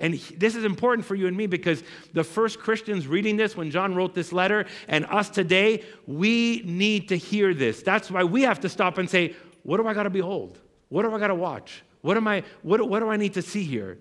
And 0.00 0.14
this 0.36 0.54
is 0.54 0.64
important 0.64 1.06
for 1.06 1.14
you 1.14 1.26
and 1.26 1.36
me 1.36 1.46
because 1.46 1.82
the 2.12 2.24
first 2.24 2.58
Christians 2.58 3.06
reading 3.06 3.36
this 3.36 3.56
when 3.56 3.70
John 3.70 3.94
wrote 3.94 4.14
this 4.14 4.32
letter, 4.32 4.66
and 4.86 5.06
us 5.06 5.28
today, 5.30 5.84
we 6.06 6.62
need 6.64 7.08
to 7.08 7.16
hear 7.16 7.54
this. 7.54 7.82
That's 7.82 8.10
why 8.10 8.24
we 8.24 8.42
have 8.42 8.60
to 8.60 8.68
stop 8.68 8.98
and 8.98 9.08
say, 9.08 9.34
What 9.62 9.78
do 9.78 9.86
I 9.86 9.94
got 9.94 10.04
to 10.04 10.10
behold? 10.10 10.58
What 10.88 11.02
do 11.02 11.14
I 11.14 11.18
got 11.18 11.28
to 11.28 11.34
watch? 11.34 11.82
What, 12.00 12.16
am 12.16 12.28
I, 12.28 12.44
what, 12.62 12.86
what 12.88 13.00
do 13.00 13.08
I 13.08 13.16
need 13.16 13.34
to 13.34 13.42
see 13.42 13.64
here? 13.64 13.98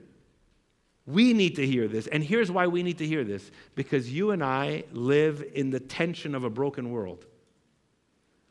We 1.08 1.32
need 1.32 1.56
to 1.56 1.66
hear 1.66 1.88
this. 1.88 2.06
And 2.08 2.22
here's 2.22 2.52
why 2.52 2.68
we 2.68 2.84
need 2.84 2.98
to 2.98 3.08
hear 3.08 3.24
this 3.24 3.50
because 3.76 4.12
you 4.12 4.32
and 4.32 4.44
I 4.44 4.84
live 4.92 5.44
in 5.56 5.70
the 5.70 5.80
tension 5.80 6.36
of 6.36 6.44
a 6.44 6.50
broken 6.50 6.92
world. 6.92 7.26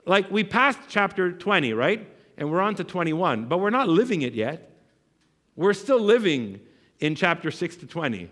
Like 0.06 0.30
we 0.30 0.42
passed 0.42 0.80
chapter 0.88 1.32
20, 1.32 1.74
right? 1.74 2.08
And 2.38 2.50
we're 2.50 2.62
on 2.62 2.74
to 2.76 2.84
21, 2.84 3.44
but 3.44 3.58
we're 3.58 3.70
not 3.70 3.88
living 3.88 4.22
it 4.22 4.32
yet. 4.32 4.70
We're 5.54 5.74
still 5.74 6.00
living 6.00 6.60
in 6.98 7.14
chapter 7.14 7.50
6 7.50 7.76
to 7.76 7.86
20, 7.86 8.30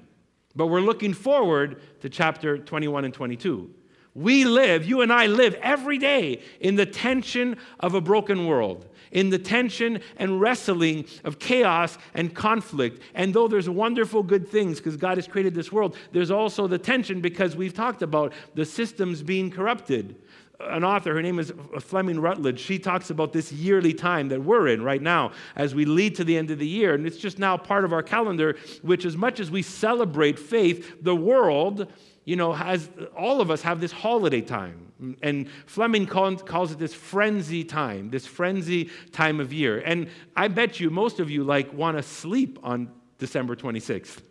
but 0.57 0.66
we're 0.68 0.81
looking 0.81 1.12
forward 1.12 1.81
to 2.01 2.09
chapter 2.09 2.57
21 2.57 3.05
and 3.05 3.12
22. 3.12 3.70
We 4.14 4.45
live, 4.45 4.87
you 4.87 5.01
and 5.01 5.12
I 5.12 5.27
live 5.27 5.55
every 5.55 5.99
day 5.99 6.41
in 6.61 6.77
the 6.77 6.87
tension 6.87 7.57
of 7.81 7.95
a 7.95 8.01
broken 8.01 8.47
world, 8.47 8.87
in 9.14 9.30
the 9.30 9.38
tension 9.38 10.00
and 10.18 10.40
wrestling 10.40 11.06
of 11.24 11.38
chaos 11.38 11.96
and 12.12 12.34
conflict. 12.34 13.00
And 13.14 13.32
though 13.32 13.48
there's 13.48 13.70
wonderful 13.70 14.22
good 14.22 14.46
things 14.46 14.78
because 14.78 14.98
God 14.98 15.16
has 15.16 15.26
created 15.26 15.54
this 15.54 15.72
world, 15.72 15.96
there's 16.12 16.30
also 16.30 16.66
the 16.66 16.78
tension 16.78 17.22
because 17.22 17.56
we've 17.56 17.72
talked 17.72 18.02
about 18.02 18.34
the 18.54 18.66
systems 18.66 19.22
being 19.22 19.50
corrupted. 19.50 20.16
An 20.60 20.84
author, 20.84 21.14
her 21.14 21.22
name 21.22 21.38
is 21.38 21.52
Fleming 21.80 22.20
Rutledge, 22.20 22.60
she 22.60 22.78
talks 22.78 23.10
about 23.10 23.32
this 23.32 23.52
yearly 23.52 23.92
time 23.92 24.28
that 24.28 24.42
we're 24.42 24.68
in 24.68 24.82
right 24.82 25.02
now 25.02 25.32
as 25.56 25.74
we 25.74 25.84
lead 25.84 26.14
to 26.16 26.24
the 26.24 26.36
end 26.36 26.50
of 26.50 26.58
the 26.58 26.66
year. 26.66 26.94
And 26.94 27.06
it's 27.06 27.16
just 27.16 27.38
now 27.38 27.56
part 27.56 27.84
of 27.84 27.92
our 27.92 28.02
calendar, 28.02 28.56
which, 28.82 29.04
as 29.04 29.16
much 29.16 29.40
as 29.40 29.50
we 29.50 29.62
celebrate 29.62 30.38
faith, 30.38 31.02
the 31.02 31.14
world 31.14 31.88
you 32.25 32.37
know, 32.37 32.53
has 32.53 32.89
all 33.16 33.41
of 33.41 33.51
us 33.51 33.62
have 33.62 33.81
this 33.81 33.93
holiday 33.93 34.41
time. 34.41 35.16
And 35.22 35.49
Fleming 35.66 36.07
calls 36.07 36.72
it 36.72 36.79
this 36.79 36.95
frenzy 36.95 37.64
time, 37.64 38.11
this 38.11 38.27
frenzy 38.27 38.91
time 39.12 39.41
of 39.41 39.53
year. 39.53 39.81
And 39.85 40.09
I 40.35 40.49
bet 40.49 40.81
you 40.81 40.91
most 40.91 41.20
of 41.20 41.31
you 41.31 41.45
like 41.45 41.72
want 41.72 41.97
to 41.97 42.03
sleep 42.03 42.59
on 42.62 42.91
December 43.18 43.57
26th 43.57 44.22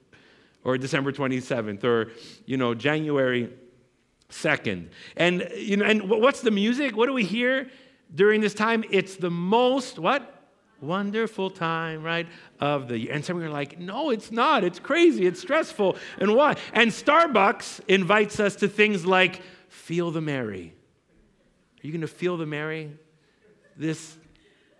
or 0.64 0.78
December 0.78 1.12
27th 1.12 1.84
or, 1.84 2.12
you 2.46 2.58
know, 2.58 2.74
January 2.74 3.54
2nd. 4.30 4.90
And, 5.16 5.48
you 5.56 5.78
know, 5.78 5.86
and 5.86 6.10
what's 6.10 6.42
the 6.42 6.52
music? 6.52 6.98
What 6.98 7.06
do 7.06 7.14
we 7.14 7.24
hear 7.24 7.70
during 8.16 8.42
this 8.42 8.54
time? 8.54 8.84
It's 8.90 9.16
the 9.18 9.30
most, 9.30 10.00
what? 10.00 10.33
Wonderful 10.84 11.50
time, 11.50 12.04
right, 12.04 12.28
of 12.60 12.90
the 12.90 12.98
year. 12.98 13.14
And 13.14 13.24
some 13.24 13.38
of 13.38 13.44
you 13.44 13.50
are 13.50 13.52
like, 13.52 13.80
no, 13.80 14.10
it's 14.10 14.32
not. 14.32 14.66
It's 14.66 14.80
crazy. 14.80 15.26
It's 15.26 15.40
stressful. 15.40 15.96
And 16.20 16.36
why? 16.36 16.58
And 16.74 16.92
Starbucks 16.92 17.82
invites 17.88 18.42
us 18.42 18.58
to 18.58 18.68
things 18.68 19.06
like 19.06 19.42
feel 19.70 20.12
the 20.12 20.20
merry. 20.20 20.74
Are 21.82 21.88
you 21.88 21.94
going 21.94 22.02
to 22.02 22.08
feel 22.08 22.36
the 22.36 22.46
merry? 22.46 22.92
This 23.78 24.18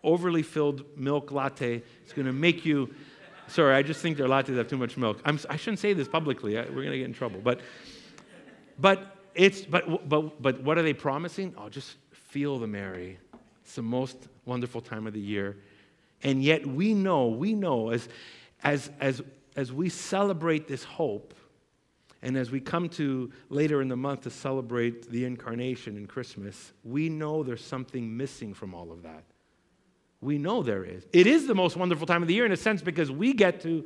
overly 0.04 0.44
filled 0.44 0.84
milk 0.98 1.32
latte 1.32 1.82
is 2.06 2.12
going 2.12 2.26
to 2.26 2.34
make 2.34 2.66
you. 2.66 2.94
Sorry, 3.48 3.74
I 3.74 3.82
just 3.82 4.02
think 4.02 4.18
their 4.18 4.28
lattes 4.28 4.56
have 4.58 4.68
too 4.68 4.78
much 4.78 4.98
milk. 4.98 5.22
I'm, 5.24 5.40
I 5.50 5.56
should 5.56 5.72
not 5.72 5.80
say 5.80 5.94
this 5.94 6.10
publicly. 6.10 6.58
I, 6.58 6.64
we're 6.64 6.84
going 6.84 6.92
to 6.92 6.98
get 6.98 7.06
in 7.06 7.14
trouble. 7.14 7.40
But, 7.42 7.62
but 8.78 9.16
it's 9.36 9.62
but 9.62 10.08
but 10.08 10.42
but 10.42 10.62
what 10.62 10.78
are 10.78 10.84
they 10.84 10.94
promising? 10.94 11.56
Oh, 11.58 11.70
just 11.70 11.96
feel 12.12 12.60
the 12.60 12.68
merry. 12.68 13.20
It's 13.64 13.76
the 13.76 13.82
most 13.82 14.18
wonderful 14.46 14.82
time 14.82 15.08
of 15.08 15.14
the 15.14 15.22
year. 15.22 15.58
And 16.24 16.44
yet 16.44 16.66
we 16.66 16.94
know, 16.94 17.28
we 17.28 17.54
know 17.54 17.90
as, 17.90 18.08
as, 18.64 18.90
as, 19.00 19.22
as 19.56 19.72
we 19.72 19.90
celebrate 19.90 20.68
this 20.68 20.84
hope, 20.84 21.34
and 22.22 22.38
as 22.38 22.50
we 22.50 22.62
come 22.62 22.88
to 22.90 23.32
later 23.50 23.82
in 23.82 23.90
the 23.90 23.98
month 23.98 24.22
to 24.22 24.30
celebrate 24.30 25.10
the 25.10 25.26
incarnation 25.26 25.98
in 25.98 26.08
Christmas, 26.08 26.72
we 26.84 27.10
know 27.10 27.44
there's 27.44 27.64
something 27.64 28.16
missing 28.16 28.54
from 28.54 28.74
all 28.74 28.92
of 28.92 29.04
that. 29.04 29.26
We 30.22 30.38
know 30.38 30.64
there 30.64 30.86
is. 30.86 31.06
It 31.12 31.28
is 31.28 31.48
the 31.48 31.56
most 31.56 31.76
wonderful 31.76 32.08
time 32.08 32.22
of 32.22 32.30
the 32.30 32.34
year 32.34 32.46
in 32.46 32.54
a 32.54 32.58
sense 32.58 32.82
because 32.82 33.12
we 33.12 33.34
get 33.34 33.60
to 33.62 33.84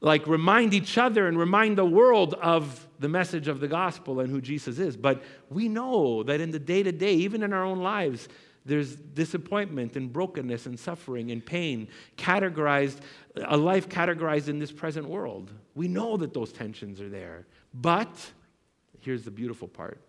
like 0.00 0.26
remind 0.26 0.74
each 0.74 0.98
other 0.98 1.28
and 1.28 1.38
remind 1.38 1.78
the 1.78 1.84
world 1.84 2.34
of 2.34 2.88
the 2.98 3.08
message 3.08 3.46
of 3.46 3.60
the 3.60 3.68
gospel 3.68 4.18
and 4.18 4.30
who 4.30 4.40
Jesus 4.40 4.78
is. 4.78 4.96
But 4.96 5.22
we 5.48 5.68
know 5.68 6.22
that 6.24 6.40
in 6.40 6.50
the 6.50 6.58
day 6.58 6.82
to 6.82 6.90
day, 6.90 7.14
even 7.14 7.42
in 7.42 7.52
our 7.52 7.64
own 7.64 7.80
lives, 7.80 8.28
there's 8.64 8.94
disappointment 8.94 9.96
and 9.96 10.12
brokenness 10.12 10.66
and 10.66 10.78
suffering 10.78 11.30
and 11.30 11.44
pain, 11.44 11.88
categorized, 12.16 12.98
a 13.46 13.56
life 13.56 13.88
categorized 13.88 14.48
in 14.48 14.58
this 14.58 14.70
present 14.70 15.08
world. 15.08 15.50
We 15.74 15.88
know 15.88 16.16
that 16.18 16.34
those 16.34 16.52
tensions 16.52 17.00
are 17.00 17.08
there. 17.08 17.46
But 17.72 18.14
here's 19.00 19.24
the 19.24 19.30
beautiful 19.30 19.68
part 19.68 20.00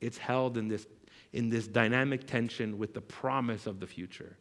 it's 0.00 0.18
held 0.18 0.56
in 0.58 0.66
this, 0.66 0.86
in 1.32 1.48
this 1.48 1.68
dynamic 1.68 2.26
tension 2.26 2.76
with 2.76 2.92
the 2.92 3.00
promise 3.00 3.66
of 3.66 3.78
the 3.78 3.86
future, 3.86 4.36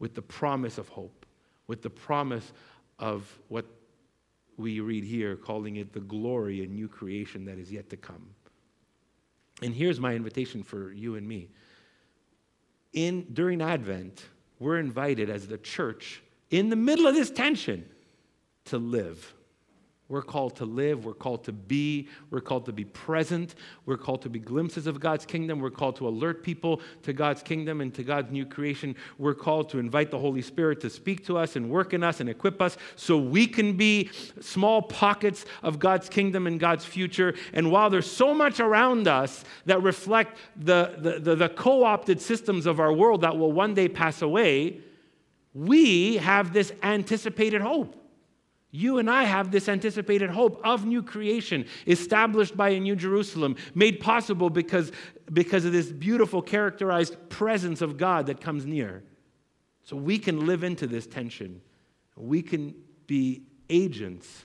with 0.00 0.14
the 0.14 0.22
promise 0.22 0.78
of 0.78 0.88
hope, 0.88 1.26
with 1.68 1.82
the 1.82 1.90
promise 1.90 2.52
of 2.98 3.38
what 3.48 3.66
we 4.56 4.80
read 4.80 5.04
here, 5.04 5.36
calling 5.36 5.76
it 5.76 5.92
the 5.92 6.00
glory 6.00 6.62
and 6.64 6.74
new 6.74 6.88
creation 6.88 7.44
that 7.44 7.58
is 7.58 7.70
yet 7.70 7.88
to 7.90 7.96
come. 7.96 8.26
And 9.62 9.74
here's 9.74 10.00
my 10.00 10.14
invitation 10.14 10.62
for 10.62 10.92
you 10.92 11.14
and 11.14 11.26
me 11.26 11.48
in, 12.92 13.26
during 13.32 13.62
Advent, 13.62 14.24
we're 14.58 14.78
invited 14.78 15.30
as 15.30 15.48
the 15.48 15.58
church 15.58 16.22
in 16.50 16.68
the 16.68 16.76
middle 16.76 17.06
of 17.06 17.14
this 17.14 17.30
tension 17.30 17.88
to 18.66 18.78
live. 18.78 19.34
We're 20.10 20.22
called 20.22 20.56
to 20.56 20.64
live. 20.64 21.04
We're 21.04 21.14
called 21.14 21.44
to 21.44 21.52
be. 21.52 22.08
We're 22.30 22.40
called 22.40 22.66
to 22.66 22.72
be 22.72 22.84
present. 22.84 23.54
We're 23.86 23.96
called 23.96 24.22
to 24.22 24.28
be 24.28 24.40
glimpses 24.40 24.88
of 24.88 24.98
God's 24.98 25.24
kingdom. 25.24 25.60
We're 25.60 25.70
called 25.70 25.94
to 25.96 26.08
alert 26.08 26.42
people 26.42 26.80
to 27.04 27.12
God's 27.12 27.44
kingdom 27.44 27.80
and 27.80 27.94
to 27.94 28.02
God's 28.02 28.32
new 28.32 28.44
creation. 28.44 28.96
We're 29.18 29.34
called 29.34 29.68
to 29.70 29.78
invite 29.78 30.10
the 30.10 30.18
Holy 30.18 30.42
Spirit 30.42 30.80
to 30.80 30.90
speak 30.90 31.24
to 31.26 31.38
us 31.38 31.54
and 31.54 31.70
work 31.70 31.94
in 31.94 32.02
us 32.02 32.18
and 32.18 32.28
equip 32.28 32.60
us 32.60 32.76
so 32.96 33.18
we 33.18 33.46
can 33.46 33.76
be 33.76 34.10
small 34.40 34.82
pockets 34.82 35.46
of 35.62 35.78
God's 35.78 36.08
kingdom 36.08 36.48
and 36.48 36.58
God's 36.58 36.84
future. 36.84 37.36
And 37.52 37.70
while 37.70 37.88
there's 37.88 38.10
so 38.10 38.34
much 38.34 38.58
around 38.58 39.06
us 39.06 39.44
that 39.66 39.80
reflect 39.80 40.36
the, 40.56 40.96
the, 40.98 41.20
the, 41.20 41.36
the 41.36 41.48
co 41.48 41.84
opted 41.84 42.20
systems 42.20 42.66
of 42.66 42.80
our 42.80 42.92
world 42.92 43.20
that 43.20 43.38
will 43.38 43.52
one 43.52 43.74
day 43.74 43.86
pass 43.86 44.22
away, 44.22 44.80
we 45.54 46.16
have 46.16 46.52
this 46.52 46.72
anticipated 46.82 47.60
hope. 47.60 47.99
You 48.72 48.98
and 48.98 49.10
I 49.10 49.24
have 49.24 49.50
this 49.50 49.68
anticipated 49.68 50.30
hope 50.30 50.60
of 50.64 50.84
new 50.84 51.02
creation 51.02 51.66
established 51.86 52.56
by 52.56 52.70
a 52.70 52.80
new 52.80 52.94
Jerusalem, 52.94 53.56
made 53.74 53.98
possible 54.00 54.48
because, 54.48 54.92
because 55.32 55.64
of 55.64 55.72
this 55.72 55.90
beautiful, 55.90 56.40
characterized 56.40 57.16
presence 57.28 57.82
of 57.82 57.96
God 57.96 58.26
that 58.26 58.40
comes 58.40 58.64
near. 58.64 59.02
So 59.82 59.96
we 59.96 60.18
can 60.18 60.46
live 60.46 60.62
into 60.62 60.86
this 60.86 61.06
tension. 61.06 61.60
We 62.16 62.42
can 62.42 62.74
be 63.08 63.42
agents 63.68 64.44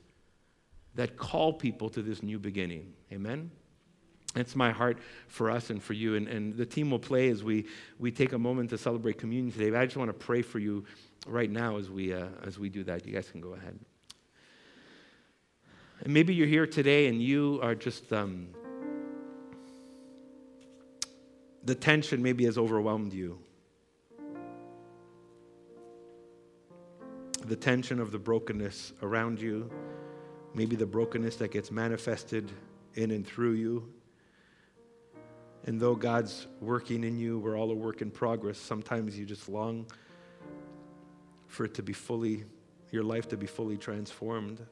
that 0.96 1.18
call 1.18 1.54
people 1.54 1.90
to 1.90 2.02
this 2.02 2.24
new 2.24 2.40
beginning. 2.40 2.94
Amen? 3.12 3.52
It's 4.36 4.56
my 4.56 4.72
heart 4.72 4.98
for 5.28 5.52
us 5.52 5.70
and 5.70 5.82
for 5.82 5.94
you. 5.94 6.16
And, 6.16 6.28
and 6.28 6.56
the 6.56 6.66
team 6.66 6.90
will 6.90 7.00
play 7.00 7.30
as 7.30 7.44
we, 7.44 7.68
we 8.00 8.12
take 8.12 8.34
a 8.34 8.40
moment 8.40 8.72
to 8.72 8.78
celebrate 8.78 9.20
communion 9.20 9.52
today. 9.52 9.70
But 9.70 9.82
I 9.82 9.86
just 9.86 9.98
want 9.98 10.10
to 10.10 10.14
pray 10.14 10.42
for 10.42 10.58
you 10.58 10.84
right 11.28 11.50
now 11.50 11.78
as 11.78 11.92
we, 11.92 12.14
uh, 12.14 12.28
as 12.44 12.58
we 12.58 12.70
do 12.70 12.84
that. 12.86 13.06
You 13.06 13.14
guys 13.14 13.30
can 13.30 13.40
go 13.40 13.54
ahead. 13.54 13.78
And 16.04 16.14
maybe 16.14 16.34
you're 16.34 16.48
here 16.48 16.68
today 16.68 17.08
and 17.08 17.22
you 17.22 17.60
are 17.64 17.76
just, 17.76 18.12
um, 18.14 18.50
the 21.64 21.76
tension 21.76 22.22
maybe 22.22 22.46
has 22.46 22.58
overwhelmed 22.58 23.14
you. 23.14 23.40
The 27.48 27.56
tension 27.56 28.00
of 28.00 28.12
the 28.12 28.20
brokenness 28.20 28.94
around 29.02 29.40
you, 29.40 29.70
maybe 30.54 30.76
the 30.76 30.86
brokenness 30.86 31.36
that 31.38 31.52
gets 31.52 31.72
manifested 31.72 32.52
in 32.96 33.12
and 33.12 33.26
through 33.26 33.54
you. 33.54 33.92
And 35.66 35.80
though 35.80 35.96
God's 35.96 36.48
working 36.62 37.04
in 37.04 37.18
you, 37.18 37.40
we're 37.40 37.58
all 37.58 37.72
a 37.72 37.76
work 37.76 38.02
in 38.02 38.12
progress. 38.12 38.58
Sometimes 38.58 39.18
you 39.18 39.26
just 39.26 39.50
long 39.50 39.88
for 41.48 41.66
it 41.66 41.74
to 41.76 41.84
be 41.84 41.94
fully, 41.94 42.44
your 42.92 43.04
life 43.04 43.28
to 43.30 43.38
be 43.38 43.48
fully 43.48 43.78
transformed. 43.78 44.66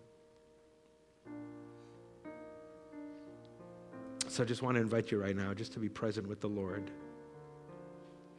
So 4.33 4.41
I 4.41 4.47
just 4.47 4.63
want 4.63 4.77
to 4.77 4.81
invite 4.81 5.11
you 5.11 5.21
right 5.21 5.35
now 5.35 5.53
just 5.53 5.73
to 5.73 5.79
be 5.79 5.89
present 5.89 6.25
with 6.25 6.41
the 6.41 6.47
Lord, 6.49 6.89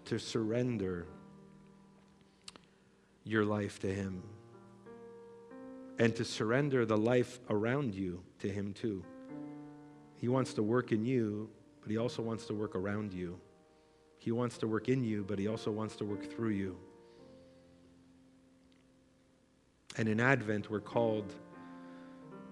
to 0.06 0.18
surrender 0.18 1.06
your 3.22 3.44
life 3.44 3.78
to 3.78 3.86
Him, 3.86 4.20
and 6.00 6.16
to 6.16 6.24
surrender 6.24 6.84
the 6.84 6.96
life 6.96 7.38
around 7.48 7.94
you 7.94 8.24
to 8.40 8.48
Him 8.48 8.72
too. 8.72 9.04
He 10.16 10.26
wants 10.26 10.52
to 10.54 10.64
work 10.64 10.90
in 10.90 11.04
you, 11.06 11.48
but 11.80 11.92
He 11.92 11.96
also 11.96 12.22
wants 12.22 12.44
to 12.46 12.54
work 12.54 12.74
around 12.74 13.12
you. 13.12 13.38
He 14.18 14.32
wants 14.32 14.58
to 14.58 14.66
work 14.66 14.88
in 14.88 15.04
you, 15.04 15.22
but 15.22 15.38
He 15.38 15.46
also 15.46 15.70
wants 15.70 15.94
to 15.94 16.04
work 16.04 16.28
through 16.28 16.54
you. 16.54 16.76
And 19.96 20.08
in 20.08 20.18
Advent, 20.18 20.70
we're 20.70 20.80
called 20.80 21.32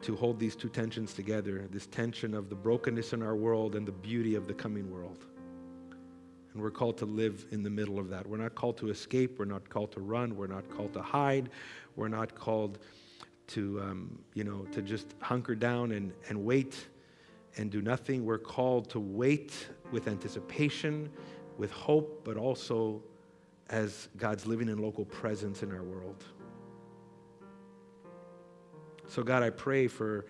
to 0.03 0.16
hold 0.16 0.38
these 0.38 0.57
two 0.57 0.68
tensions 0.68 1.14
together 1.14 1.66
this 1.70 1.86
tension 1.86 2.34
of 2.34 2.48
the 2.48 2.55
brokenness 2.55 3.12
in 3.12 3.22
our 3.22 3.36
world 3.36 3.74
and 3.76 3.86
the 3.86 3.92
beauty 3.92 4.34
of 4.34 4.46
the 4.46 4.55
coming 4.55 4.90
world. 4.90 5.26
And 6.53 6.61
we're 6.61 6.70
called 6.70 6.98
to 6.98 7.07
live 7.07 7.46
in 7.50 7.62
the 7.62 7.70
middle 7.70 7.98
of 7.98 8.09
that. 8.11 8.26
We're 8.26 8.36
not 8.36 8.55
called 8.55 8.76
to 8.78 8.90
escape. 8.90 9.38
We're 9.38 9.46
not 9.46 9.68
called 9.70 9.92
to 9.92 10.00
run. 10.00 10.36
We're 10.36 10.48
not 10.48 10.68
called 10.68 10.92
to 10.94 11.03
hide. 11.03 11.48
We're 11.96 12.09
not 12.09 12.34
called 12.34 12.78
to, 13.48 13.80
um, 13.80 14.18
you 14.34 14.44
know, 14.44 14.66
to 14.72 14.82
just 14.82 15.14
hunker 15.20 15.55
down 15.55 15.92
and, 15.92 16.12
and 16.28 16.44
wait 16.44 16.88
and 17.57 17.70
do 17.70 17.80
nothing. 17.80 18.24
We're 18.24 18.38
called 18.38 18.90
to 18.90 19.00
wait 19.00 19.53
with 19.92 20.09
anticipation, 20.09 21.11
with 21.57 21.70
hope, 21.70 22.22
but 22.24 22.36
also 22.36 23.03
as 23.70 24.09
God's 24.16 24.46
living 24.46 24.68
in 24.68 24.78
local 24.78 25.05
presence 25.07 25.62
in 25.62 25.72
our 25.72 25.82
world. 25.82 26.24
So, 29.12 29.22
God, 29.22 29.42
I 29.42 29.50
pray 29.50 29.88
for 29.88 30.24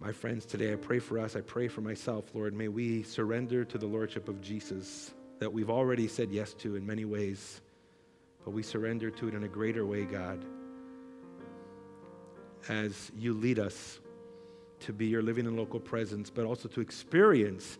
my 0.00 0.10
friends 0.10 0.44
today. 0.44 0.72
I 0.72 0.74
pray 0.74 0.98
for 0.98 1.16
us. 1.16 1.36
I 1.36 1.42
pray 1.42 1.68
for 1.68 1.80
myself, 1.80 2.24
Lord. 2.34 2.52
May 2.54 2.66
we 2.66 3.04
surrender 3.04 3.64
to 3.64 3.78
the 3.78 3.86
Lordship 3.86 4.28
of 4.28 4.40
Jesus 4.40 5.12
that 5.38 5.52
we've 5.52 5.70
already 5.70 6.08
said 6.08 6.32
yes 6.32 6.52
to 6.54 6.74
in 6.74 6.84
many 6.84 7.04
ways, 7.04 7.60
but 8.44 8.50
we 8.50 8.64
surrender 8.64 9.12
to 9.12 9.28
it 9.28 9.34
in 9.34 9.44
a 9.44 9.48
greater 9.48 9.86
way, 9.86 10.06
God, 10.06 10.44
as 12.68 13.12
you 13.16 13.32
lead 13.32 13.60
us 13.60 14.00
to 14.80 14.92
be 14.92 15.06
your 15.06 15.22
living 15.22 15.46
and 15.46 15.56
local 15.56 15.78
presence, 15.78 16.30
but 16.30 16.44
also 16.44 16.66
to 16.66 16.80
experience 16.80 17.78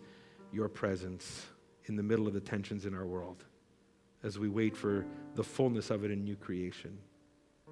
your 0.53 0.69
presence 0.69 1.45
in 1.87 1.97
the 1.97 2.03
middle 2.03 2.25
of 2.25 2.33
the 2.33 2.39
tensions 2.39 2.85
in 2.85 2.93
our 2.93 3.05
world 3.05 3.43
as 4.23 4.39
we 4.39 4.47
wait 4.47 4.77
for 4.77 5.05
the 5.35 5.43
fullness 5.43 5.89
of 5.89 6.05
it 6.05 6.11
in 6.11 6.23
new 6.23 6.37
creation. 6.37 6.97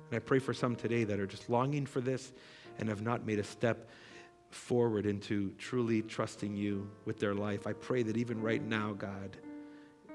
And 0.07 0.15
I 0.15 0.19
pray 0.19 0.39
for 0.39 0.53
some 0.53 0.75
today 0.75 1.03
that 1.03 1.19
are 1.19 1.27
just 1.27 1.49
longing 1.49 1.85
for 1.85 2.01
this 2.01 2.31
and 2.77 2.89
have 2.89 3.01
not 3.01 3.25
made 3.25 3.39
a 3.39 3.43
step 3.43 3.89
forward 4.51 5.05
into 5.05 5.51
truly 5.57 6.01
trusting 6.01 6.55
you 6.55 6.89
with 7.05 7.19
their 7.19 7.35
life. 7.35 7.67
I 7.67 7.73
pray 7.73 8.03
that 8.03 8.17
even 8.17 8.41
right 8.41 8.63
now, 8.63 8.93
God, 8.93 9.37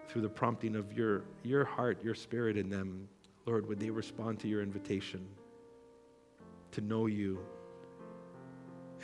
through 0.08 0.22
the 0.22 0.28
prompting 0.28 0.76
of 0.76 0.92
your, 0.92 1.22
your 1.42 1.64
heart, 1.64 2.02
your 2.02 2.14
spirit 2.14 2.56
in 2.56 2.68
them, 2.68 3.08
Lord, 3.46 3.66
would 3.68 3.78
they 3.78 3.90
respond 3.90 4.40
to 4.40 4.48
your 4.48 4.62
invitation 4.62 5.26
to 6.72 6.80
know 6.80 7.06
you 7.06 7.38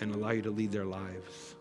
and 0.01 0.14
allow 0.14 0.31
you 0.31 0.43
to 0.43 0.51
lead 0.51 0.72
their 0.72 0.87
lives 0.87 1.57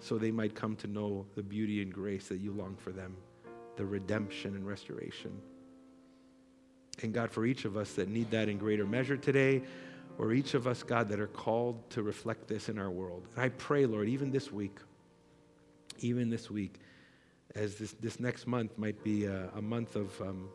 so 0.00 0.16
they 0.16 0.30
might 0.30 0.54
come 0.54 0.76
to 0.76 0.86
know 0.86 1.26
the 1.34 1.42
beauty 1.42 1.82
and 1.82 1.92
grace 1.92 2.28
that 2.28 2.38
you 2.38 2.52
long 2.52 2.76
for 2.76 2.90
them, 2.90 3.16
the 3.76 3.84
redemption 3.84 4.54
and 4.54 4.66
restoration. 4.66 5.40
And 7.02 7.14
God, 7.14 7.30
for 7.30 7.46
each 7.46 7.64
of 7.64 7.76
us 7.76 7.92
that 7.94 8.08
need 8.08 8.30
that 8.30 8.48
in 8.48 8.58
greater 8.58 8.86
measure 8.86 9.16
today, 9.16 9.62
or 10.18 10.32
each 10.32 10.54
of 10.54 10.66
us, 10.66 10.82
God, 10.82 11.08
that 11.08 11.20
are 11.20 11.28
called 11.28 11.88
to 11.90 12.02
reflect 12.02 12.46
this 12.46 12.68
in 12.68 12.78
our 12.78 12.90
world. 12.90 13.26
And 13.34 13.44
I 13.44 13.48
pray, 13.50 13.86
Lord, 13.86 14.08
even 14.08 14.30
this 14.30 14.52
week, 14.52 14.76
even 16.00 16.28
this 16.28 16.50
week, 16.50 16.74
as 17.54 17.76
this, 17.76 17.92
this 18.00 18.20
next 18.20 18.46
month 18.46 18.76
might 18.76 19.02
be 19.02 19.24
a, 19.24 19.48
a 19.56 19.62
month 19.62 19.96
of, 19.96 20.20
um, 20.20 20.48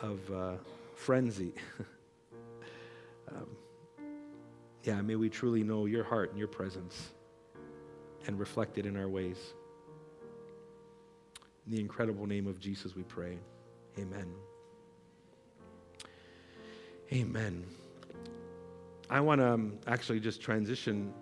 of 0.00 0.30
uh, 0.30 0.52
frenzy. 0.94 1.52
um, 3.30 3.48
yeah, 4.84 5.00
may 5.00 5.16
we 5.16 5.28
truly 5.28 5.62
know 5.62 5.86
your 5.86 6.04
heart 6.04 6.30
and 6.30 6.38
your 6.38 6.48
presence 6.48 7.10
and 8.26 8.38
reflect 8.38 8.78
it 8.78 8.86
in 8.86 8.96
our 8.96 9.08
ways. 9.08 9.38
In 11.66 11.72
the 11.72 11.80
incredible 11.80 12.26
name 12.26 12.46
of 12.46 12.60
Jesus, 12.60 12.94
we 12.94 13.02
pray. 13.02 13.38
Amen. 13.98 14.47
Amen. 17.10 17.64
I 19.08 19.20
want 19.20 19.40
to 19.40 19.54
um, 19.54 19.78
actually 19.86 20.20
just 20.20 20.42
transition 20.42 21.14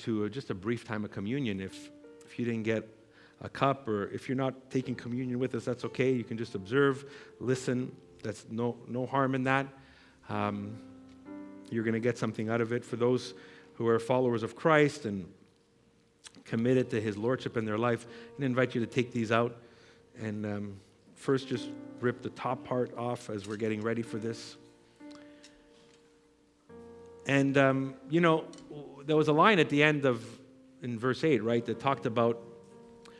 to 0.00 0.28
just 0.28 0.50
a 0.50 0.54
brief 0.54 0.84
time 0.84 1.06
of 1.06 1.10
communion. 1.10 1.58
If, 1.58 1.90
if 2.26 2.38
you 2.38 2.44
didn't 2.44 2.64
get 2.64 2.86
a 3.40 3.48
cup 3.48 3.88
or 3.88 4.08
if 4.10 4.28
you're 4.28 4.36
not 4.36 4.70
taking 4.70 4.94
communion 4.94 5.38
with 5.38 5.54
us, 5.54 5.64
that's 5.64 5.86
okay. 5.86 6.12
You 6.12 6.24
can 6.24 6.36
just 6.36 6.54
observe, 6.54 7.10
listen. 7.40 7.96
That's 8.22 8.44
no, 8.50 8.76
no 8.86 9.06
harm 9.06 9.34
in 9.34 9.44
that. 9.44 9.66
Um, 10.28 10.76
you're 11.70 11.84
going 11.84 11.94
to 11.94 12.00
get 12.00 12.18
something 12.18 12.50
out 12.50 12.60
of 12.60 12.72
it. 12.72 12.84
For 12.84 12.96
those 12.96 13.32
who 13.74 13.88
are 13.88 13.98
followers 13.98 14.42
of 14.42 14.54
Christ 14.54 15.06
and 15.06 15.26
committed 16.44 16.90
to 16.90 17.00
his 17.00 17.16
lordship 17.16 17.56
in 17.56 17.64
their 17.64 17.78
life, 17.78 18.06
I 18.38 18.44
invite 18.44 18.74
you 18.74 18.82
to 18.82 18.86
take 18.86 19.12
these 19.12 19.32
out 19.32 19.56
and 20.20 20.44
um, 20.44 20.80
first 21.14 21.48
just 21.48 21.70
rip 22.00 22.20
the 22.20 22.30
top 22.30 22.64
part 22.64 22.94
off 22.98 23.30
as 23.30 23.48
we're 23.48 23.56
getting 23.56 23.80
ready 23.80 24.02
for 24.02 24.18
this. 24.18 24.56
And, 27.26 27.56
um, 27.56 27.94
you 28.10 28.20
know, 28.20 28.44
there 29.06 29.16
was 29.16 29.28
a 29.28 29.32
line 29.32 29.58
at 29.58 29.68
the 29.68 29.82
end 29.82 30.04
of, 30.04 30.24
in 30.82 30.98
verse 30.98 31.22
8, 31.24 31.42
right, 31.42 31.64
that 31.66 31.78
talked 31.78 32.06
about 32.06 32.40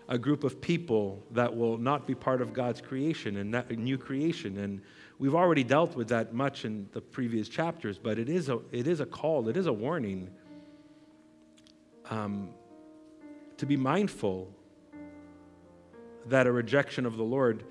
a 0.09 0.18
group 0.18 0.44
of 0.44 0.61
people 0.61 1.22
that 1.30 1.57
will 1.57 1.78
not 1.78 2.07
be 2.07 2.14
part 2.14 2.42
of 2.42 2.53
God's 2.53 2.80
creation 2.80 3.36
and 3.36 3.55
that 3.55 3.70
new 3.70 3.96
creation. 3.96 4.59
And 4.59 4.82
we've 5.18 5.34
already 5.34 5.64
dealt 5.64 5.94
with 5.94 6.09
that 6.09 6.34
much 6.34 6.64
in 6.64 6.88
the 6.92 7.00
previous 7.00 7.48
chapters, 7.48 7.98
but 7.98 8.18
it 8.18 8.28
is 8.28 8.48
a, 8.48 8.59
it 8.72 8.86
is 8.86 9.00
a 9.00 9.07
call, 9.07 9.48
it 9.48 9.57
is 9.57 9.66
a 9.66 9.72
warning 9.72 10.30
um, 12.11 12.50
to 13.57 13.66
be 13.66 13.76
mindful 13.76 14.53
that 16.26 16.46
a 16.46 16.53
rejection 16.53 17.07
of 17.07 17.16
the 17.16 17.22
Lord 17.22 17.64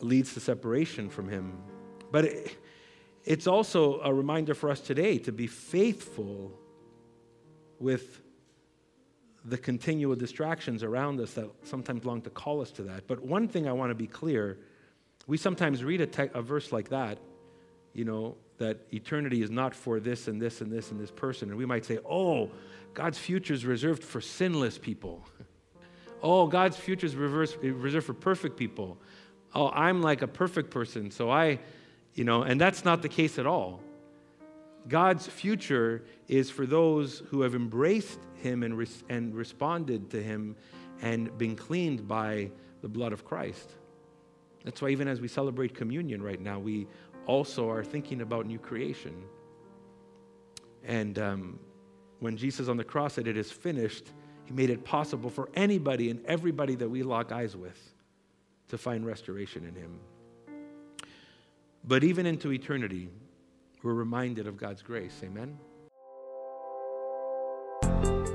leads 0.00 0.34
to 0.34 0.40
separation 0.40 1.08
from 1.08 1.28
Him. 1.28 1.56
But 2.10 2.24
it, 2.24 2.56
it's 3.24 3.46
also 3.46 4.00
a 4.00 4.12
reminder 4.12 4.54
for 4.54 4.70
us 4.70 4.80
today 4.80 5.18
to 5.18 5.32
be 5.32 5.46
faithful 5.46 6.52
with 7.78 8.22
the 9.44 9.58
continual 9.58 10.14
distractions 10.14 10.82
around 10.82 11.20
us 11.20 11.34
that 11.34 11.50
sometimes 11.64 12.04
long 12.04 12.22
to 12.22 12.30
call 12.30 12.60
us 12.60 12.70
to 12.72 12.82
that. 12.84 13.06
But 13.06 13.24
one 13.24 13.48
thing 13.48 13.68
I 13.68 13.72
want 13.72 13.90
to 13.90 13.94
be 13.94 14.06
clear 14.06 14.58
we 15.26 15.36
sometimes 15.36 15.84
read 15.84 16.00
a, 16.00 16.06
te- 16.06 16.30
a 16.34 16.42
verse 16.42 16.72
like 16.72 16.88
that, 16.88 17.18
you 17.92 18.04
know, 18.04 18.36
that 18.58 18.78
eternity 18.92 19.42
is 19.42 19.50
not 19.50 19.74
for 19.74 20.00
this 20.00 20.28
and 20.28 20.40
this 20.40 20.60
and 20.60 20.72
this 20.72 20.90
and 20.90 21.00
this 21.00 21.10
person. 21.10 21.48
And 21.48 21.58
we 21.58 21.66
might 21.66 21.84
say, 21.84 21.98
oh, 22.08 22.50
God's 22.94 23.18
future 23.18 23.54
is 23.54 23.64
reserved 23.64 24.02
for 24.02 24.20
sinless 24.20 24.78
people. 24.78 25.24
oh, 26.22 26.46
God's 26.46 26.76
future 26.76 27.06
is 27.06 27.16
reserved 27.16 28.06
for 28.06 28.14
perfect 28.14 28.56
people. 28.56 28.98
Oh, 29.54 29.70
I'm 29.70 30.02
like 30.02 30.22
a 30.22 30.28
perfect 30.28 30.70
person, 30.70 31.10
so 31.10 31.30
I 31.30 31.58
you 32.14 32.24
know, 32.24 32.42
and 32.42 32.60
that's 32.60 32.84
not 32.84 33.02
the 33.02 33.08
case 33.08 33.38
at 33.38 33.46
all. 33.46 33.80
God's 34.88 35.26
future 35.26 36.04
is 36.28 36.50
for 36.50 36.66
those 36.66 37.22
who 37.28 37.42
have 37.42 37.54
embraced 37.54 38.18
Him 38.34 38.62
and, 38.62 38.76
res- 38.76 39.04
and 39.08 39.34
responded 39.34 40.10
to 40.10 40.22
Him 40.22 40.56
and 41.00 41.36
been 41.38 41.56
cleaned 41.56 42.06
by 42.06 42.50
the 42.80 42.88
blood 42.88 43.12
of 43.12 43.24
Christ. 43.24 43.72
That's 44.64 44.82
why, 44.82 44.90
even 44.90 45.08
as 45.08 45.20
we 45.20 45.28
celebrate 45.28 45.74
communion 45.74 46.22
right 46.22 46.40
now, 46.40 46.58
we 46.58 46.86
also 47.26 47.70
are 47.70 47.84
thinking 47.84 48.20
about 48.20 48.46
new 48.46 48.58
creation. 48.58 49.24
And 50.84 51.18
um, 51.18 51.58
when 52.20 52.36
Jesus 52.36 52.68
on 52.68 52.76
the 52.76 52.84
cross 52.84 53.14
said, 53.14 53.26
It 53.26 53.36
is 53.36 53.50
finished, 53.50 54.06
He 54.44 54.52
made 54.52 54.70
it 54.70 54.84
possible 54.84 55.30
for 55.30 55.48
anybody 55.54 56.10
and 56.10 56.24
everybody 56.26 56.74
that 56.76 56.88
we 56.88 57.02
lock 57.02 57.32
eyes 57.32 57.56
with 57.56 57.78
to 58.68 58.78
find 58.78 59.06
restoration 59.06 59.64
in 59.64 59.74
Him. 59.74 59.98
But 61.84 62.04
even 62.04 62.26
into 62.26 62.52
eternity, 62.52 63.08
we're 63.82 63.94
reminded 63.94 64.46
of 64.46 64.56
God's 64.56 64.82
grace. 64.82 65.20
Amen. 65.24 65.58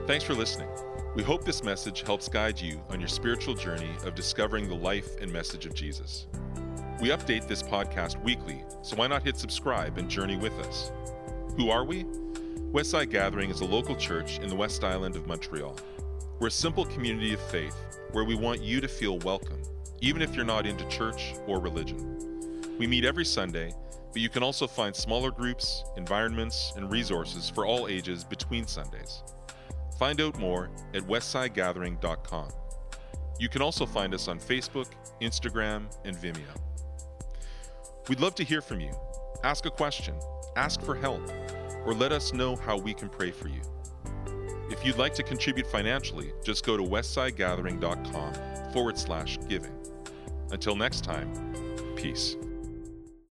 Thanks 0.06 0.24
for 0.24 0.34
listening. 0.34 0.70
We 1.16 1.24
hope 1.24 1.46
this 1.46 1.64
message 1.64 2.02
helps 2.02 2.28
guide 2.28 2.60
you 2.60 2.82
on 2.90 3.00
your 3.00 3.08
spiritual 3.08 3.56
journey 3.56 3.92
of 4.06 4.16
discovering 4.16 4.68
the 4.68 4.76
life 4.76 5.16
and 5.22 5.32
message 5.32 5.66
of 5.66 5.74
Jesus. 5.74 6.28
We 7.02 7.10
update 7.10 7.48
this 7.48 7.64
podcast 7.64 8.22
weekly, 8.24 8.64
so 8.82 8.98
why 8.98 9.08
not 9.08 9.24
hit 9.24 9.38
subscribe 9.38 9.98
and 9.98 10.10
journey 10.10 10.36
with 10.36 10.54
us? 10.60 10.92
Who 11.56 11.70
are 11.70 11.86
we? 11.86 12.04
Westside 12.74 13.10
Gathering 13.10 13.50
is 13.50 13.62
a 13.62 13.66
local 13.66 13.96
church 13.96 14.40
in 14.40 14.50
the 14.50 14.56
West 14.56 14.84
Island 14.84 15.16
of 15.16 15.26
Montreal. 15.26 15.76
We're 16.40 16.48
a 16.48 16.52
simple 16.52 16.86
community 16.86 17.34
of 17.34 17.40
faith 17.40 17.76
where 18.12 18.26
we 18.26 18.36
want 18.36 18.62
you 18.62 18.82
to 18.82 18.88
feel 18.88 19.20
welcome, 19.20 19.62
even 20.02 20.22
if 20.22 20.36
you're 20.36 20.46
not 20.46 20.66
into 20.66 20.86
church 20.88 21.34
or 21.48 21.60
religion. 21.60 22.27
We 22.78 22.88
meet 22.88 23.06
every 23.06 23.26
Sunday, 23.26 23.74
but 24.12 24.22
you 24.22 24.30
can 24.30 24.44
also 24.44 24.68
find 24.68 24.96
smaller 24.96 25.32
groups, 25.32 25.84
environments, 25.96 26.74
and 26.76 26.92
resources 26.92 27.50
for 27.50 27.66
all 27.66 27.88
ages 27.88 28.24
between 28.24 28.68
Sundays. 28.68 29.24
Find 29.98 30.22
out 30.22 30.38
more 30.38 30.70
at 30.94 31.02
westsidegathering.com. 31.04 32.50
You 33.40 33.50
can 33.50 33.62
also 33.62 33.86
find 33.86 34.14
us 34.14 34.28
on 34.28 34.40
Facebook, 34.40 34.88
Instagram, 35.22 35.86
and 36.06 36.16
Vimeo. 36.16 36.56
We'd 38.10 38.20
love 38.20 38.36
to 38.36 38.44
hear 38.44 38.62
from 38.62 38.80
you. 38.80 38.92
Ask 39.44 39.66
a 39.66 39.72
question, 39.72 40.16
ask 40.56 40.82
for 40.82 40.96
help, 40.96 41.22
or 41.86 41.94
let 41.94 42.12
us 42.12 42.34
know 42.34 42.56
how 42.56 42.78
we 42.78 42.94
can 42.94 43.10
pray 43.10 43.32
for 43.32 43.48
you. 43.48 43.62
If 44.70 44.86
you'd 44.86 44.98
like 44.98 45.14
to 45.16 45.24
contribute 45.24 45.68
financially, 45.68 46.32
just 46.44 46.66
go 46.66 46.78
to 46.78 46.84
westsidegathering.com 46.84 48.72
forward 48.72 48.98
slash 48.98 49.40
giving. 49.48 49.74
Until 50.52 50.76
next 50.76 51.04
time, 51.04 51.32
peace. 51.96 52.36